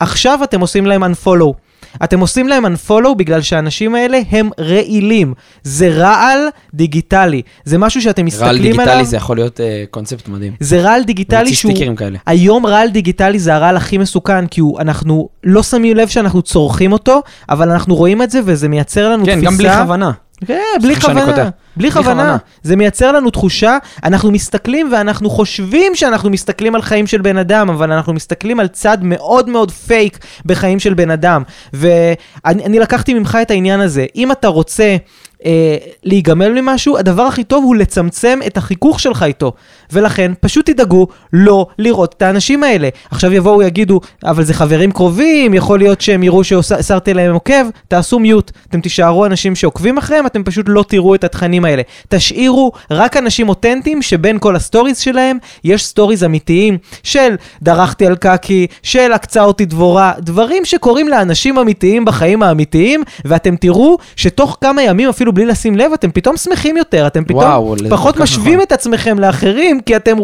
עכשיו 0.00 0.40
אתם 0.44 0.60
עושים 0.60 0.86
להם 0.86 1.04
unfollow. 1.04 1.65
אתם 2.04 2.20
עושים 2.20 2.48
להם 2.48 2.64
unfollow 2.66 3.14
בגלל 3.16 3.42
שהאנשים 3.42 3.94
האלה 3.94 4.20
הם 4.30 4.50
רעילים. 4.60 5.34
זה 5.62 5.88
רעל 5.88 6.38
דיגיטלי. 6.74 7.42
זה 7.64 7.78
משהו 7.78 8.02
שאתם 8.02 8.22
רעל 8.22 8.26
מסתכלים 8.26 8.62
דיגיטלי 8.62 8.90
עליו. 8.90 9.04
זה 9.04 9.16
יכול 9.16 9.36
להיות 9.36 9.60
אה, 9.60 9.84
קונספט 9.90 10.28
מדהים. 10.28 10.52
זה 10.60 10.80
רעל 10.80 11.04
דיגיטלי 11.04 11.54
שהוא... 11.54 11.72
סטיקרים 11.72 11.96
כאלה. 11.96 12.18
היום 12.26 12.66
רעל 12.66 12.88
דיגיטלי 12.90 13.38
זה 13.38 13.54
הרעל 13.54 13.76
הכי 13.76 13.98
מסוכן, 13.98 14.46
כי 14.46 14.60
הוא, 14.60 14.80
אנחנו 14.80 15.28
לא 15.44 15.62
שמים 15.62 15.96
לב 15.96 16.08
שאנחנו 16.08 16.42
צורכים 16.42 16.92
אותו, 16.92 17.22
אבל 17.48 17.70
אנחנו 17.70 17.94
רואים 17.94 18.22
את 18.22 18.30
זה 18.30 18.40
וזה 18.44 18.68
מייצר 18.68 19.10
לנו 19.10 19.24
כן, 19.24 19.32
תפיסה... 19.32 19.46
גם 19.46 19.56
בלי 19.56 19.72
כוונה. 19.72 20.10
כן, 20.46 20.62
בלי 20.82 20.96
כוונה. 21.00 21.50
בלי 21.76 21.90
כוונה. 21.90 22.36
זה 22.62 22.76
מייצר 22.76 23.12
לנו 23.12 23.30
תחושה, 23.30 23.78
אנחנו 24.04 24.30
מסתכלים 24.30 24.92
ואנחנו 24.92 25.30
חושבים 25.30 25.94
שאנחנו 25.94 26.30
מסתכלים 26.30 26.74
על 26.74 26.82
חיים 26.82 27.06
של 27.06 27.20
בן 27.20 27.38
אדם, 27.38 27.70
אבל 27.70 27.92
אנחנו 27.92 28.12
מסתכלים 28.12 28.60
על 28.60 28.68
צד 28.68 28.98
מאוד 29.02 29.48
מאוד 29.48 29.70
פייק 29.70 30.18
בחיים 30.46 30.78
של 30.78 30.94
בן 30.94 31.10
אדם. 31.10 31.42
ואני 31.72 32.64
אני 32.64 32.78
לקחתי 32.78 33.14
ממך 33.14 33.38
את 33.42 33.50
העניין 33.50 33.80
הזה. 33.80 34.06
אם 34.16 34.32
אתה 34.32 34.48
רוצה... 34.48 34.96
אה, 35.44 35.76
להיגמל 36.04 36.60
ממשהו, 36.60 36.98
הדבר 36.98 37.22
הכי 37.22 37.44
טוב 37.44 37.64
הוא 37.64 37.76
לצמצם 37.76 38.38
את 38.46 38.56
החיכוך 38.56 39.00
שלך 39.00 39.22
איתו. 39.22 39.52
ולכן, 39.92 40.32
פשוט 40.40 40.70
תדאגו 40.70 41.06
לא 41.32 41.66
לראות 41.78 42.14
את 42.16 42.22
האנשים 42.22 42.62
האלה. 42.62 42.88
עכשיו 43.10 43.32
יבואו 43.32 43.62
יגידו, 43.62 44.00
אבל 44.24 44.44
זה 44.44 44.54
חברים 44.54 44.92
קרובים, 44.92 45.54
יכול 45.54 45.78
להיות 45.78 46.00
שהם 46.00 46.22
יראו 46.22 46.44
שהסרתי 46.44 47.14
להם 47.14 47.32
עוקב, 47.32 47.66
תעשו 47.88 48.18
mute. 48.18 48.50
אתם 48.68 48.80
תישארו 48.80 49.26
אנשים 49.26 49.54
שעוקבים 49.54 49.98
אחריהם, 49.98 50.26
אתם 50.26 50.44
פשוט 50.44 50.66
לא 50.68 50.84
תראו 50.88 51.14
את 51.14 51.24
התכנים 51.24 51.64
האלה. 51.64 51.82
תשאירו 52.08 52.72
רק 52.90 53.16
אנשים 53.16 53.48
אותנטיים 53.48 54.02
שבין 54.02 54.38
כל 54.38 54.56
הסטוריז 54.56 54.98
שלהם, 54.98 55.38
יש 55.64 55.84
סטוריז 55.84 56.24
אמיתיים 56.24 56.78
של 57.02 57.34
דרכתי 57.62 58.06
על 58.06 58.16
קקי, 58.16 58.66
של 58.82 59.12
עקצה 59.12 59.42
אותי 59.42 59.64
דבורה, 59.64 60.12
דברים 60.18 60.64
שקורים 60.64 61.08
לאנשים 61.08 61.58
אמיתיים 61.58 62.04
בחיים 62.04 62.42
האמיתיים, 62.42 63.02
ואתם 63.24 63.56
תראו 63.56 63.98
שתוך 64.16 64.56
כמה 64.60 64.82
ימים, 64.82 65.08
אפילו 65.08 65.25
בלי 65.32 65.46
לשים 65.46 65.76
לב, 65.76 65.92
אתם 65.92 66.10
פתאום 66.10 66.36
שמחים 66.36 66.76
יותר, 66.76 67.06
אתם 67.06 67.24
פתאום 67.24 67.42
וואו, 67.42 67.74
פחות 67.90 68.16
משווים 68.16 68.54
נכון. 68.54 68.62
את 68.62 68.72
עצמכם 68.72 69.18
לאחרים, 69.18 69.80
כי 69.80 69.96
אתם 69.96 70.16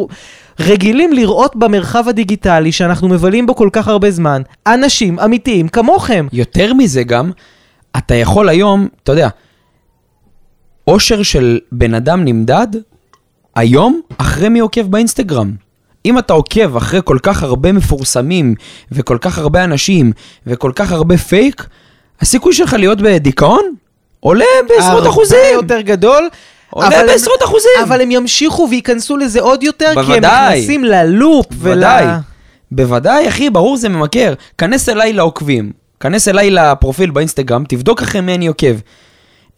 רגילים 0.60 1.12
לראות 1.12 1.56
במרחב 1.56 2.08
הדיגיטלי 2.08 2.72
שאנחנו 2.72 3.08
מבלים 3.08 3.46
בו 3.46 3.54
כל 3.54 3.68
כך 3.72 3.88
הרבה 3.88 4.10
זמן, 4.10 4.42
אנשים 4.66 5.20
אמיתיים 5.20 5.68
כמוכם. 5.68 6.26
יותר 6.32 6.74
מזה 6.74 7.02
גם, 7.02 7.30
אתה 7.96 8.14
יכול 8.14 8.48
היום, 8.48 8.88
אתה 9.02 9.12
יודע, 9.12 9.28
אושר 10.86 11.22
של 11.22 11.58
בן 11.72 11.94
אדם 11.94 12.24
נמדד 12.24 12.66
היום 13.56 14.00
אחרי 14.18 14.48
מי 14.48 14.58
עוקב 14.58 14.82
באינסטגרם. 14.82 15.54
אם 16.06 16.18
אתה 16.18 16.32
עוקב 16.32 16.76
אחרי 16.76 17.00
כל 17.04 17.18
כך 17.22 17.42
הרבה 17.42 17.72
מפורסמים, 17.72 18.54
וכל 18.92 19.18
כך 19.20 19.38
הרבה 19.38 19.64
אנשים, 19.64 20.12
וכל 20.46 20.72
כך 20.74 20.92
הרבה 20.92 21.16
פייק, 21.16 21.66
הסיכוי 22.20 22.52
שלך 22.52 22.72
להיות 22.72 23.02
בדיכאון 23.02 23.74
עולה 24.24 24.44
בעשרות 24.68 25.06
אחוזים. 25.06 25.38
הרבה 25.38 25.56
יותר 25.74 25.80
גדול. 25.80 26.28
עולה 26.70 27.02
בעשרות 27.06 27.42
אחוזים. 27.42 27.70
אבל 27.84 28.00
הם 28.00 28.10
ימשיכו 28.10 28.66
וייכנסו 28.70 29.16
לזה 29.16 29.40
עוד 29.40 29.62
יותר, 29.62 29.92
כי 29.94 30.00
הם 30.00 30.06
בוודאי. 30.06 30.58
נכנסים 30.58 30.84
ללופ 30.84 31.46
ול... 31.58 31.74
בוודאי. 31.74 32.06
בוודאי, 32.70 33.28
אחי, 33.28 33.50
ברור 33.50 33.76
זה 33.76 33.88
ממכר. 33.88 34.34
כנס 34.58 34.88
אליי 34.88 35.12
לעוקבים, 35.12 35.72
כנס 36.00 36.28
אליי 36.28 36.50
לפרופיל 36.50 37.10
באינסטגרם, 37.10 37.64
תבדוק 37.68 38.02
אחרי 38.02 38.20
מי 38.20 38.34
אני 38.34 38.46
עוקב. 38.46 38.76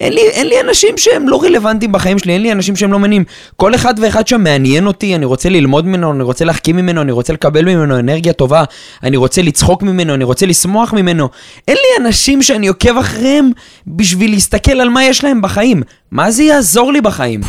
אין 0.01 0.13
לי, 0.13 0.21
אין 0.21 0.47
לי 0.47 0.61
אנשים 0.61 0.99
שהם 0.99 1.29
לא 1.29 1.43
רלוונטיים 1.43 1.93
בחיים 1.93 2.19
שלי, 2.19 2.33
אין 2.33 2.43
לי 2.43 2.53
אנשים 2.53 2.77
שהם 2.77 2.93
לא 2.93 2.99
מעניינים. 2.99 3.25
כל 3.57 3.75
אחד 3.75 3.95
ואחד 4.01 4.27
שם 4.27 4.43
מעניין 4.45 4.87
אותי, 4.87 5.15
אני 5.15 5.25
רוצה 5.25 5.49
ללמוד 5.49 5.87
ממנו, 5.87 6.13
אני 6.13 6.23
רוצה 6.23 6.45
להחכים 6.45 6.77
ממנו, 6.77 7.03
אני 7.03 7.13
רוצה 7.13 7.33
לקבל 7.33 7.65
ממנו 7.65 7.99
אנרגיה 7.99 8.33
טובה, 8.33 8.65
אני 9.03 9.17
רוצה 9.17 9.43
לצחוק 9.43 9.83
ממנו, 9.83 10.15
אני 10.15 10.25
רוצה 10.25 10.47
לשמוח 10.47 10.93
ממנו. 10.93 11.29
אין 11.69 11.77
לי 11.77 12.07
אנשים 12.07 12.43
שאני 12.43 12.67
עוקב 12.67 12.99
אחריהם 12.99 13.51
בשביל 13.87 14.31
להסתכל 14.31 14.81
על 14.81 14.89
מה 14.89 15.05
יש 15.05 15.25
להם 15.25 15.43
בחיים. 15.43 15.83
מה 16.11 16.31
זה 16.31 16.43
יעזור 16.43 16.93
לי 16.93 17.01
בחיים? 17.01 17.41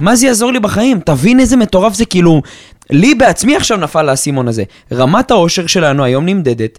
מה 0.00 0.16
זה 0.16 0.26
יעזור 0.26 0.52
לי 0.52 0.60
בחיים? 0.60 1.00
תבין 1.00 1.40
איזה 1.40 1.56
מטורף 1.56 1.94
זה, 1.94 2.04
כאילו... 2.04 2.42
לי 2.90 3.14
בעצמי 3.14 3.56
עכשיו 3.56 3.78
נפל 3.78 4.08
האסימון 4.08 4.48
הזה. 4.48 4.62
רמת 4.92 5.30
האושר 5.30 5.66
שלנו 5.66 6.04
היום 6.04 6.26
נמדדת. 6.26 6.78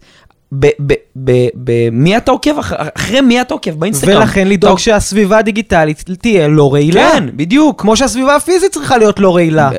במי 1.56 2.18
אתה 2.18 2.32
עוקב, 2.32 2.60
אח- 2.60 2.74
אחרי 2.96 3.22
מי 3.22 3.42
אתה 3.42 3.54
עוקב 3.54 3.72
באינסטגרם. 3.72 4.18
ולכן 4.18 4.48
לדאוג 4.48 4.80
שהסביבה 4.80 5.38
הדיגיטלית 5.38 6.04
תהיה 6.22 6.48
לא 6.48 6.74
רעילה. 6.74 7.10
כן, 7.14 7.24
בדיוק. 7.36 7.82
כמו 7.82 7.98
שהסביבה 7.98 8.36
הפיזית 8.36 8.72
צריכה 8.72 8.98
להיות 8.98 9.20
לא 9.20 9.36
רעילה. 9.36 9.70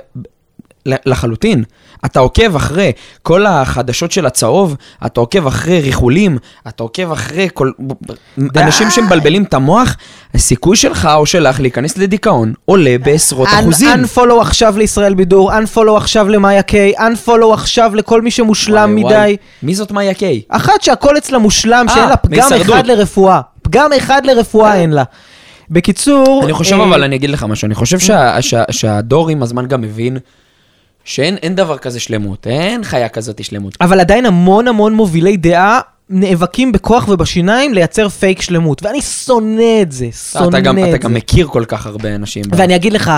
לחלוטין. 0.87 1.65
אתה 2.05 2.21
עוקב 2.21 2.57
אחרי 2.57 2.93
כל 3.23 3.47
החדשות 3.47 4.13
של 4.13 4.27
הצהוב, 4.27 4.77
אתה 5.07 5.21
עוקב 5.21 5.47
אחרי 5.47 5.81
ריחולים, 5.81 6.39
אתה 6.69 6.83
עוקב 6.83 7.13
אחרי 7.13 7.49
כל... 7.55 7.71
אנשים 8.57 8.91
שמבלבלים 8.91 9.43
את 9.43 9.55
המוח, 9.55 9.97
הסיכוי 10.35 10.77
שלך 10.77 11.09
או 11.15 11.27
שלך 11.27 11.61
להיכנס 11.61 11.99
לדיכאון 11.99 12.53
עולה 12.65 12.97
בעשרות 13.05 13.49
אחוזים. 13.61 14.05
unfollow 14.05 14.41
עכשיו 14.41 14.75
לישראל 14.79 15.15
בידור, 15.15 15.53
unfollow 15.53 15.97
עכשיו 15.97 16.29
למאיה 16.29 16.63
קיי, 16.63 16.93
unfollow 16.99 17.53
עכשיו 17.55 17.95
לכל 17.95 18.23
מי 18.23 18.31
שמושלם 18.31 18.91
וואי, 19.01 19.15
וואי. 19.15 19.23
מדי. 19.33 19.37
מי 19.63 19.75
זאת 19.75 19.91
מאיה 19.93 20.15
קיי? 20.15 20.43
אחת 20.49 20.83
שהכל 20.83 21.17
אצלה 21.19 21.39
מושלם, 21.39 21.87
אה, 21.89 21.95
שאין 21.95 22.09
לה 22.09 22.17
פגם 22.17 22.39
מהישרדות. 22.51 22.75
אחד 22.75 22.87
לרפואה. 22.87 23.41
פגם 23.63 23.91
אחד 23.97 24.27
לרפואה 24.27 24.75
אין 24.77 24.91
לה. 24.91 25.03
בקיצור... 25.71 26.41
אני 26.45 26.53
חושב 26.53 26.77
אה, 26.81 26.85
אבל, 26.85 27.03
אני 27.05 27.17
אגיד 27.17 27.31
לך 27.31 27.45
משהו, 27.45 27.67
אני 27.67 27.75
חושב 27.75 27.99
שה- 27.99 28.43
שה- 28.43 28.65
שהדור 28.71 29.29
עם 29.29 29.43
הזמן 29.43 29.67
גם 29.67 29.81
מבין 29.81 30.19
שאין 31.05 31.37
אין 31.37 31.55
דבר 31.55 31.79
כזה 31.79 32.01
שלמות, 32.01 32.47
אין 32.47 32.85
חיה 32.85 33.09
כזאת 33.09 33.45
שלמות. 33.45 33.77
אבל 33.81 34.01
עדיין 34.01 34.27
המון 34.27 34.69
המון 34.69 34.95
מובילי 34.95 35.37
דעה 35.37 35.81
נאבקים 36.11 36.73
בכוח 36.73 37.09
ובשיניים 37.09 37.75
לייצר 37.75 38.09
פייק 38.09 38.43
שלמות. 38.43 38.83
ואני 38.83 39.03
שונא 39.03 39.83
את 39.83 39.93
זה, 39.93 40.09
שונא 40.33 40.49
אתה 40.49 40.61
גם, 40.61 40.79
את 40.79 40.83
אתה 40.83 40.91
זה. 40.91 40.99
גם 40.99 41.15
מכיר 41.15 41.47
כל 41.47 41.65
כך 41.65 41.87
הרבה 41.87 42.15
אנשים. 42.15 42.45
ואני 42.51 42.77
אגיד 42.77 42.93
לך, 42.93 43.13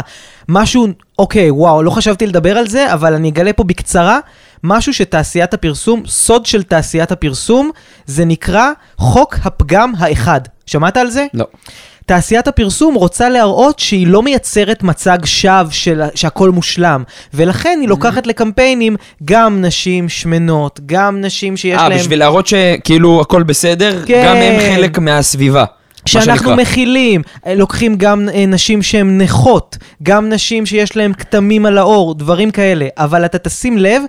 משהו, 0.49 0.87
אוקיי, 1.19 1.51
וואו, 1.51 1.83
לא 1.83 1.91
חשבתי 1.91 2.27
לדבר 2.27 2.59
על 2.59 2.69
זה, 2.69 2.93
אבל 2.95 3.15
אני 3.15 3.29
אגלה 3.29 3.53
פה 3.53 3.65
בקצרה, 3.65 4.19
משהו 4.65 4.95
שתעשיית 4.95 5.55
הפרסום, 5.55 6.03
סוד 6.07 6.47
של 6.47 6.63
תעשיית 6.63 7.13
הפרסום, 7.13 7.71
זה 8.07 8.25
נקרא 8.25 8.71
חוק 8.97 9.37
הפגם 9.45 9.93
האחד. 9.99 10.41
שמעת 10.67 10.97
על 10.97 11.11
זה? 11.11 11.27
לא. 11.35 11.45
תעשיית 12.07 12.49
הפרסום 12.49 12.95
רוצה 12.95 13.29
להראות 13.29 13.79
שהיא 13.79 14.07
לא 14.07 14.23
מייצרת 14.23 14.83
מצג 14.83 15.19
שווא 15.25 15.71
של 15.71 16.03
שהכל 16.15 16.51
מושלם, 16.51 17.03
ולכן 17.35 17.79
היא 17.81 17.89
לוקחת 17.89 18.27
לקמפיינים 18.27 18.97
גם 19.25 19.61
נשים 19.61 20.09
שמנות, 20.09 20.81
גם 20.87 21.21
נשים 21.21 21.57
שיש 21.57 21.79
אה, 21.79 21.89
להם... 21.89 21.99
בשביל 21.99 22.19
להראות 22.19 22.47
שכאילו 22.47 23.21
הכל 23.21 23.43
בסדר, 23.43 24.03
כן. 24.07 24.23
גם 24.27 24.37
הם 24.37 24.61
חלק 24.61 24.99
מהסביבה. 24.99 25.65
מה 26.15 26.23
שאנחנו. 26.23 26.57
מכילים, 26.57 27.23
אה, 27.47 27.55
לוקחים 27.55 27.97
גם 27.97 28.29
אה, 28.35 28.47
נשים 28.47 28.83
שהן 28.83 29.21
נכות, 29.21 29.77
גם 30.03 30.29
נשים 30.29 30.67
שיש 30.67 30.97
להן 30.97 31.13
כתמים 31.13 31.67
על 31.67 31.79
העור, 31.79 32.15
דברים 32.15 32.51
כאלה, 32.51 32.87
אבל 32.99 33.25
אתה 33.25 33.39
תשים 33.39 33.79
לב, 33.79 34.03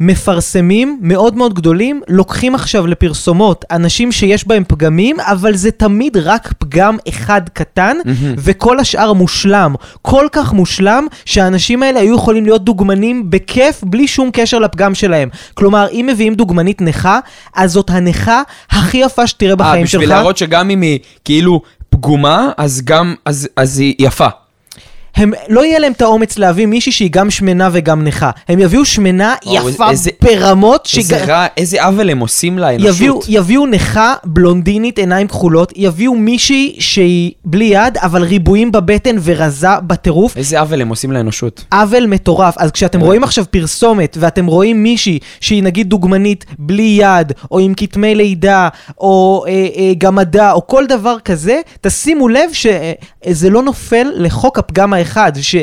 מפרסמים 0.00 0.98
מאוד 1.02 1.36
מאוד 1.36 1.54
גדולים 1.54 2.02
לוקחים 2.08 2.54
עכשיו 2.54 2.86
לפרסומות 2.86 3.64
אנשים 3.70 4.12
שיש 4.12 4.48
בהם 4.48 4.62
פגמים, 4.68 5.20
אבל 5.20 5.56
זה 5.56 5.70
תמיד 5.70 6.16
רק 6.16 6.52
פגם 6.58 6.96
אחד 7.08 7.42
קטן, 7.52 7.96
מהמם. 8.04 8.34
וכל 8.38 8.80
השאר 8.80 9.12
מושלם. 9.12 9.74
כל 10.02 10.26
כך 10.32 10.52
מושלם, 10.52 11.06
שהאנשים 11.24 11.82
האלה 11.82 12.00
היו 12.00 12.14
יכולים 12.16 12.44
להיות 12.44 12.64
דוגמנים 12.64 13.30
בכיף, 13.30 13.84
בלי 13.84 14.08
שום 14.08 14.30
קשר 14.32 14.58
לפגם 14.58 14.94
שלהם. 14.94 15.28
כלומר, 15.54 15.86
אם 15.92 16.08
מביאים 16.12 16.34
דוגמנית 16.34 16.80
נכה, 16.80 17.18
אז 17.54 17.72
זאת 17.72 17.90
הנכה 17.90 18.42
הכי 18.70 18.98
יפה 18.98 19.26
שתראה 19.26 19.50
אה, 19.50 19.56
בחיים 19.56 19.86
שלך. 19.86 20.00
בשביל 20.00 20.16
להראות 20.16 20.36
שגם 20.36 20.70
אם 20.70 20.80
היא 20.80 20.98
כאילו 21.24 21.62
פגומה, 21.90 22.50
אז 22.56 22.82
גם, 22.84 23.14
אז, 23.24 23.48
אז 23.56 23.78
היא 23.78 23.94
יפה. 23.98 24.28
הם, 25.16 25.32
לא 25.48 25.64
יהיה 25.64 25.78
להם 25.78 25.92
את 25.92 26.02
האומץ 26.02 26.38
להביא 26.38 26.66
מישהי 26.66 26.92
שהיא 26.92 27.10
גם 27.12 27.30
שמנה 27.30 27.68
וגם 27.72 28.04
נכה. 28.04 28.30
הם 28.48 28.58
יביאו 28.58 28.84
שמנה 28.84 29.34
וואו, 29.46 29.68
יפה 29.68 29.90
איזה- 29.90 30.10
ברמות, 30.22 30.88
איזה 30.96 31.18
שג- 31.18 31.30
רע, 31.30 31.46
איזה 31.56 31.84
עוול 31.84 32.10
הם 32.10 32.18
עושים 32.18 32.58
לאנושות. 32.58 32.88
יביאו, 32.94 33.20
יביאו 33.28 33.66
נכה 33.66 34.14
בלונדינית 34.24 34.98
עיניים 34.98 35.28
כחולות, 35.28 35.72
יביאו 35.76 36.14
מישהי 36.14 36.76
שהיא 36.78 37.32
בלי 37.44 37.64
יד, 37.64 37.96
אבל 37.98 38.22
ריבועים 38.22 38.72
בבטן 38.72 39.16
ורזה 39.22 39.68
בטירוף. 39.86 40.36
איזה 40.36 40.60
עוול 40.60 40.80
הם 40.80 40.88
עושים 40.88 41.12
לאנושות. 41.12 41.64
עוול 41.72 42.06
מטורף. 42.06 42.54
אז 42.58 42.70
כשאתם. 42.70 43.00
רואים 43.00 43.24
עכשיו 43.24 43.44
פרסומת, 43.50 44.16
ואתם 44.20 44.46
רואים 44.46 44.82
מישהי 44.82 45.18
שהיא 45.40 45.62
נגיד 45.62 45.88
דוגמנית 45.88 46.44
בלי 46.58 46.96
יד, 47.00 47.32
או 47.50 47.58
עם 47.58 47.74
כתמי 47.76 48.14
לידה, 48.14 48.68
או 48.98 49.44
אה, 49.46 49.52
אה, 49.52 49.92
גמדה, 49.98 50.52
או 50.52 50.66
כל 50.66 50.86
דבר 50.86 51.16
כזה, 51.24 51.60
תשימו 51.80 52.28
לב 52.28 52.50
שזה 52.52 53.50
לא 53.50 53.62
נופל 53.62 54.06
לחוק 54.14 54.58
הפגם 54.58 54.94
האחד, 55.04 55.32
ש... 55.40 55.54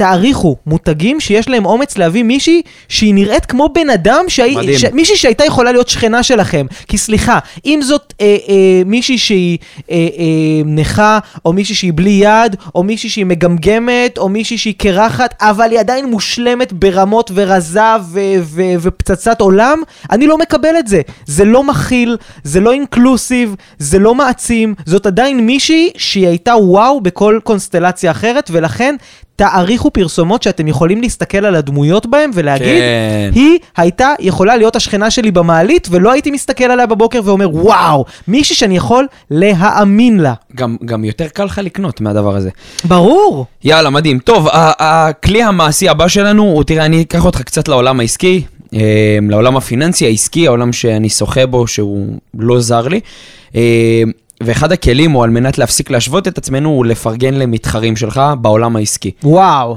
תעריכו 0.00 0.56
מותגים 0.66 1.20
שיש 1.20 1.48
להם 1.48 1.66
אומץ 1.66 1.98
להביא 1.98 2.22
מישהי 2.22 2.62
שהיא 2.88 3.14
נראית 3.14 3.46
כמו 3.46 3.68
בן 3.68 3.90
אדם, 3.90 4.24
שהי... 4.28 4.78
ש... 4.78 4.84
מישהי 4.84 5.16
שהייתה 5.16 5.44
יכולה 5.44 5.72
להיות 5.72 5.88
שכנה 5.88 6.22
שלכם. 6.22 6.66
כי 6.88 6.98
סליחה, 6.98 7.38
אם 7.66 7.80
זאת 7.82 8.14
אה, 8.20 8.36
אה, 8.48 8.82
מישהי 8.86 9.18
שהיא 9.18 9.58
אה, 9.90 9.96
אה, 9.96 10.62
נכה, 10.64 11.18
או 11.44 11.52
מישהי 11.52 11.74
שהיא 11.74 11.92
בלי 11.94 12.10
יד, 12.10 12.56
או 12.74 12.82
מישהי 12.82 13.10
שהיא 13.10 13.26
מגמגמת, 13.26 14.18
או 14.18 14.28
מישהי 14.28 14.58
שהיא 14.58 14.74
קרחת, 14.78 15.34
אבל 15.40 15.70
היא 15.70 15.80
עדיין 15.80 16.10
מושלמת 16.10 16.72
ברמות 16.72 17.30
ורזה 17.34 17.80
ו- 18.12 18.20
ו- 18.42 18.74
ופצצת 18.80 19.40
עולם, 19.40 19.82
אני 20.10 20.26
לא 20.26 20.38
מקבל 20.38 20.78
את 20.78 20.86
זה. 20.86 21.00
זה 21.26 21.44
לא 21.44 21.64
מכיל, 21.64 22.16
זה 22.44 22.60
לא 22.60 22.72
אינקלוסיב, 22.72 23.54
זה 23.78 23.98
לא 23.98 24.14
מעצים, 24.14 24.74
זאת 24.86 25.06
עדיין 25.06 25.46
מישהי 25.46 25.90
שהיא 25.96 26.28
הייתה 26.28 26.56
וואו 26.56 27.00
בכל 27.00 27.38
קונסטלציה 27.44 28.10
אחרת, 28.10 28.50
ולכן 28.52 28.96
תעריכו 29.40 29.90
פרסומות 29.90 30.42
שאתם 30.42 30.68
יכולים 30.68 31.00
להסתכל 31.00 31.46
על 31.46 31.54
הדמויות 31.54 32.06
בהן 32.06 32.30
ולהגיד, 32.34 32.66
כן. 32.66 33.30
היא 33.34 33.58
הייתה 33.76 34.14
יכולה 34.18 34.56
להיות 34.56 34.76
השכנה 34.76 35.10
שלי 35.10 35.30
במעלית, 35.30 35.88
ולא 35.90 36.12
הייתי 36.12 36.30
מסתכל 36.30 36.64
עליה 36.64 36.86
בבוקר 36.86 37.20
ואומר, 37.24 37.48
וואו, 37.56 38.04
מישהי 38.28 38.56
שאני 38.56 38.76
יכול 38.76 39.06
להאמין 39.30 40.18
לה. 40.18 40.34
גם, 40.54 40.76
גם 40.84 41.04
יותר 41.04 41.28
קל 41.28 41.44
לך 41.44 41.60
לקנות 41.62 42.00
מהדבר 42.00 42.36
הזה. 42.36 42.50
ברור. 42.84 43.46
יאללה, 43.64 43.90
מדהים. 43.90 44.18
טוב, 44.18 44.48
הכלי 44.52 45.42
המעשי 45.42 45.88
הבא 45.88 46.08
שלנו 46.08 46.42
הוא, 46.42 46.64
תראה, 46.64 46.84
אני 46.84 47.02
אקח 47.02 47.24
אותך 47.24 47.42
קצת 47.42 47.68
לעולם 47.68 48.00
העסקי, 48.00 48.42
אה, 48.74 49.18
לעולם 49.28 49.56
הפיננסי 49.56 50.06
העסקי, 50.06 50.46
העולם 50.46 50.72
שאני 50.72 51.08
שוחה 51.08 51.46
בו, 51.46 51.66
שהוא 51.66 52.18
לא 52.34 52.60
זר 52.60 52.88
לי. 52.88 53.00
ואחד 54.42 54.72
הכלים 54.72 55.10
הוא 55.10 55.24
על 55.24 55.30
מנת 55.30 55.58
להפסיק 55.58 55.90
להשוות 55.90 56.28
את 56.28 56.38
עצמנו, 56.38 56.68
הוא 56.68 56.86
לפרגן 56.86 57.34
למתחרים 57.34 57.96
שלך 57.96 58.20
בעולם 58.40 58.76
העסקי. 58.76 59.10
וואו. 59.22 59.76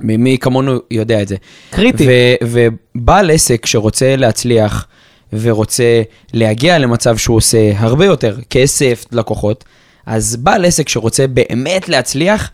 מי 0.00 0.16
מי 0.16 0.38
כמונו 0.40 0.78
יודע 0.90 1.22
את 1.22 1.28
זה. 1.28 1.36
קריטי. 1.70 2.06
ו- 2.08 2.46
ובעל 2.94 3.30
עסק 3.30 3.66
שרוצה 3.66 4.16
להצליח 4.16 4.86
ורוצה 5.32 6.02
להגיע 6.32 6.78
למצב 6.78 7.16
שהוא 7.16 7.36
עושה 7.36 7.72
הרבה 7.76 8.04
יותר 8.04 8.36
כסף, 8.50 9.04
לקוחות, 9.12 9.64
אז 10.06 10.36
בעל 10.36 10.64
עסק 10.64 10.88
שרוצה 10.88 11.26
באמת 11.26 11.88
להצליח, 11.88 12.50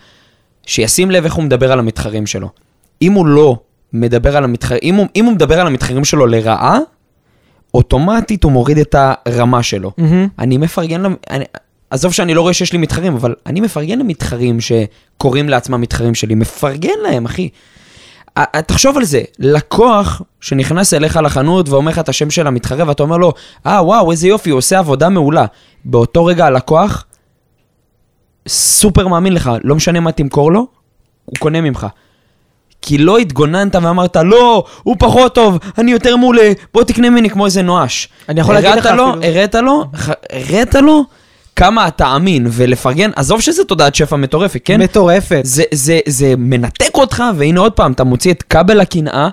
שישים 0.66 1.10
לב 1.10 1.24
איך 1.24 1.34
הוא 1.34 1.44
מדבר 1.44 1.72
על 1.72 1.78
המתחרים 1.78 2.26
שלו. 2.26 2.48
אם 3.02 3.12
הוא 3.12 3.26
לא 3.26 3.56
מדבר 3.92 4.36
על 4.36 4.44
המתחרים, 4.44 4.80
אם 4.82 4.94
הוא, 4.94 5.06
אם 5.16 5.24
הוא 5.24 5.32
מדבר 5.32 5.60
על 5.60 5.66
המתחרים 5.66 6.04
שלו 6.04 6.26
לרעה, 6.26 6.78
אוטומטית 7.74 8.44
הוא 8.44 8.52
מוריד 8.52 8.78
את 8.78 8.94
הרמה 8.98 9.62
שלו. 9.62 9.92
מהמם. 9.98 10.28
אני 10.38 10.56
מפרגן, 10.56 11.02
אני, 11.30 11.44
עזוב 11.90 12.12
שאני 12.12 12.34
לא 12.34 12.40
רואה 12.40 12.52
שיש 12.52 12.72
לי 12.72 12.78
מתחרים, 12.78 13.14
אבל 13.14 13.34
אני 13.46 13.60
מפרגן 13.60 13.98
למתחרים 13.98 14.58
שקוראים 14.60 15.48
לעצמם 15.48 15.80
מתחרים 15.80 16.14
שלי, 16.14 16.34
מפרגן 16.34 16.98
להם, 17.02 17.24
אחי. 17.24 17.48
תחשוב 18.66 18.96
על 18.96 19.04
זה, 19.04 19.22
לקוח 19.38 20.22
שנכנס 20.40 20.94
אליך 20.94 21.16
לחנות 21.16 21.68
ואומר 21.68 21.90
לך 21.90 21.98
את 21.98 22.08
השם 22.08 22.30
של 22.30 22.46
המתחרה, 22.46 22.88
ואתה 22.88 23.02
אומר 23.02 23.16
לו, 23.16 23.32
אה, 23.66 23.84
וואו, 23.84 24.10
איזה 24.10 24.28
יופי, 24.28 24.50
הוא 24.50 24.58
עושה 24.58 24.78
עבודה 24.78 25.08
מעולה. 25.08 25.46
באותו 25.84 26.24
רגע 26.24 26.46
הלקוח 26.46 27.04
סופר 28.48 29.08
מאמין 29.08 29.32
לך, 29.32 29.50
לא 29.64 29.76
משנה 29.76 30.00
מה 30.00 30.12
תמכור 30.12 30.52
לו, 30.52 30.66
הוא 31.24 31.36
קונה 31.38 31.60
ממך. 31.60 31.86
כי 32.82 32.98
לא 32.98 33.18
התגוננת 33.18 33.74
ואמרת, 33.74 34.16
לא, 34.16 34.64
הוא 34.82 34.96
פחות 34.98 35.34
טוב, 35.34 35.58
אני 35.78 35.90
יותר 35.90 36.16
מעולה, 36.16 36.52
בוא 36.74 36.82
תקנה 36.84 37.10
ממני 37.10 37.30
כמו 37.30 37.46
איזה 37.46 37.62
נואש. 37.62 38.08
אני 38.28 38.40
יכול 38.40 38.54
להגיד 38.54 38.70
לך 38.70 38.86
לו, 38.86 39.10
אפילו- 39.10 39.24
הראת 39.24 39.54
לו, 39.54 39.84
הראת 40.32 40.74
לו 40.74 41.04
כמה 41.56 41.88
אתה 41.88 42.16
אמין, 42.16 42.46
ולפרגן, 42.50 43.10
עזוב 43.16 43.40
שזה 43.40 43.64
תודעת 43.64 43.94
שפע 43.94 44.16
מטורפת, 44.16 44.60
כן? 44.64 44.80
מטורפת. 44.80 45.40
זה, 45.44 45.62
זה, 45.74 45.98
זה 46.06 46.34
מנתק 46.38 46.94
אותך, 46.94 47.24
והנה 47.36 47.60
עוד 47.60 47.72
פעם, 47.72 47.92
אתה 47.92 48.04
מוציא 48.04 48.32
את 48.32 48.42
כבל 48.42 48.80
הקנאה 48.80 49.28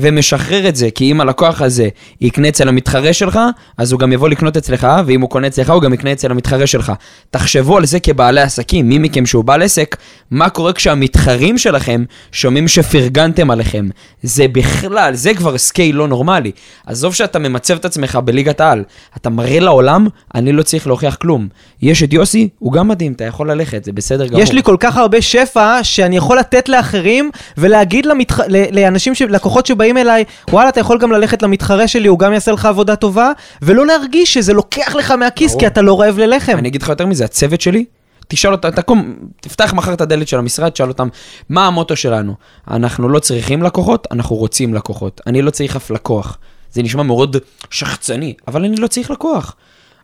ומשחרר 0.00 0.68
את 0.68 0.76
זה, 0.76 0.90
כי 0.90 1.10
אם 1.10 1.20
הלקוח 1.20 1.62
הזה 1.62 1.88
יקנה 2.20 2.48
אצל 2.48 2.68
המתחרה 2.68 3.12
שלך, 3.12 3.40
אז 3.78 3.92
הוא 3.92 4.00
גם 4.00 4.12
יבוא 4.12 4.28
לקנות 4.28 4.56
אצלך, 4.56 4.86
ואם 5.06 5.20
הוא 5.20 5.30
קונה 5.30 5.46
אצלך, 5.46 5.70
הוא 5.70 5.82
גם 5.82 5.94
יקנה 5.94 6.12
אצל 6.12 6.30
המתחרה 6.30 6.66
שלך. 6.66 6.92
תחשבו 7.30 7.76
על 7.76 7.86
זה 7.86 8.00
כבעלי 8.00 8.40
עסקים, 8.40 8.88
מי 8.88 8.98
מכם 8.98 9.26
שהוא 9.26 9.44
בעל 9.44 9.62
עסק, 9.62 9.96
מה 10.30 10.48
קורה 10.48 10.72
כשהמתחרים 10.72 11.58
שלכם 11.58 12.04
שומעים 12.32 12.68
שפרגנתם 12.68 13.50
עליכם. 13.50 13.88
זה 14.22 14.48
בכלל, 14.48 15.14
זה 15.14 15.34
כבר 15.34 15.58
scale 15.58 15.96
לא 15.96 16.08
נורמלי. 16.08 16.52
עזוב 16.86 17.14
שאתה 17.14 17.38
ממצב 17.38 17.74
את 17.74 17.84
עצמך 17.84 18.18
בליגת 18.24 18.60
העל, 18.60 18.84
אתה 19.16 19.30
מראה 19.30 19.60
לעולם, 19.60 20.06
אני 20.34 20.52
לא 20.52 20.62
צריך 20.62 20.86
להוכיח 20.86 21.14
כלום. 21.14 21.48
יש 21.82 22.02
את 22.02 22.12
יוסי, 22.12 22.48
הוא 22.58 22.72
גם 22.72 22.88
מדהים, 22.88 23.12
אתה 23.12 23.24
יכול 23.24 23.50
ללכת, 23.50 23.84
זה 23.84 23.92
בסדר 23.92 24.26
גמור. 24.26 24.40
יש 24.40 24.52
לי 24.52 24.62
כל 24.62 24.76
כך 24.80 24.96
הרבה 24.96 25.22
שפע 25.22 25.78
שאני 25.82 26.16
יכול 26.16 26.38
לתת 26.38 26.68
לאחרים 26.68 27.30
ולהגיד 27.58 28.06
למתח... 28.06 28.40
לאנשים, 28.72 29.14
ש... 29.14 29.22
לקוחות 29.22 29.66
שבאים 29.66 29.89
אליי, 29.96 30.24
וואלה, 30.50 30.68
אתה 30.68 30.80
יכול 30.80 30.98
גם 30.98 31.12
ללכת 31.12 31.42
למתחרה 31.42 31.88
שלי, 31.88 32.08
הוא 32.08 32.18
גם 32.18 32.32
יעשה 32.32 32.52
לך 32.52 32.66
עבודה 32.66 32.96
טובה, 32.96 33.32
ולא 33.62 33.86
להרגיש 33.86 34.34
שזה 34.34 34.52
לוקח 34.52 34.94
לך 34.94 35.10
מהכיס. 35.10 35.56
כי 35.56 35.66
אתה 35.66 35.82
לא 35.82 36.00
רעב 36.00 36.18
ללחם. 36.18 36.58
אני 36.58 36.68
אגיד 36.68 36.82
לך 36.82 36.88
יותר 36.88 37.06
מזה, 37.06 37.24
הצוות 37.24 37.60
שלי, 37.60 37.84
תשאל 38.28 38.52
אותם, 38.52 38.70
תקום, 38.70 39.14
תפתח 39.40 39.72
מחר 39.74 39.92
את 39.92 40.00
הדלת 40.00 40.28
של 40.28 40.38
המשרד, 40.38 40.68
תשאל 40.68 40.88
אותם, 40.88 41.08
מה 41.48 41.66
המוטו 41.66 41.96
שלנו? 41.96 42.34
אנחנו 42.70 43.08
לא 43.08 43.18
צריכים 43.18 43.62
לקוחות, 43.62 44.06
אנחנו 44.10 44.36
רוצים 44.36 44.74
לקוחות. 44.74 45.20
אני 45.26 45.42
לא 45.42 45.50
צריך 45.50 45.76
אף 45.76 45.90
לקוח. 45.90 46.38
זה 46.72 46.82
נשמע 46.82 47.02
מאוד 47.02 47.36
שחצני, 47.70 48.34
אבל 48.48 48.64
אני 48.64 48.76
לא 48.76 48.86
צריך 48.86 49.10
לקוח. 49.10 49.56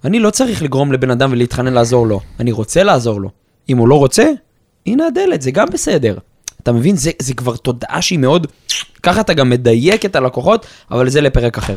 אני 0.05 0.21
לא 0.21 0.31
צריך 0.31 0.63
לגרום 0.63 0.93
לבן 0.93 1.11
אדם 1.11 1.33
ולהתחנן 1.33 1.73
לעזור 1.73 2.07
לו. 2.07 2.21
אני 2.41 2.53
רוצה 2.53 2.83
לעזור 2.83 3.21
לו. 3.21 3.31
אם 3.69 3.79
הוא 3.79 3.89
לא 3.89 3.99
רוצה, 3.99 4.31
הנה 4.87 5.07
הדלת, 5.07 5.43
זה 5.43 5.51
גם 5.51 5.67
בסדר. 5.73 6.19
אתה 6.67 6.75
מבין? 6.75 6.97
זה, 6.97 7.11
זה 7.23 7.35
כבר 7.35 7.57
תודעה 7.57 8.03
שהיא 8.03 8.19
מאוד... 8.19 8.47
ככה 9.03 9.21
אתה 9.21 9.35
גם 9.35 9.51
מדייק 9.51 10.05
את 10.05 10.17
הלקוחות, 10.17 10.67
אבל 10.91 11.09
זה 11.09 11.21
לפרק 11.21 11.59
אחר. 11.59 11.77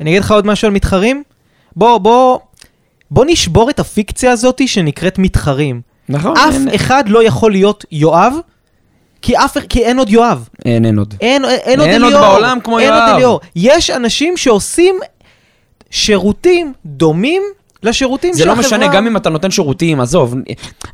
אני 0.00 0.10
אגיד 0.10 0.22
לך 0.22 0.30
עוד 0.30 0.46
משהו 0.46 0.66
על 0.66 0.74
מתחרים? 0.74 1.22
בוא, 1.76 1.98
בוא, 1.98 2.38
בוא 3.10 3.24
נשבור 3.28 3.70
את 3.70 3.80
הפיקציה 3.80 4.32
הזאת 4.32 4.68
שנקראת 4.68 5.18
מתחרים. 5.18 5.80
נכון? 6.08 6.36
אף 6.36 6.54
אין, 6.54 6.68
אחד 6.74 7.04
לא 7.08 7.24
יכול 7.24 7.52
להיות 7.52 7.84
יואב, 7.92 8.34
כי, 9.22 9.36
אף, 9.36 9.56
כי 9.68 9.84
אין 9.84 9.98
עוד 9.98 10.08
יואב. 10.08 10.48
אין, 10.64 10.84
אין 10.84 10.98
עוד. 10.98 11.14
אין, 11.20 11.44
אין 11.44 11.80
עוד 11.80 11.88
אין 11.88 12.02
עוד 12.02 12.12
אליאור. 12.12 12.32
בעולם 12.32 12.58
כמו 12.64 12.78
אין 12.78 12.92
עוד 12.92 12.98
יואב. 12.98 13.14
אליאור. 13.14 13.40
יש 13.56 13.90
אנשים 13.90 14.36
שעושים 14.36 14.94
שירותים 15.90 16.72
דומים 16.86 17.42
לשירותים 17.82 18.32
זה 18.32 18.38
של 18.38 18.46
לא 18.46 18.52
החברה. 18.52 18.66
משנה, 18.66 18.86
גם 18.88 19.06
אם 19.06 19.16
אתה 19.16 19.30
נותן 19.30 19.50
שירותים, 19.50 20.00
עזוב, 20.00 20.34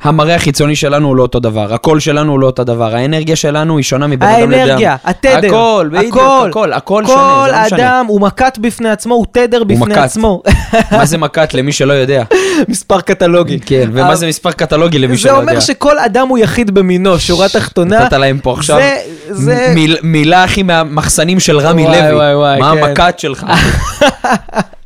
המראה 0.01 0.35
החיצוני 0.35 0.75
שלנו 0.75 1.07
הוא 1.07 1.15
לא 1.15 1.21
אותו 1.21 1.39
דבר, 1.39 1.73
הקול 1.73 1.99
שלנו 1.99 2.31
הוא 2.31 2.39
לא 2.39 2.45
אותו 2.45 2.63
דבר, 2.63 2.95
האנרגיה 2.95 3.35
שלנו 3.35 3.77
היא 3.77 3.83
שונה 3.83 4.07
מבן 4.07 4.27
אדם 4.27 4.51
לאדם. 4.51 4.63
האנרגיה, 4.63 4.95
התדר, 5.03 5.47
הכל, 5.47 5.89
בדיוק, 5.91 6.17
הכל, 6.49 6.73
הכל 6.73 7.05
שונה, 7.05 7.17
זה 7.45 7.51
לא 7.51 7.57
כל 7.57 7.65
משנה. 7.65 7.77
אדם 7.79 8.05
הוא 8.07 8.21
מכת 8.21 8.57
בפני 8.61 8.89
עצמו, 8.89 9.13
הוא 9.15 9.25
תדר 9.31 9.63
בפני 9.63 9.85
מכת. 9.85 9.97
עצמו. 9.97 10.41
מה 10.91 11.05
זה 11.05 11.17
מכת 11.17 11.53
למי 11.53 11.71
שלא 11.71 11.93
יודע? 11.93 12.23
מספר 12.67 13.01
קטלוגי. 13.01 13.59
כן, 13.59 13.89
ומה 13.93 14.15
זה 14.15 14.27
מספר 14.27 14.51
קטלוגי 14.51 14.99
למי 14.99 15.15
זה 15.15 15.21
שלא 15.21 15.31
יודע? 15.31 15.41
אומר 15.51 15.59
שכל 15.59 15.99
אדם 15.99 16.27
הוא 16.27 16.37
יחיד 16.37 16.71
במינו, 16.71 17.19
שורה 17.19 17.49
תחתונה. 17.49 17.99
נתת 17.99 18.13
להם 18.13 18.39
פה 18.43 18.53
עכשיו 18.53 18.77
זה, 18.77 18.97
זה... 19.29 19.71
מיל- 19.75 19.97
מילה 20.03 20.43
הכי 20.43 20.63
מהמחסנים 20.63 21.39
של 21.39 21.59
רמי 21.59 21.85
וואי, 21.85 22.01
לוי. 22.01 22.13
וואי, 22.15 22.35
וואי, 22.35 22.59
מה 22.59 22.73
כן. 22.75 22.83
המכת 22.83 23.19
שלך? 23.19 23.45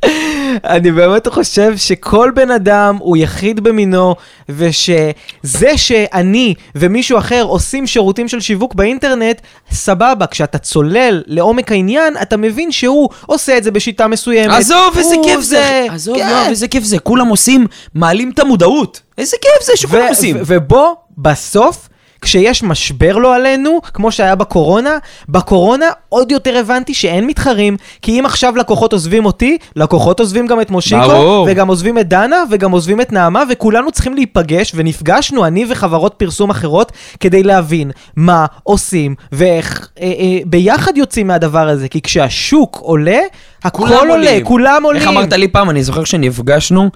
אני 0.64 0.92
באמת 0.92 1.28
חושב 1.28 1.76
שכל 1.76 2.30
בן 2.34 2.50
אדם 2.50 2.96
הוא 3.00 3.16
יחיד 3.16 3.60
במינו, 3.60 4.14
ושזה 4.48 5.76
שאני 5.76 6.54
ומישהו 6.74 7.18
אחר 7.18 7.42
עושים 7.42 7.86
שירותים 7.86 8.28
של 8.28 8.40
שיווק 8.40 8.74
באינטרנט, 8.74 9.40
סבבה, 9.70 10.26
כשאתה 10.26 10.58
צולל 10.58 11.22
לעומק 11.26 11.72
העניין, 11.72 12.14
אתה 12.22 12.36
מבין 12.36 12.72
שהוא 12.72 13.08
עושה 13.26 13.58
את 13.58 13.64
זה 13.64 13.70
בשיטה 13.70 14.06
מסוימת. 14.06 14.54
עזוב, 14.54 14.94
איזה 14.96 15.14
כיף 15.24 15.40
זה. 15.40 15.86
עזוב, 15.90 16.16
יואב, 16.16 16.46
איזה 16.48 16.68
כיף 16.68 16.84
זה. 16.84 16.98
כולם 16.98 17.28
עושים, 17.28 17.66
מעלים 17.94 18.30
את 18.34 18.38
המודעות. 18.38 19.00
איזה 19.18 19.36
כיף 19.40 19.66
זה 19.66 19.72
שכולם 19.76 20.08
עושים. 20.08 20.36
ובוא, 20.46 20.94
בסוף, 21.18 21.88
כשיש 22.24 22.62
משבר 22.62 23.16
לא 23.16 23.34
עלינו, 23.36 23.80
כמו 23.94 24.12
שהיה 24.12 24.34
בקורונה, 24.34 24.98
בקורונה 25.28 25.86
עוד 26.08 26.30
יותר 26.30 26.56
הבנתי 26.56 26.94
שאין 26.94 27.26
מתחרים, 27.26 27.76
כי 28.02 28.20
אם 28.20 28.26
עכשיו 28.26 28.56
לקוחות 28.56 28.92
עוזבים 28.92 29.26
אותי, 29.26 29.58
לקוחות 29.76 30.20
עוזבים 30.20 30.46
גם 30.46 30.60
את 30.60 30.70
מושיקו, 30.70 31.08
ברור. 31.08 31.46
וגם 31.50 31.68
עוזבים 31.68 31.98
את 31.98 32.08
דנה, 32.08 32.44
וגם 32.50 32.70
עוזבים 32.70 33.00
את 33.00 33.12
נעמה, 33.12 33.42
וכולנו 33.50 33.92
צריכים 33.92 34.14
להיפגש, 34.14 34.72
ונפגשנו, 34.74 35.46
אני 35.46 35.64
וחברות 35.68 36.14
פרסום 36.16 36.50
אחרות, 36.50 36.92
כדי 37.20 37.42
להבין 37.42 37.90
מה 38.16 38.46
עושים, 38.62 39.14
ואיך 39.32 39.88
אה, 40.00 40.06
אה, 40.06 40.38
ביחד 40.46 40.96
יוצאים 40.96 41.26
מהדבר 41.26 41.68
הזה, 41.68 41.88
כי 41.88 42.00
כשהשוק 42.02 42.78
עולה, 42.82 43.20
הכל 43.64 43.82
עולה, 43.82 44.12
עולים. 44.14 44.44
כולם 44.44 44.82
עולים. 44.84 45.02
איך 45.02 45.10
אמרת 45.10 45.32
לי 45.32 45.48
פעם, 45.48 45.70
אני 45.70 45.82
זוכר 45.82 46.04
שנפגשנו 46.04 46.90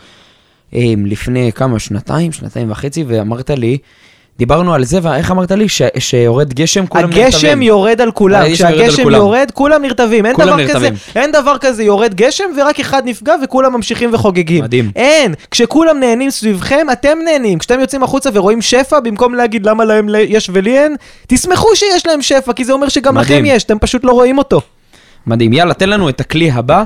אה, 0.75 0.95
לפני 1.05 1.53
כמה, 1.55 1.79
שנתיים, 1.79 2.33
שנתיים 2.33 2.71
וחצי, 2.71 3.05
ואמרת 3.09 3.51
לי, 3.51 3.79
דיברנו 4.39 4.75
על 4.75 4.85
זה, 4.85 4.99
ואיך 5.03 5.31
אמרת 5.31 5.51
לי? 5.53 5.69
ש- 5.69 5.83
שיורד 5.99 6.55
גשם, 6.55 6.87
כולם 6.87 7.05
נרטבים. 7.05 7.25
הגשם 7.25 7.63
יורד 7.63 8.01
על 8.01 8.11
כולם, 8.11 8.43
הגשם 8.43 8.65
יורד 8.65 8.79
כשהגשם 8.83 9.03
כולם. 9.03 9.17
יורד, 9.17 9.51
כולם 9.55 9.83
נרטבים, 9.83 10.27
אין 10.27 10.35
כולם 10.35 10.49
דבר 10.49 10.57
נרטבים. 10.57 10.95
כזה, 10.95 11.21
אין 11.21 11.33
דבר 11.33 11.59
כזה 11.61 11.83
יורד 11.85 12.15
גשם 12.15 12.45
ורק 12.59 12.81
אחד 12.81 13.03
נפגע 13.05 13.35
וכולם 13.45 13.73
ממשיכים 13.73 14.11
וחוגגים. 14.15 14.65
מדהים. 14.65 14.91
אין, 14.97 15.35
כשכולם 15.51 16.01
נהנים 16.01 16.31
סביבכם, 16.31 16.87
אתם 16.93 17.19
נהנים, 17.25 17.59
כשאתם 17.59 17.81
יוצאים 17.81 18.03
החוצה 18.03 18.31
ורואים 18.33 18.63
שפע, 18.63 19.01
במקום 19.01 19.35
להגיד 19.35 19.67
למה 19.67 19.85
להם 19.85 20.09
יש 20.29 20.51
ולי 20.53 20.79
אין, 20.79 20.97
תשמחו 21.27 21.77
שיש 21.77 22.07
להם 22.07 22.23
שפע, 22.23 22.53
כי 22.53 22.65
זה 22.65 22.73
אומר 22.73 22.89
שגם 22.89 23.15
מדהים. 23.15 23.45
לכם 23.45 23.57
יש, 23.57 23.65
אתם 23.65 23.79
פשוט 23.79 24.05
לא 24.05 24.13
רואים 24.13 24.39
אותו. 24.39 24.61
מדהים. 25.27 25.53
יאללה, 25.53 25.75
תן 25.75 25.89
לנו 25.89 26.09
את 26.09 26.21
הכלי 26.21 26.51
הבא, 26.51 26.85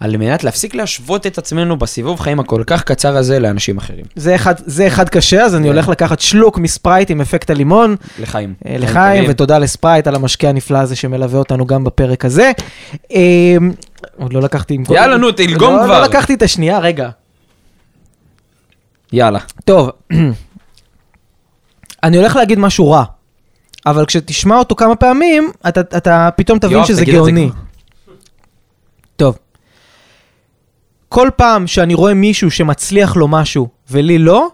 על 0.00 0.16
מנת 0.16 0.44
להפסיק 0.44 0.74
להשוות 0.74 1.26
את 1.26 1.38
עצמנו 1.38 1.76
בסיבוב 1.76 2.20
חיים 2.20 2.40
הכל 2.40 2.62
כך 2.66 2.82
קצר 2.82 3.16
הזה 3.16 3.38
לאנשים 3.38 3.78
אחרים. 3.78 4.04
זה 4.16 4.34
אחד, 4.34 4.54
זה 4.66 4.86
אחד 4.86 5.08
קשה, 5.08 5.42
אז 5.44 5.54
אני 5.54 5.62
כן. 5.62 5.72
הולך 5.72 5.88
לקחת 5.88 6.20
שלוק 6.20 6.58
מספרייט 6.58 7.10
עם 7.10 7.20
אפקט 7.20 7.50
הלימון. 7.50 7.96
לחיים. 8.18 8.54
אה, 8.66 8.76
לחיים. 8.78 9.24
ותודה 9.28 9.58
לספרייט 9.58 10.06
על 10.06 10.14
המשקה 10.14 10.48
הנפלא 10.48 10.78
הזה 10.78 10.96
שמלווה 10.96 11.38
אותנו 11.38 11.66
גם 11.66 11.84
בפרק 11.84 12.24
הזה. 12.24 12.52
אה, 13.14 13.56
עוד 14.16 14.32
לא 14.32 14.40
לקחתי... 14.40 14.78
יאללה, 14.90 15.16
נו, 15.16 15.32
תלגום 15.32 15.74
לא- 15.76 15.84
כבר. 15.84 16.00
לא 16.00 16.06
לקחתי 16.06 16.34
את 16.34 16.42
השנייה, 16.42 16.78
רגע. 16.78 17.08
יאללה. 19.12 19.38
טוב, 19.64 19.90
אני 22.04 22.16
הולך 22.16 22.36
להגיד 22.36 22.58
משהו 22.58 22.90
רע, 22.90 23.04
אבל 23.86 24.06
כשתשמע 24.06 24.58
אותו 24.58 24.74
כמה 24.74 24.96
פעמים, 24.96 25.50
אתה, 25.68 25.80
אתה 25.80 26.28
פתאום 26.36 26.58
תבין 26.58 26.72
יואב, 26.76 26.86
שזה 26.86 27.04
גאוני. 27.04 27.50
טוב. 29.16 29.38
כל 31.16 31.30
פעם 31.36 31.66
שאני 31.66 31.94
רואה 31.94 32.14
מישהו 32.14 32.50
שמצליח 32.50 33.16
לו 33.16 33.28
משהו 33.28 33.68
ולי 33.90 34.18
לא, 34.18 34.48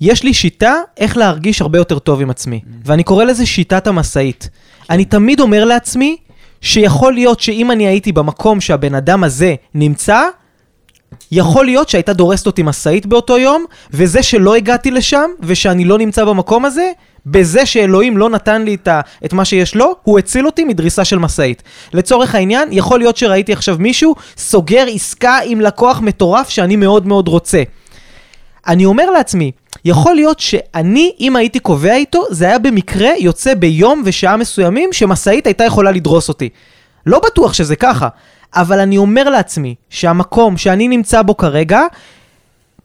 יש 0.00 0.22
לי 0.22 0.34
שיטה 0.34 0.74
איך 0.96 1.16
להרגיש 1.16 1.60
הרבה 1.60 1.78
יותר 1.78 1.98
טוב 1.98 2.20
עם 2.20 2.30
עצמי. 2.30 2.60
ואני 2.84 3.02
קורא 3.02 3.24
לזה 3.24 3.46
שיטת 3.46 3.86
המשאית. 3.86 4.48
אני 4.90 5.04
תמיד 5.04 5.40
אומר 5.40 5.64
לעצמי 5.64 6.16
שיכול 6.60 7.14
להיות 7.14 7.40
שאם 7.40 7.70
אני 7.70 7.86
הייתי 7.86 8.12
במקום 8.12 8.60
שהבן 8.60 8.94
אדם 8.94 9.24
הזה 9.24 9.54
נמצא, 9.74 10.22
יכול 11.32 11.64
להיות 11.64 11.88
שהייתה 11.88 12.12
דורסת 12.12 12.46
אותי 12.46 12.62
משאית 12.62 13.06
באותו 13.06 13.38
יום, 13.38 13.64
וזה 13.90 14.22
שלא 14.22 14.54
הגעתי 14.54 14.90
לשם, 14.90 15.30
ושאני 15.40 15.84
לא 15.84 15.98
נמצא 15.98 16.24
במקום 16.24 16.64
הזה, 16.64 16.90
בזה 17.26 17.66
שאלוהים 17.66 18.18
לא 18.18 18.30
נתן 18.30 18.62
לי 18.62 18.74
את, 18.74 18.88
ה, 18.88 19.00
את 19.24 19.32
מה 19.32 19.44
שיש 19.44 19.74
לו, 19.74 19.96
הוא 20.02 20.18
הציל 20.18 20.46
אותי 20.46 20.64
מדריסה 20.64 21.04
של 21.04 21.18
משאית. 21.18 21.62
לצורך 21.92 22.34
העניין, 22.34 22.68
יכול 22.72 22.98
להיות 22.98 23.16
שראיתי 23.16 23.52
עכשיו 23.52 23.76
מישהו 23.78 24.14
סוגר 24.36 24.86
עסקה 24.94 25.38
עם 25.44 25.60
לקוח 25.60 26.00
מטורף 26.00 26.48
שאני 26.48 26.76
מאוד 26.76 27.06
מאוד 27.06 27.28
רוצה. 27.28 27.62
אני 28.66 28.84
אומר 28.84 29.10
לעצמי, 29.10 29.52
יכול 29.84 30.14
להיות 30.14 30.40
שאני, 30.40 31.12
אם 31.20 31.36
הייתי 31.36 31.58
קובע 31.58 31.94
איתו, 31.94 32.22
זה 32.30 32.44
היה 32.44 32.58
במקרה 32.58 33.10
יוצא 33.18 33.54
ביום 33.54 34.02
ושעה 34.04 34.36
מסוימים 34.36 34.92
שמשאית 34.92 35.46
הייתה 35.46 35.64
יכולה 35.64 35.90
לדרוס 35.90 36.28
אותי. 36.28 36.48
לא 37.06 37.20
בטוח 37.26 37.52
שזה 37.52 37.76
ככה, 37.76 38.08
אבל 38.54 38.80
אני 38.80 38.98
אומר 38.98 39.30
לעצמי 39.30 39.74
שהמקום 39.90 40.56
שאני 40.56 40.88
נמצא 40.88 41.22
בו 41.22 41.36
כרגע, 41.36 41.80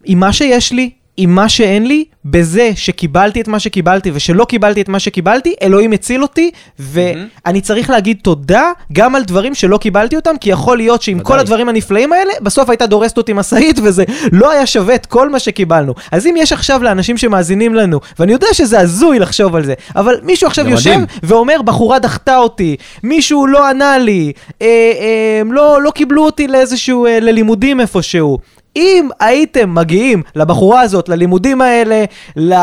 עם 0.06 0.20
מה 0.20 0.34
שיש 0.34 0.72
לי, 0.72 0.90
עם 1.22 1.36
מה 1.36 1.50
שאין 1.50 1.88
לי, 1.88 2.06
בזה 2.26 2.72
שקיבלתי 2.76 3.42
את 3.42 3.48
מה 3.48 3.60
שקיבלתי 3.60 4.12
ושלא 4.14 4.46
קיבלתי 4.46 4.82
את 4.82 4.90
מה 4.90 5.00
שקיבלתי, 5.00 5.54
אלוהים 5.62 5.92
הציל 5.92 6.22
אותי, 6.22 6.52
ואני 6.80 7.62
צריך 7.62 7.90
להגיד 7.90 8.18
תודה 8.24 8.72
גם 8.94 9.16
על 9.16 9.24
דברים 9.24 9.56
שלא 9.56 9.78
קיבלתי 9.78 10.16
אותם, 10.16 10.36
כי 10.42 10.50
יכול 10.50 10.78
להיות 10.78 11.02
שעם 11.02 11.20
כל. 11.20 11.40
הדברים 11.40 11.70
הנפלאים 11.70 12.14
האלה, 12.14 12.34
בסוף 12.42 12.70
הייתה 12.70 12.86
דורסת 12.86 13.18
אותי 13.18 13.34
משאית, 13.34 13.80
וזה 13.84 14.04
לא 14.32 14.52
היה 14.52 14.66
שווה 14.66 14.96
את 14.96 15.06
כל 15.06 15.30
מה 15.30 15.40
שקיבלנו. 15.40 15.94
אז 16.12 16.28
אם 16.28 16.36
יש 16.38 16.54
עכשיו 16.54 16.84
לאנשים 16.84 17.18
שמאזינים 17.18 17.76
לנו, 17.76 18.00
ואני 18.20 18.32
יודע 18.32 18.48
שזה 18.54 18.80
הזוי 18.80 19.20
לחשוב 19.20 19.56
על 19.56 19.66
זה, 19.66 19.74
אבל 19.96 20.16
מישהו 20.24 20.48
עכשיו 20.48 20.70
יושב 20.70 20.90
מדהים. 20.90 21.06
ואומר, 21.24 21.62
בחורה 21.62 22.00
דחתה 22.00 22.38
אותי, 22.38 22.76
מישהו 23.04 23.48
לא 23.48 23.70
ענה 23.70 23.98
לי, 23.98 24.32
אה, 24.62 24.68
אה, 24.68 25.42
לא, 25.52 25.82
לא 25.82 25.92
קיבלו 25.92 26.26
אותי 26.26 26.48
לאיזשהו, 26.48 27.06
אה, 27.06 27.20
ללימודים 27.20 27.80
איפשהו. 27.80 28.38
אם 28.80 29.10
הייתם 29.20 29.76
מגיעים 29.76 30.22
לבחורה 30.36 30.82
הזאת, 30.82 31.10
ללימודים 31.10 31.62
האלה, 31.62 32.04
ל- 32.36 32.54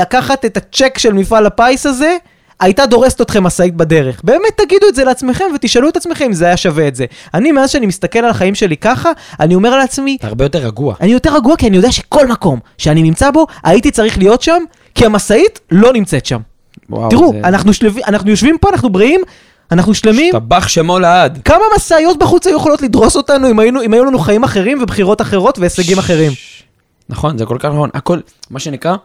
לקחת 0.00 0.44
את 0.44 0.56
הצ'ק 0.56 0.98
של 0.98 1.12
מפעל 1.12 1.46
הפיס 1.46 1.86
הזה, 1.86 2.16
הייתה 2.60 2.86
דורסת 2.86 3.20
אתכם 3.20 3.44
משאית 3.44 3.74
בדרך. 3.76 4.20
באמת 4.24 4.56
תגידו 4.56 4.88
את 4.88 4.94
זה 4.94 5.04
לעצמכם 5.04 5.44
ותשאלו 5.54 5.88
את 5.88 5.96
עצמכם 5.96 6.24
אם 6.24 6.32
זה 6.32 6.46
היה 6.46 6.56
שווה 6.56 6.88
את 6.88 6.94
זה. 6.96 7.04
אני, 7.34 7.52
מאז 7.52 7.70
שאני 7.70 7.86
מסתכל 7.86 8.18
על 8.18 8.30
החיים 8.30 8.54
שלי 8.54 8.76
ככה, 8.76 9.10
אני 9.40 9.54
אומר 9.54 9.76
לעצמי, 9.76 10.16
אתה 10.20 10.26
הרבה 10.26 10.44
יותר 10.44 10.58
רגוע. 10.58 10.94
אני 11.00 11.12
יותר 11.12 11.34
רגוע 11.36 11.56
כי 11.56 11.66
אני 11.68 11.76
יודע 11.76 11.92
שכל 11.92 12.26
מקום 12.26 12.58
שאני 12.78 13.02
נמצא 13.02 13.30
בו, 13.30 13.46
הייתי 13.64 13.90
צריך 13.90 14.18
להיות 14.18 14.42
שם, 14.42 14.62
כי 14.94 15.06
המשאית 15.06 15.60
לא 15.70 15.92
נמצאת 15.92 16.26
שם. 16.26 16.38
וואו, 16.90 17.10
תראו, 17.10 17.32
זה- 17.32 17.48
אנחנו, 17.48 17.72
שלב... 17.72 17.96
אנחנו 18.06 18.30
יושבים 18.30 18.56
פה, 18.60 18.68
אנחנו 18.70 18.90
בריאים, 18.90 19.20
אנחנו 19.72 19.94
שלמים. 19.94 20.36
השתבח 20.36 20.68
שמו 20.68 20.98
לעד. 20.98 21.38
כמה 21.44 21.64
משאיות 21.76 22.18
בחוץ 22.18 22.46
היו 22.46 22.56
יכולות 22.56 22.82
לדרוס 22.82 23.16
אותנו 23.16 23.50
אם, 23.50 23.58
היינו, 23.58 23.82
אם 23.82 23.94
היו 23.94 24.04
לנו 24.04 24.18
חיים 24.18 24.44
אחרים 24.44 24.82
ובחירות 24.82 25.20
אחרות 25.20 25.58
והישגים 25.58 25.98
אחרים? 25.98 26.32
נכון, 27.08 27.38
זה 27.38 27.46
כל 27.46 27.56
כך 27.58 27.68
נכון. 27.68 27.90
הכל, 27.94 28.20
מה 28.50 28.58
שנקרא, 28.58 28.96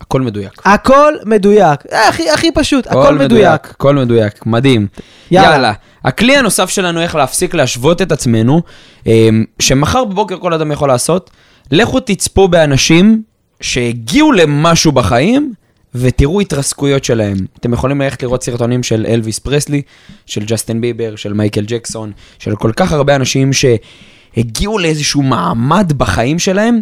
הכל 0.00 0.20
מדויק. 0.20 0.52
הכל 0.64 1.14
מדויק. 1.24 1.80
אה, 1.92 2.08
הכי, 2.08 2.30
הכי 2.30 2.52
פשוט, 2.52 2.86
הכל 2.86 3.14
מדויק. 3.14 3.70
הכל 3.70 3.94
מדויק, 3.94 4.46
מדהים. 4.46 4.86
יאללה. 5.30 5.52
יאללה. 5.52 5.72
הכלי 6.04 6.36
הנוסף 6.36 6.70
שלנו 6.70 7.00
איך 7.00 7.14
להפסיק 7.14 7.54
להשוות 7.54 8.02
את 8.02 8.12
עצמנו, 8.12 8.62
אמ, 9.06 9.44
שמחר 9.58 10.04
בבוקר 10.04 10.38
כל 10.38 10.54
אדם 10.54 10.72
יכול 10.72 10.88
לעשות, 10.88 11.30
לכו 11.70 12.00
תצפו 12.00 12.48
באנשים 12.48 13.22
שהגיעו 13.60 14.32
למשהו 14.32 14.92
בחיים, 14.92 15.52
ותראו 15.94 16.40
התרסקויות 16.40 17.04
שלהם. 17.04 17.36
אתם 17.60 17.72
יכולים 17.72 18.00
ללכת 18.00 18.22
לראות 18.22 18.42
סרטונים 18.42 18.82
של 18.82 19.06
אלוויס 19.08 19.38
פרסלי, 19.38 19.82
של 20.26 20.44
ג'סטין 20.44 20.80
ביבר, 20.80 21.16
של 21.16 21.32
מייקל 21.32 21.64
ג'קסון, 21.66 22.12
של 22.38 22.56
כל 22.56 22.72
כך 22.76 22.92
הרבה 22.92 23.16
אנשים 23.16 23.50
שהגיעו 23.52 24.78
לאיזשהו 24.78 25.22
מעמד 25.22 25.92
בחיים 25.96 26.38
שלהם, 26.38 26.80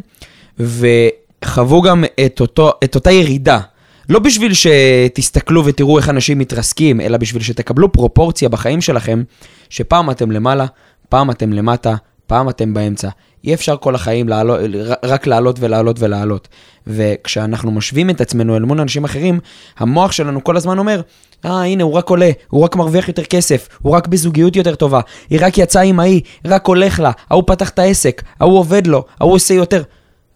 וחוו 0.59 1.83
גם 1.83 2.05
את, 2.27 2.41
אותו, 2.41 2.73
את 2.85 2.95
אותה 2.95 3.11
ירידה. 3.11 3.61
לא 4.09 4.19
בשביל 4.19 4.53
שתסתכלו 4.55 5.65
ותראו 5.65 5.99
איך 5.99 6.09
אנשים 6.09 6.39
מתרסקים, 6.39 7.01
אלא 7.01 7.17
בשביל 7.17 7.43
שתקבלו 7.43 7.93
פרופורציה 7.93 8.49
בחיים 8.49 8.81
שלכם, 8.81 9.23
שפעם 9.71 10.11
אתם 10.11 10.31
למעלה, 10.31 10.67
פעם 11.09 11.31
אתם 11.31 11.53
למטה, 11.53 11.95
פעם 12.27 12.49
אתם 12.49 12.75
באמצע. 12.75 13.09
אי 13.45 13.55
אפשר 13.55 13.77
כל 13.77 13.95
החיים 13.95 14.29
לעלות, 14.29 14.61
רק 15.03 15.27
לעלות 15.27 15.57
ולעלות 15.61 15.97
ולעלות. 16.01 16.49
וכשאנחנו 16.87 17.71
משווים 17.71 18.11
את 18.11 18.21
עצמנו 18.21 18.57
אל 18.57 18.63
מול 18.63 18.81
אנשים 18.81 19.05
אחרים, 19.05 19.41
המוח 19.79 20.13
שלנו 20.13 20.45
כל 20.45 20.57
הזמן 20.57 20.79
אומר, 20.79 21.01
אה, 21.45 21.65
הנה, 21.65 21.85
הוא 21.85 21.93
רק 21.93 22.11
עולה, 22.11 22.31
הוא 22.49 22.65
רק 22.65 22.77
מרוויח 22.77 23.09
יותר 23.09 23.25
כסף, 23.25 23.69
הוא 23.83 23.93
רק 23.93 24.07
בזוגיות 24.07 24.57
יותר 24.57 24.75
טובה, 24.75 25.01
היא 25.31 25.39
רק 25.43 25.59
יצאה 25.59 25.83
עם 25.83 26.01
ההיא, 26.01 26.21
רק 26.45 26.67
הולך 26.67 27.01
לה, 27.01 27.11
ההוא 27.31 27.45
פתח 27.47 27.69
את 27.69 27.79
העסק, 27.79 28.23
ההוא 28.41 28.59
עובד 28.59 28.87
לו, 28.87 29.05
ההוא 29.21 29.33
עושה 29.33 29.55
יותר. 29.55 29.83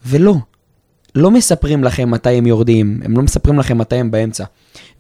ולא, 0.07 0.35
לא 1.15 1.31
מספרים 1.31 1.85
לכם 1.85 2.11
מתי 2.11 2.31
הם 2.31 2.47
יורדים, 2.47 3.01
הם 3.05 3.17
לא 3.17 3.23
מספרים 3.23 3.59
לכם 3.59 3.79
מתי 3.79 3.97
הם 3.97 4.11
באמצע. 4.11 4.45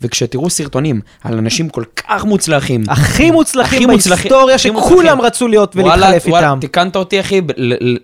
וכשתראו 0.02 0.50
סרטונים 0.50 1.00
על 1.24 1.38
אנשים 1.38 1.68
כל 1.68 1.84
כך 1.96 2.24
מוצלחים, 2.24 2.82
הכי 2.88 3.30
מוצלחים 3.30 3.90
הכי 3.90 4.08
בהיסטוריה 4.10 4.54
הכי 4.54 4.62
שכולם 4.68 4.78
מוצלחים. 4.96 5.20
רצו 5.20 5.48
להיות 5.48 5.76
וואלה, 5.76 6.06
ולהתחלף 6.06 6.26
וואלה, 6.26 6.48
איתם. 6.48 6.60
תיקנת 6.60 6.96
אותי, 6.96 7.20
אחי, 7.20 7.40
ב- 7.40 7.50
ל- 7.56 7.92
ל- 7.92 7.96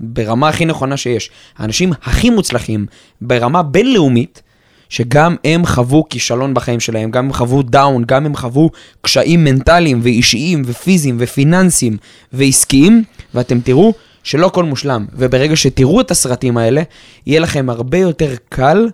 ברמה 0.00 0.48
הכי 0.48 0.64
נכונה 0.64 0.96
שיש. 0.96 1.30
האנשים 1.58 1.92
הכי 2.02 2.30
מוצלחים, 2.30 2.86
ברמה 3.20 3.62
בינלאומית, 3.62 4.42
שגם 4.88 5.36
הם 5.44 5.66
חוו 5.66 6.04
כישלון 6.10 6.54
בחיים 6.54 6.80
שלהם, 6.80 7.10
גם 7.10 7.24
הם 7.24 7.32
חוו 7.32 7.62
down, 7.62 8.04
גם 8.06 8.26
הם 8.26 8.36
חוו 8.36 8.70
קשיים 9.02 9.44
מנטליים 9.44 10.00
ואישיים 10.02 10.62
ופיזיים 10.66 11.16
ופיננסיים 11.18 11.96
ועסקיים, 12.32 13.02
ואתם 13.34 13.60
תראו 13.60 13.92
שלא 14.22 14.46
הכל 14.46 14.64
מושלם. 14.64 15.06
וברגע 15.12 15.56
שתראו 15.56 16.00
את 16.00 16.10
הסרטים 16.10 16.56
האלה, 16.56 16.82
יהיה 17.26 17.40
לכם 17.40 17.70
הרבה 17.70 17.98
יותר 17.98 18.34
קל 18.48 18.88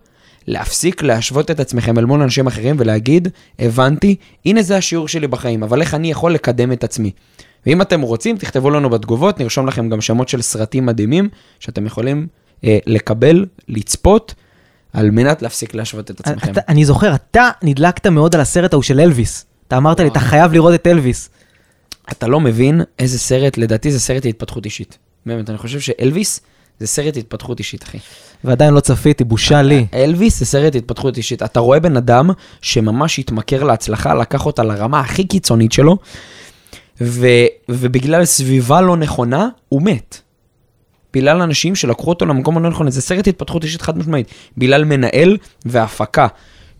להפסיק 0.46 1.02
להשוות 1.02 1.50
את 1.50 1.60
עצמכם 1.60 1.98
אל 1.98 2.04
מול 2.04 2.22
אנשים 2.22 2.46
אחרים 2.46 2.76
ולהגיד, 2.78 3.28
הבנתי, 3.58 4.16
הנה 4.46 4.62
זה 4.62 4.76
השיעור 4.76 5.08
שלי 5.08 5.26
בחיים, 5.26 5.62
אבל 5.62 5.80
איך 5.80 5.94
אני 5.94 6.10
יכול 6.10 6.34
לקדם 6.34 6.72
את 6.72 6.84
עצמי? 6.84 7.10
ואם 7.66 7.82
אתם 7.82 8.00
רוצים, 8.00 8.38
תכתבו 8.38 8.70
לנו 8.70 8.90
בתגובות, 8.90 9.40
נרשום 9.40 9.66
לכם 9.66 9.88
גם 9.88 10.00
שמות 10.00 10.28
של 10.28 10.42
סרטים 10.42 10.87
מדהימים 10.87 11.28
שאתם 11.60 11.87
יכולים 11.87 12.26
אה, 12.64 12.78
לקבל, 12.87 13.46
לצפות, 13.68 14.34
על 14.92 15.10
מנת 15.10 15.42
להפסיק 15.42 15.74
להשוות 15.74 16.10
את 16.10 16.20
עצמכם. 16.20 16.52
אתה, 16.52 16.60
אני 16.68 16.84
זוכר, 16.84 17.14
אתה 17.14 17.50
נדלקת 17.62 18.06
מאוד 18.06 18.34
על 18.34 18.40
הסרט 18.40 18.72
ההוא 18.72 18.82
של 18.82 19.00
אלוויס. 19.00 19.46
אתה 19.68 19.76
אמרת 19.76 20.00
לי, 20.00 20.08
אתה 20.08 20.20
חייב 20.20 20.52
לראות 20.52 20.74
את 20.74 20.87
אלוויס. 20.87 21.30
אתה 22.12 22.26
לא 22.26 22.40
מבין 22.40 22.80
איזה 22.98 23.18
סרט, 23.18 23.58
לדעתי 23.58 23.92
זה 23.92 24.00
סרט 24.00 24.24
להתפתחות 24.24 24.64
אישית. 24.64 24.98
באמת, 25.26 25.50
אני 25.50 25.58
חושב 25.58 25.80
שאלוויס 25.80 26.40
זה 26.80 26.87
סרט 26.87 27.16
התפתחות 27.16 27.58
אישית, 27.58 27.82
אחי. 27.82 27.98
ועדיין 28.44 28.74
לא 28.74 28.80
צפיתי, 28.80 29.24
בושה 29.24 29.62
לי. 29.62 29.87
אלוויס 29.94 30.38
זה 30.38 30.46
סרט 30.46 30.74
התפתחות 30.74 31.16
אישית. 31.16 31.42
אתה 31.42 31.60
רואה 31.60 31.80
בן 31.80 31.96
אדם 31.96 32.30
שממש 32.62 33.18
התמכר 33.18 33.64
להצלחה, 33.64 34.14
לקח 34.14 34.46
אותה 34.46 34.62
לרמה 34.62 35.00
הכי 35.00 35.24
קיצונית 35.24 35.72
שלו, 35.72 35.98
ו, 37.00 37.26
ובגלל 37.68 38.24
סביבה 38.24 38.80
לא 38.80 38.96
נכונה, 38.96 39.48
הוא 39.68 39.82
מת. 39.82 40.20
בגלל 41.14 41.42
אנשים 41.42 41.74
שלקחו 41.74 42.10
אותו 42.10 42.26
למקום 42.26 42.56
הלא 42.56 42.70
נכון, 42.70 42.90
זה 42.90 43.02
סרט 43.02 43.28
התפתחות 43.28 43.64
אישית 43.64 43.82
חד 43.82 43.98
משמעית. 43.98 44.28
בגלל 44.58 44.84
מנהל 44.84 45.37
והפקה. 45.64 46.26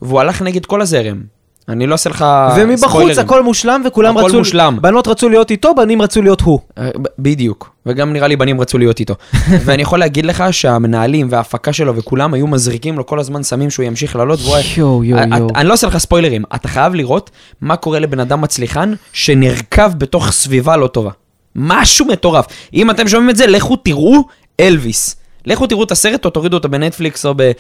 והוא 0.02 0.20
הלך 0.20 0.42
נגד 0.42 0.66
כל 0.66 0.83
הזרם. 0.83 1.22
אני 1.68 1.87
לא 1.87 1.92
אעשה 1.92 2.11
לך 2.11 2.24
ומבחוץ 2.57 2.90
ספוילרים. 2.90 3.18
הכל 3.18 3.42
מושלם 3.42 3.83
וכולם 3.87 4.16
הכל 4.16 4.27
רצו... 4.27 4.38
מושלם. 4.38 4.79
בנות 4.81 5.09
רצו 5.09 5.29
להיות 5.29 5.50
איתו, 5.50 5.74
בנים 5.74 6.03
רצו 6.03 6.22
להיות 6.22 6.40
הוא. 6.40 6.59
אה, 6.79 6.88
בדיוק, 7.18 7.70
וגם 7.87 8.12
נראה 8.12 8.29
לי 8.29 8.37
בנים 8.37 8.61
רצו 8.61 8.79
להיות 8.79 9.00
איתו. 9.00 9.14
ואני 9.64 9.83
יכול 9.83 9.98
להגיד 9.98 10.27
לך 10.27 10.44
שהמנהלים 10.50 11.27
וההפקה 11.31 11.72
שלו 11.72 11.96
וכולם 11.96 12.35
היו 12.35 12.46
מזריקים 12.46 12.98
לו 12.98 13.07
כל 13.07 13.18
הזמן 13.18 13.42
סמים 13.42 13.70
שהוא 13.70 13.87
ימשיך 13.87 14.16
לעלות, 14.16 14.40
והוא. 14.42 14.57
יואו, 14.77 15.05
יואו, 15.05 15.22
את- 15.22 15.29
יואו. 15.38 15.48
אני 15.55 15.68
לא 15.68 15.74
עושה 15.74 15.87
לך 15.87 15.98
ספוילרים, 15.98 16.44
אתה 16.55 16.68
חייב 16.68 16.94
לראות 16.94 17.31
מה 17.61 17.77
קורה 17.77 17.98
לבן 17.98 18.20
אדם 18.20 18.40
מצליחן 18.40 18.92
שנרקב 19.12 19.88
בתוך 19.98 20.31
סביבה 20.31 20.77
לא 20.77 20.87
טובה. 20.87 21.11
משהו 21.57 22.07
מטורף. 22.07 22.46
אם 22.74 22.90
אתם 22.90 23.09
שומעים 23.09 23.31
את 23.31 23.37
זה, 23.37 23.46
לכו 23.46 23.77
תראו 23.77 24.24
אלוויס. 24.61 25.16
לכו 25.46 25.66
תראו 25.66 25.85
את 25.85 25.90
הסרט 25.92 26.24
או 26.24 26.31
תורידו 26.31 26.57
אותו 26.57 26.68
בנטפליקס 26.68 27.27
או 27.27 27.35
ב... 27.37 27.50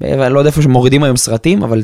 לא 0.00 0.38
יודע 0.38 0.50
איפה 0.50 0.62
שמורידים 0.62 1.02
היום 1.02 1.16
סרטים, 1.16 1.62
אבל 1.62 1.82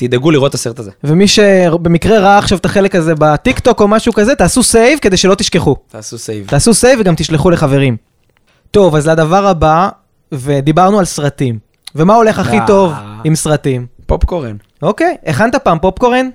תדאגו 0.00 0.30
לראות 0.30 0.50
את 0.50 0.54
הסרט 0.54 0.78
הזה. 0.78 0.90
ומי 1.04 1.28
שבמקרה 1.28 2.18
ראה 2.18 2.38
עכשיו 2.38 2.58
את 2.58 2.64
החלק 2.64 2.94
הזה 2.94 3.14
בטיק 3.18 3.58
טוק 3.58 3.80
או 3.80 3.88
משהו 3.88 4.12
כזה, 4.12 4.34
תעשו 4.34 4.62
save 4.62 4.98
כדי 4.98 5.16
שלא 5.16 5.34
תשכחו. 5.34 5.76
תעשו 5.88 6.18
save. 6.18 6.46
תעשו 6.46 6.74
save 6.74 7.00
וגם 7.00 7.14
תשלחו 7.14 7.50
לחברים. 7.50 7.96
טוב, 8.70 8.96
אז 8.96 9.08
לדבר 9.08 9.46
הבא, 9.46 9.88
ודיברנו 10.32 10.98
על 10.98 11.04
סרטים. 11.04 11.58
ומה 11.94 12.14
הולך 12.14 12.38
הכי 12.38 12.58
אה. 12.58 12.66
טוב 12.66 12.92
עם 13.24 13.34
סרטים? 13.34 13.86
פופקורן. 14.06 14.56
אוקיי, 14.82 15.16
הכנת 15.26 15.56
פעם 15.56 15.78
פופקורן? 15.78 16.28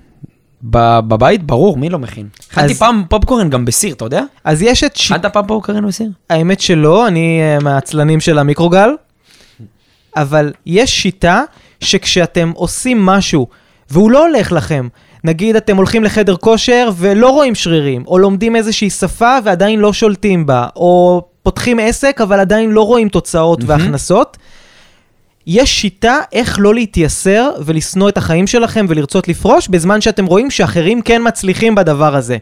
בבית, 0.63 1.43
ברור, 1.43 1.77
מי 1.77 1.89
לא 1.89 1.99
מכין? 1.99 2.27
הכנתי 2.51 2.73
פעם 2.73 3.03
פופקורן 3.09 3.49
גם 3.49 3.65
בסיר, 3.65 3.93
אתה 3.93 4.05
יודע? 4.05 4.23
אז 4.43 4.61
יש 4.61 4.83
את. 4.83 4.95
הכנת 5.05 5.25
פעם 5.25 5.47
פופקורן 5.47 5.87
בסיר? 5.87 6.09
האמת 6.29 6.59
שלא, 6.59 7.07
אני 7.07 7.39
אה, 7.41 7.57
מהעצלנים 7.61 8.19
של 8.19 8.39
המיקרוגל, 8.39 8.89
אבל 10.15 10.53
יש 10.65 11.01
שיטה 11.01 11.43
שכשאתם 11.79 12.51
עושים 12.55 13.05
משהו 13.05 13.47
והוא 13.89 14.11
לא 14.11 14.27
הולך 14.27 14.51
לכם, 14.51 14.87
נגיד 15.23 15.55
אתם 15.55 15.77
הולכים 15.77 16.03
לחדר 16.03 16.35
כושר 16.35 16.89
ולא 16.95 17.29
רואים 17.29 17.55
שרירים, 17.55 18.03
או 18.07 18.17
לומדים 18.17 18.55
איזושהי 18.55 18.89
שפה 18.89 19.37
ועדיין 19.43 19.79
לא 19.79 19.93
שולטים 19.93 20.45
בה, 20.45 20.67
או 20.75 21.21
פותחים 21.43 21.79
עסק 21.79 22.21
אבל 22.21 22.39
עדיין 22.39 22.71
לא 22.71 22.81
רואים 22.81 23.09
תוצאות 23.09 23.63
מהמם. 23.63 23.81
והכנסות, 23.81 24.37
יש 25.47 25.81
שיטה 25.81 26.17
איך 26.33 26.57
לא 26.59 26.73
להתייסר 26.73 27.49
ולשנוא 27.65 28.09
את 28.09 28.17
החיים 28.17 28.47
שלכם 28.47 28.85
ולרצות 28.89 29.27
לפרוש, 29.27 29.67
בזמן 29.67 30.01
שאתם 30.01 30.25
רואים 30.25 30.51
שאחרים 30.51 31.01
כן 31.01 31.21
מצליחים 31.27 31.75
בדבר 31.75 32.15
הזה. 32.15 32.37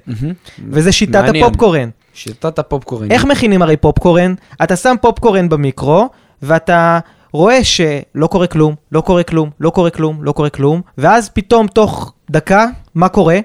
וזה 0.70 0.92
שיטת 0.92 1.16
מעניין. 1.16 1.44
הפופקורן. 1.44 1.90
שיטת 2.14 2.60
הפופקורן. 2.60 3.12
איך 3.12 3.26
מכינים 3.26 3.62
הרי 3.62 3.78
פופקורן? 3.78 4.34
אתה 4.64 4.76
שם 4.76 4.96
פופקורן 5.02 5.50
במיקרו, 5.50 6.10
ואתה 6.42 7.00
רואה 7.34 7.64
שלא 7.64 8.28
קורה 8.28 8.48
כלום, 8.48 8.76
לא 8.92 9.02
קורה 9.02 9.24
כלום, 9.24 9.50
לא 9.60 9.70
קורה 9.70 9.90
כלום, 9.90 10.24
לא 10.24 10.32
קורה 10.32 10.50
כלום, 10.50 10.82
ואז 10.98 11.30
פתאום 11.30 11.68
תוך 11.68 12.14
דקה, 12.32 12.66
מה 12.96 13.10
קורה? 13.10 13.40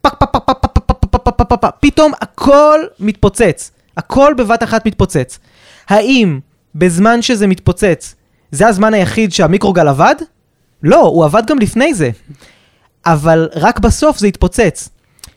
פק 0.00 0.14
פק 0.14 0.28
פק 0.32 0.42
פק 0.46 0.58
פק 0.62 0.72
פק 0.74 0.94
פק 1.00 1.08
פק 1.10 1.32
פק 1.36 1.46
פק 1.48 1.60
פק 1.60 1.70
פתאום 1.80 2.12
הכל 2.20 2.80
מתפוצץ. 3.00 3.70
הכל 3.96 4.34
בבת 4.38 4.62
אחת 4.62 4.86
מתפוצץ. 4.86 5.38
האם 5.88 6.40
בזמן 6.74 7.22
שזה 7.22 7.46
מתפוצץ, 7.46 8.14
זה 8.50 8.66
הזמן 8.66 8.94
היחיד 8.94 9.32
שהמיקרוגל 9.32 9.88
עבד? 9.88 10.14
לא, 10.82 11.00
הוא 11.00 11.24
עבד 11.24 11.42
גם 11.46 11.58
לפני 11.58 11.94
זה. 11.94 12.10
אבל 13.06 13.48
רק 13.54 13.78
בסוף 13.78 14.18
זה 14.18 14.26
התפוצץ. 14.26 14.88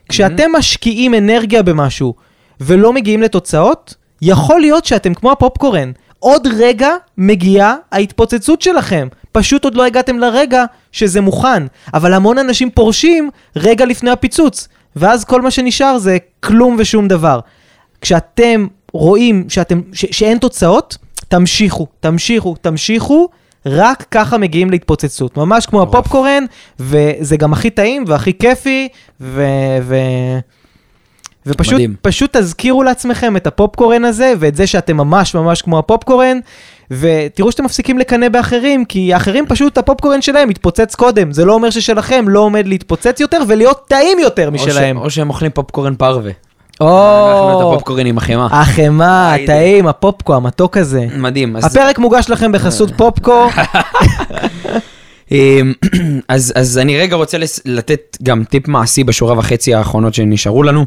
כשאתם 0.08 0.50
משקיעים 0.58 1.14
אנרגיה 1.14 1.62
במשהו 1.62 2.14
ולא 2.60 2.92
מגיעים 2.92 3.22
לתוצאות, 3.22 3.94
יכול 4.22 4.60
להיות 4.60 4.84
שאתם 4.84 5.14
כמו 5.14 5.32
הפופקורן. 5.32 5.92
עוד 6.22 6.48
רגע 6.58 6.90
מגיעה 7.18 7.76
ההתפוצצות 7.92 8.62
שלכם. 8.62 9.08
פשוט 9.32 9.64
עוד 9.64 9.74
לא 9.74 9.84
הגעתם 9.84 10.18
לרגע 10.18 10.64
שזה 10.92 11.20
מוכן. 11.20 11.62
אבל 11.94 12.14
המון 12.14 12.38
אנשים 12.38 12.70
פורשים 12.70 13.30
רגע 13.56 13.84
לפני 13.84 14.10
הפיצוץ, 14.10 14.68
ואז 14.96 15.24
כל 15.24 15.42
מה 15.42 15.50
שנשאר 15.50 15.98
זה 15.98 16.18
כלום 16.40 16.76
ושום 16.78 17.08
דבר. 17.08 17.40
כשאתם 18.00 18.66
רואים 18.92 19.44
שאתם, 19.48 19.80
ש, 19.92 20.04
שאין 20.10 20.38
תוצאות, 20.38 20.96
תמשיכו, 21.28 21.86
תמשיכו, 22.00 22.54
תמשיכו, 22.60 23.28
רק 23.66 24.04
ככה 24.10 24.38
מגיעים 24.38 24.70
להתפוצצות. 24.70 25.36
ממש 25.36 25.66
כמו. 25.66 25.82
הפופקורן, 25.82 26.44
וזה 26.80 27.36
גם 27.36 27.52
הכי 27.52 27.70
טעים 27.70 28.04
והכי 28.06 28.38
כיפי, 28.38 28.88
ו... 29.20 29.44
ו... 29.82 29.96
ופשוט 31.46 31.74
מדהים. 31.74 31.94
פשוט 32.02 32.36
תזכירו 32.36 32.82
לעצמכם 32.82 33.36
את 33.36 33.46
הפופקורן 33.46 34.04
הזה, 34.04 34.32
ואת 34.38 34.56
זה 34.56 34.66
שאתם 34.66 34.96
ממש 34.96 35.34
ממש 35.34 35.62
כמו 35.62 35.78
הפופקורן, 35.78 36.38
ותראו 36.90 37.52
שאתם 37.52 37.64
מפסיקים 37.64 37.98
לקנא 37.98 38.28
באחרים, 38.28 38.84
כי 38.84 39.14
האחרים 39.14 39.46
פשוט, 39.48 39.78
הפופקורן 39.78 40.22
שלהם 40.22 40.48
מתפוצץ 40.48 40.94
קודם. 40.94 41.32
זה 41.32 41.44
לא 41.44 41.52
אומר 41.54 41.70
ששלכם 41.70 42.24
לא 42.28 42.40
עומד 42.40 42.66
להתפוצץ 42.66 43.20
יותר 43.20 43.42
ולהיות 43.48 43.84
טעים 43.88 44.18
יותר 44.18 44.48
או 44.52 44.58
ש- 44.58 44.62
משלהם. 44.66 44.96
או 44.96 45.10
שהם 45.10 45.28
אוכלים 45.28 45.50
פופקורן 45.50 45.94
פרווה. 45.94 46.30
או, 46.80 47.30
אנחנו 47.32 47.60
את 47.60 47.74
הפופקורן 47.74 48.06
עם 48.06 48.18
החמאה. 48.18 48.46
החמאה. 48.60 49.34
הטעים, 49.34 49.86
הפופקו, 49.86 50.34
המתוק 50.34 50.76
הזה. 50.76 51.06
מדהים. 51.16 51.56
אז- 51.56 51.64
הפרק 51.76 51.98
מוגש 51.98 52.26
לכם 52.30 52.52
בחסות 52.52 52.90
פופקו. 52.96 53.46
אמ, 55.32 55.72
אז, 56.28 56.52
אז 56.56 56.78
אני 56.78 56.98
רגע 56.98 57.16
רוצה 57.16 57.38
לתת 57.64 58.16
גם 58.22 58.44
טיפ 58.44 58.68
מעשי 58.68 59.04
בשורה 59.04 59.38
וחצי 59.38 59.74
האחרונות 59.74 60.14
שנשארו 60.14 60.62
לנו. 60.62 60.84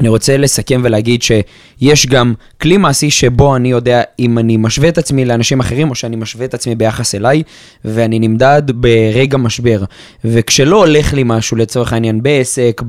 אני 0.00 0.08
רוצה 0.08 0.36
לסכם 0.36 0.80
ולהגיד 0.84 1.22
שיש 1.22 2.06
גם 2.06 2.34
כלי 2.60 2.76
מעשי 2.76 3.10
שבו 3.10 3.56
אני 3.56 3.70
יודע 3.70 4.02
אם 4.18 4.38
אני 4.38 4.56
משווה 4.56 4.88
את 4.88 4.98
עצמי 4.98 5.24
לאנשים 5.24 5.60
אחרים 5.60 5.90
או 5.90 5.94
שאני 5.94 6.16
משווה 6.16 6.44
את 6.44 6.54
עצמי 6.54 6.74
ביחס 6.74 7.14
אליי 7.14 7.42
ואני 7.84 8.18
נמדד 8.18 8.62
ברגע 8.74 9.38
משבר. 9.38 9.84
וכשלא 10.24 10.76
הולך 10.76 11.14
לי 11.14 11.22
משהו 11.26 11.56
לצורך 11.56 11.92
העניין 11.92 12.22
בעסק, 12.22 12.82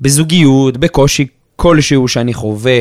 בזוגיות, 0.00 0.76
בקושי 0.76 1.26
כלשהו 1.56 2.08
שאני 2.08 2.34
חווה, 2.34 2.80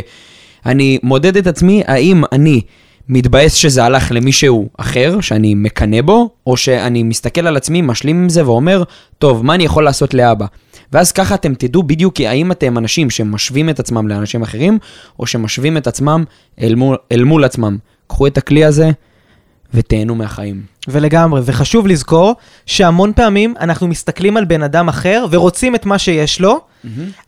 אני 0.65 0.99
מודד 1.03 1.37
את 1.37 1.47
עצמי 1.47 1.83
האם 1.87 2.23
אני 2.31 2.61
מתבאס 3.09 3.53
שזה 3.53 3.83
הלך 3.83 4.11
למישהו 4.11 4.69
אחר, 4.77 5.21
שאני 5.21 5.55
מקנא 5.55 6.01
בו, 6.01 6.29
או 6.47 6.57
שאני 6.57 7.03
מסתכל 7.03 7.47
על 7.47 7.57
עצמי, 7.57 7.81
משלים 7.81 8.23
עם 8.23 8.29
זה 8.29 8.45
ואומר, 8.45 8.83
טוב, 9.17 9.45
מה 9.45 9.55
אני 9.55 9.63
יכול 9.63 9.83
לעשות 9.83 10.13
לאבא? 10.13 10.45
ואז 10.93 11.11
ככה 11.11 11.35
אתם 11.35 11.53
תדעו 11.53 11.83
בדיוק 11.83 12.21
האם 12.21 12.51
אתם 12.51 12.77
אנשים 12.77 13.09
שמשווים 13.09 13.69
את 13.69 13.79
עצמם 13.79 14.07
לאנשים 14.07 14.41
אחרים, 14.41 14.79
או 15.19 15.27
שמשווים 15.27 15.77
את 15.77 15.87
עצמם 15.87 16.23
אל 16.61 16.75
מול, 16.75 16.97
אל 17.11 17.23
מול 17.23 17.43
עצמם. 17.43 17.77
קחו 18.07 18.27
את 18.27 18.37
הכלי 18.37 18.65
הזה 18.65 18.91
ותהנו 19.73 20.15
מהחיים. 20.15 20.61
ולגמרי, 20.87 21.41
וחשוב 21.45 21.87
לזכור 21.87 22.35
שהמון 22.65 23.13
פעמים 23.15 23.53
אנחנו 23.59 23.87
מסתכלים 23.87 24.37
על 24.37 24.45
בן 24.45 24.63
אדם 24.63 24.89
אחר 24.89 25.25
ורוצים 25.31 25.75
את 25.75 25.85
מה 25.85 25.99
שיש 25.99 26.41
לו, 26.41 26.59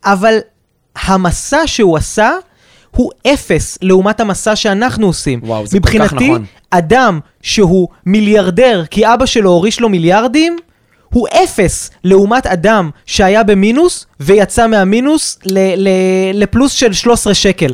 אבל 0.05 0.37
המסע 0.95 1.67
שהוא 1.67 1.97
עשה 1.97 2.31
הוא 2.95 3.11
אפס 3.27 3.77
לעומת 3.81 4.19
המסע 4.19 4.55
שאנחנו 4.55 5.07
עושים. 5.07 5.39
וואו, 5.43 5.67
זה 5.67 5.79
כל 5.79 5.87
כך 5.87 5.95
מבחינתי, 5.95 6.29
נכון. 6.29 6.45
אדם 6.69 7.19
שהוא 7.41 7.87
מיליארדר 8.05 8.83
כי 8.91 9.13
אבא 9.13 9.25
שלו 9.25 9.49
הוריש 9.49 9.79
לו 9.79 9.89
מיליארדים, 9.89 10.57
הוא 11.13 11.27
אפס 11.43 11.91
לעומת 12.03 12.47
אדם 12.47 12.89
שהיה 13.05 13.43
במינוס 13.43 14.05
ויצא 14.19 14.67
מהמינוס 14.67 15.39
ל- 15.45 15.87
ל- 15.87 15.89
לפלוס 16.33 16.71
של 16.71 16.93
13 16.93 17.33
שקל. 17.33 17.73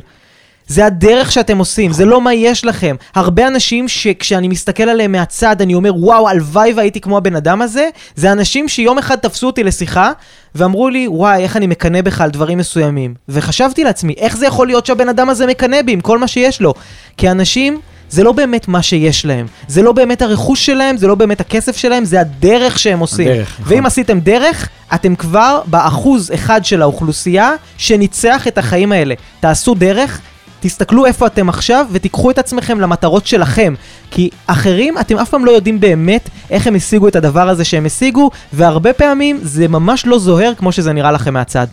זה 0.67 0.85
הדרך 0.85 1.31
שאתם 1.31 1.57
עושים, 1.57 1.93
זה 1.93 2.05
לא 2.05 2.21
מה 2.21 2.33
יש 2.33 2.65
לכם. 2.65 2.95
הרבה 3.15 3.47
אנשים 3.47 3.87
שכשאני 3.87 4.47
מסתכל 4.47 4.83
עליהם 4.83 5.11
מהצד, 5.11 5.61
אני 5.61 5.73
אומר, 5.73 5.95
וואו, 5.95 6.29
הלוואי 6.29 6.73
והייתי 6.73 7.01
כמו 7.01 7.17
הבן 7.17 7.35
אדם 7.35 7.61
הזה, 7.61 7.89
זה 8.15 8.31
אנשים 8.31 8.67
שיום 8.67 8.97
אחד 8.97 9.15
תפסו 9.15 9.47
אותי 9.47 9.63
לשיחה, 9.63 10.11
ואמרו 10.55 10.89
לי, 10.89 11.07
וואי, 11.07 11.43
איך 11.43 11.57
אני 11.57 11.67
מקנא 11.67 12.01
בך 12.01 12.21
על 12.21 12.29
דברים 12.29 12.57
מסוימים. 12.57 13.13
וחשבתי 13.29 13.83
לעצמי, 13.83 14.13
איך 14.17 14.37
זה 14.37 14.45
יכול 14.45 14.67
להיות 14.67 14.85
שהבן 14.85 15.09
אדם 15.09 15.29
הזה 15.29 15.47
מקנא 15.47 15.81
בי 15.81 15.91
עם 15.91 16.01
כל 16.01 16.17
מה 16.17 16.27
שיש 16.27 16.61
לו? 16.61 16.73
כי 17.17 17.31
אנשים... 17.31 17.79
זה 18.09 18.23
לא 18.23 18.31
באמת 18.31 18.67
מה 18.67 18.81
שיש 18.81 19.25
להם, 19.25 19.45
זה 19.67 19.81
לא 19.81 19.91
באמת 19.91 20.21
הרכוש 20.21 20.65
שלהם, 20.65 20.97
זה 20.97 21.07
לא 21.07 21.15
באמת 21.15 21.41
הכסף 21.41 21.77
שלהם, 21.77 22.05
זה 22.05 22.21
הדרך 22.21 22.79
שהם 22.79 22.99
עושים. 22.99 23.27
הדרך, 23.27 23.57
נכון. 23.59 23.73
ואם 23.73 23.85
עשיתם 23.85 24.19
דרך, 24.19 24.69
אתם 24.93 25.15
כבר 25.15 25.61
באחוז 25.65 26.31
אחד 26.33 26.65
של 26.65 26.81
האוכלוסייה 26.81 27.51
שניצח 27.77 28.47
את 28.47 28.57
החיים 28.57 28.91
האלה. 28.91 29.15
תעשו 29.39 29.75
דרך, 29.75 30.21
תסתכלו 30.59 31.05
איפה 31.05 31.27
אתם 31.27 31.49
עכשיו 31.49 31.85
ותיקחו 31.91 32.31
את 32.31 32.37
עצמכם 32.37 32.79
למטרות 32.79 33.27
שלכם. 33.27 33.73
כי 34.11 34.29
אחרים, 34.47 34.97
אתם 34.97 35.17
אף 35.17 35.29
פעם 35.29 35.45
לא 35.45 35.51
יודעים 35.51 35.79
באמת 35.79 36.29
איך 36.49 36.67
הם 36.67 36.75
השיגו 36.75 37.07
את 37.07 37.15
הדבר 37.15 37.49
הזה 37.49 37.63
שהם 37.63 37.85
השיגו, 37.85 38.29
והרבה 38.53 38.93
פעמים 38.93 39.39
זה 39.41 39.67
ממש 39.67 40.05
לא 40.05 40.19
זוהר 40.19 40.53
כמו 40.57 40.71
שזה 40.71 40.93
נראה 40.93 41.11
לכם 41.11 41.33
מהצד. 41.33 41.67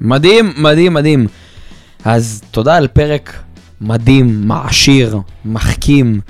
מדהים, 0.00 0.52
מדהים, 0.56 0.94
מדהים. 0.94 1.26
אז 2.04 2.42
תודה 2.50 2.76
על 2.76 2.88
פרק 2.88 3.32
מדהים, 3.80 4.48
מעשיר, 4.48 5.18
מחכים, 5.44 6.20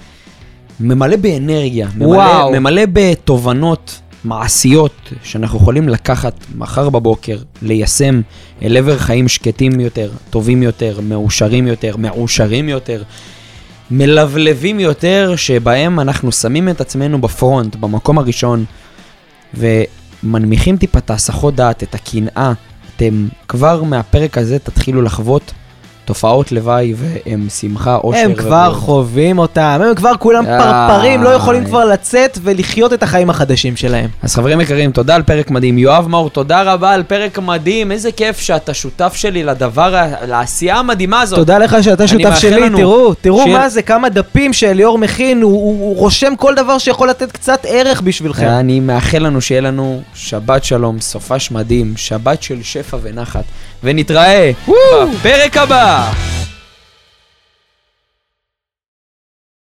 ממלא 0.81 1.17
באנרגיה, 1.17 1.89
ממלא. 1.97 2.51
ממלא 2.59 2.83
בתובנות 2.93 4.01
מעשיות 4.25 5.13
שאנחנו 5.23 5.59
יכולים 5.59 5.89
לקחת 5.89 6.35
מחר 6.57 6.91
בבוקר, 6.91 7.39
ליישם 7.63 8.21
אל 8.63 8.77
עבר 8.77 8.99
חיים 8.99 9.29
שקטים 9.29 9.81
יותר, 9.81 10.11
טובים 10.31 10.63
יותר, 10.63 11.01
מאושרים 11.03 11.67
יותר, 11.67 11.97
מעושרים 11.97 12.69
יותר, 12.69 13.03
מלבלבים 13.91 14.81
יותר, 14.81 15.33
שבהם 15.37 16.01
אנחנו 16.01 16.33
שמים 16.33 16.69
את 16.69 16.81
עצמנו 16.81 17.21
בפרונט, 17.21 17.77
במקום 17.77 18.19
הראשון, 18.19 18.65
ומנמיכים 19.55 20.77
טיפה 20.77 20.99
את 20.99 21.11
ההסחות 21.11 21.55
דעת, 21.55 21.83
את 21.83 21.95
הקנאה. 21.95 22.53
אתם 22.97 23.29
כבר 23.49 23.83
מהפרק 23.83 24.39
הזה 24.39 24.59
תתחילו 24.59 25.03
לחוות 25.03 25.53
תופעות 26.09 26.53
לוואי 26.53 26.95
והם 26.97 27.47
שמחה, 27.61 27.97
אושר. 28.05 28.19
הם 28.19 28.35
כבר 28.35 28.47
ובריאות. 28.47 28.77
חווים 28.77 29.39
אותם, 29.39 29.81
הם 29.89 29.95
כבר 29.95 30.13
כולם 30.19 30.47
איי. 30.47 30.59
פרפרים, 30.59 31.23
לא 31.23 31.29
יכולים 31.29 31.65
כבר 31.65 31.85
לצאת 31.85 32.39
ולחיות 32.43 32.93
את 32.93 33.03
החיים 33.03 33.31
החדשים 33.31 33.77
שלהם. 33.77 34.09
אז 34.23 34.35
חברים 34.35 34.61
יקרים, 34.61 34.93
תודה 34.93 35.15
על 35.15 35.23
פרק 35.23 35.51
מדהים. 35.51 35.79
יואב 35.79 36.09
מאור, 36.09 36.31
תודה 36.31 36.63
רבה 36.63 36.91
על 36.93 37.03
פרק 37.03 37.39
מדהים. 37.39 37.93
איזה 37.93 38.13
כיף 38.13 38.41
שאתה 38.41 38.75
שותף 38.75 39.13
שלי 39.17 39.43
לדבר, 39.45 39.95
לעשייה 40.29 40.77
המדהימה 40.77 41.21
הזאת. 41.21 41.39
תודה 41.39 41.59
לך 41.59 41.77
שאתה 41.83 42.09
שותף 42.09 42.35
שלי, 42.39 42.61
לנו 42.61 42.79
תראו, 42.79 43.15
תראו 43.15 43.43
שיהיה- 43.43 43.59
מה 43.59 43.69
זה, 43.69 43.83
כמה 43.83 44.09
דפים 44.09 44.53
שאליאור 44.53 44.99
מכין, 44.99 45.43
הוא- 45.43 45.53
הוא 45.53 45.81
הוא 45.89 45.97
רושם 45.97 46.33
כל 46.37 46.55
דבר 46.55 46.79
שיכול 46.79 47.09
לתת 47.11 47.33
קצת 47.33 47.61
ערך 47.69 48.01
בשבילכם. 48.01 48.47
אני 48.47 48.81
מאחל 48.81 49.19
לנו 49.19 49.41
שיהיה 49.41 49.61
לנו 49.61 50.01
שבת 50.15 50.65
שלום, 50.65 51.01
סופש 51.01 51.51
מדהים, 51.51 51.93
שבת 51.97 52.43
של 52.43 52.63
שפע 52.63 52.97
ונחת, 53.03 53.45
ונתראה 53.85 54.51
בפרק 55.13 55.57
הבא. 55.57 55.98
Hola. 55.99 56.58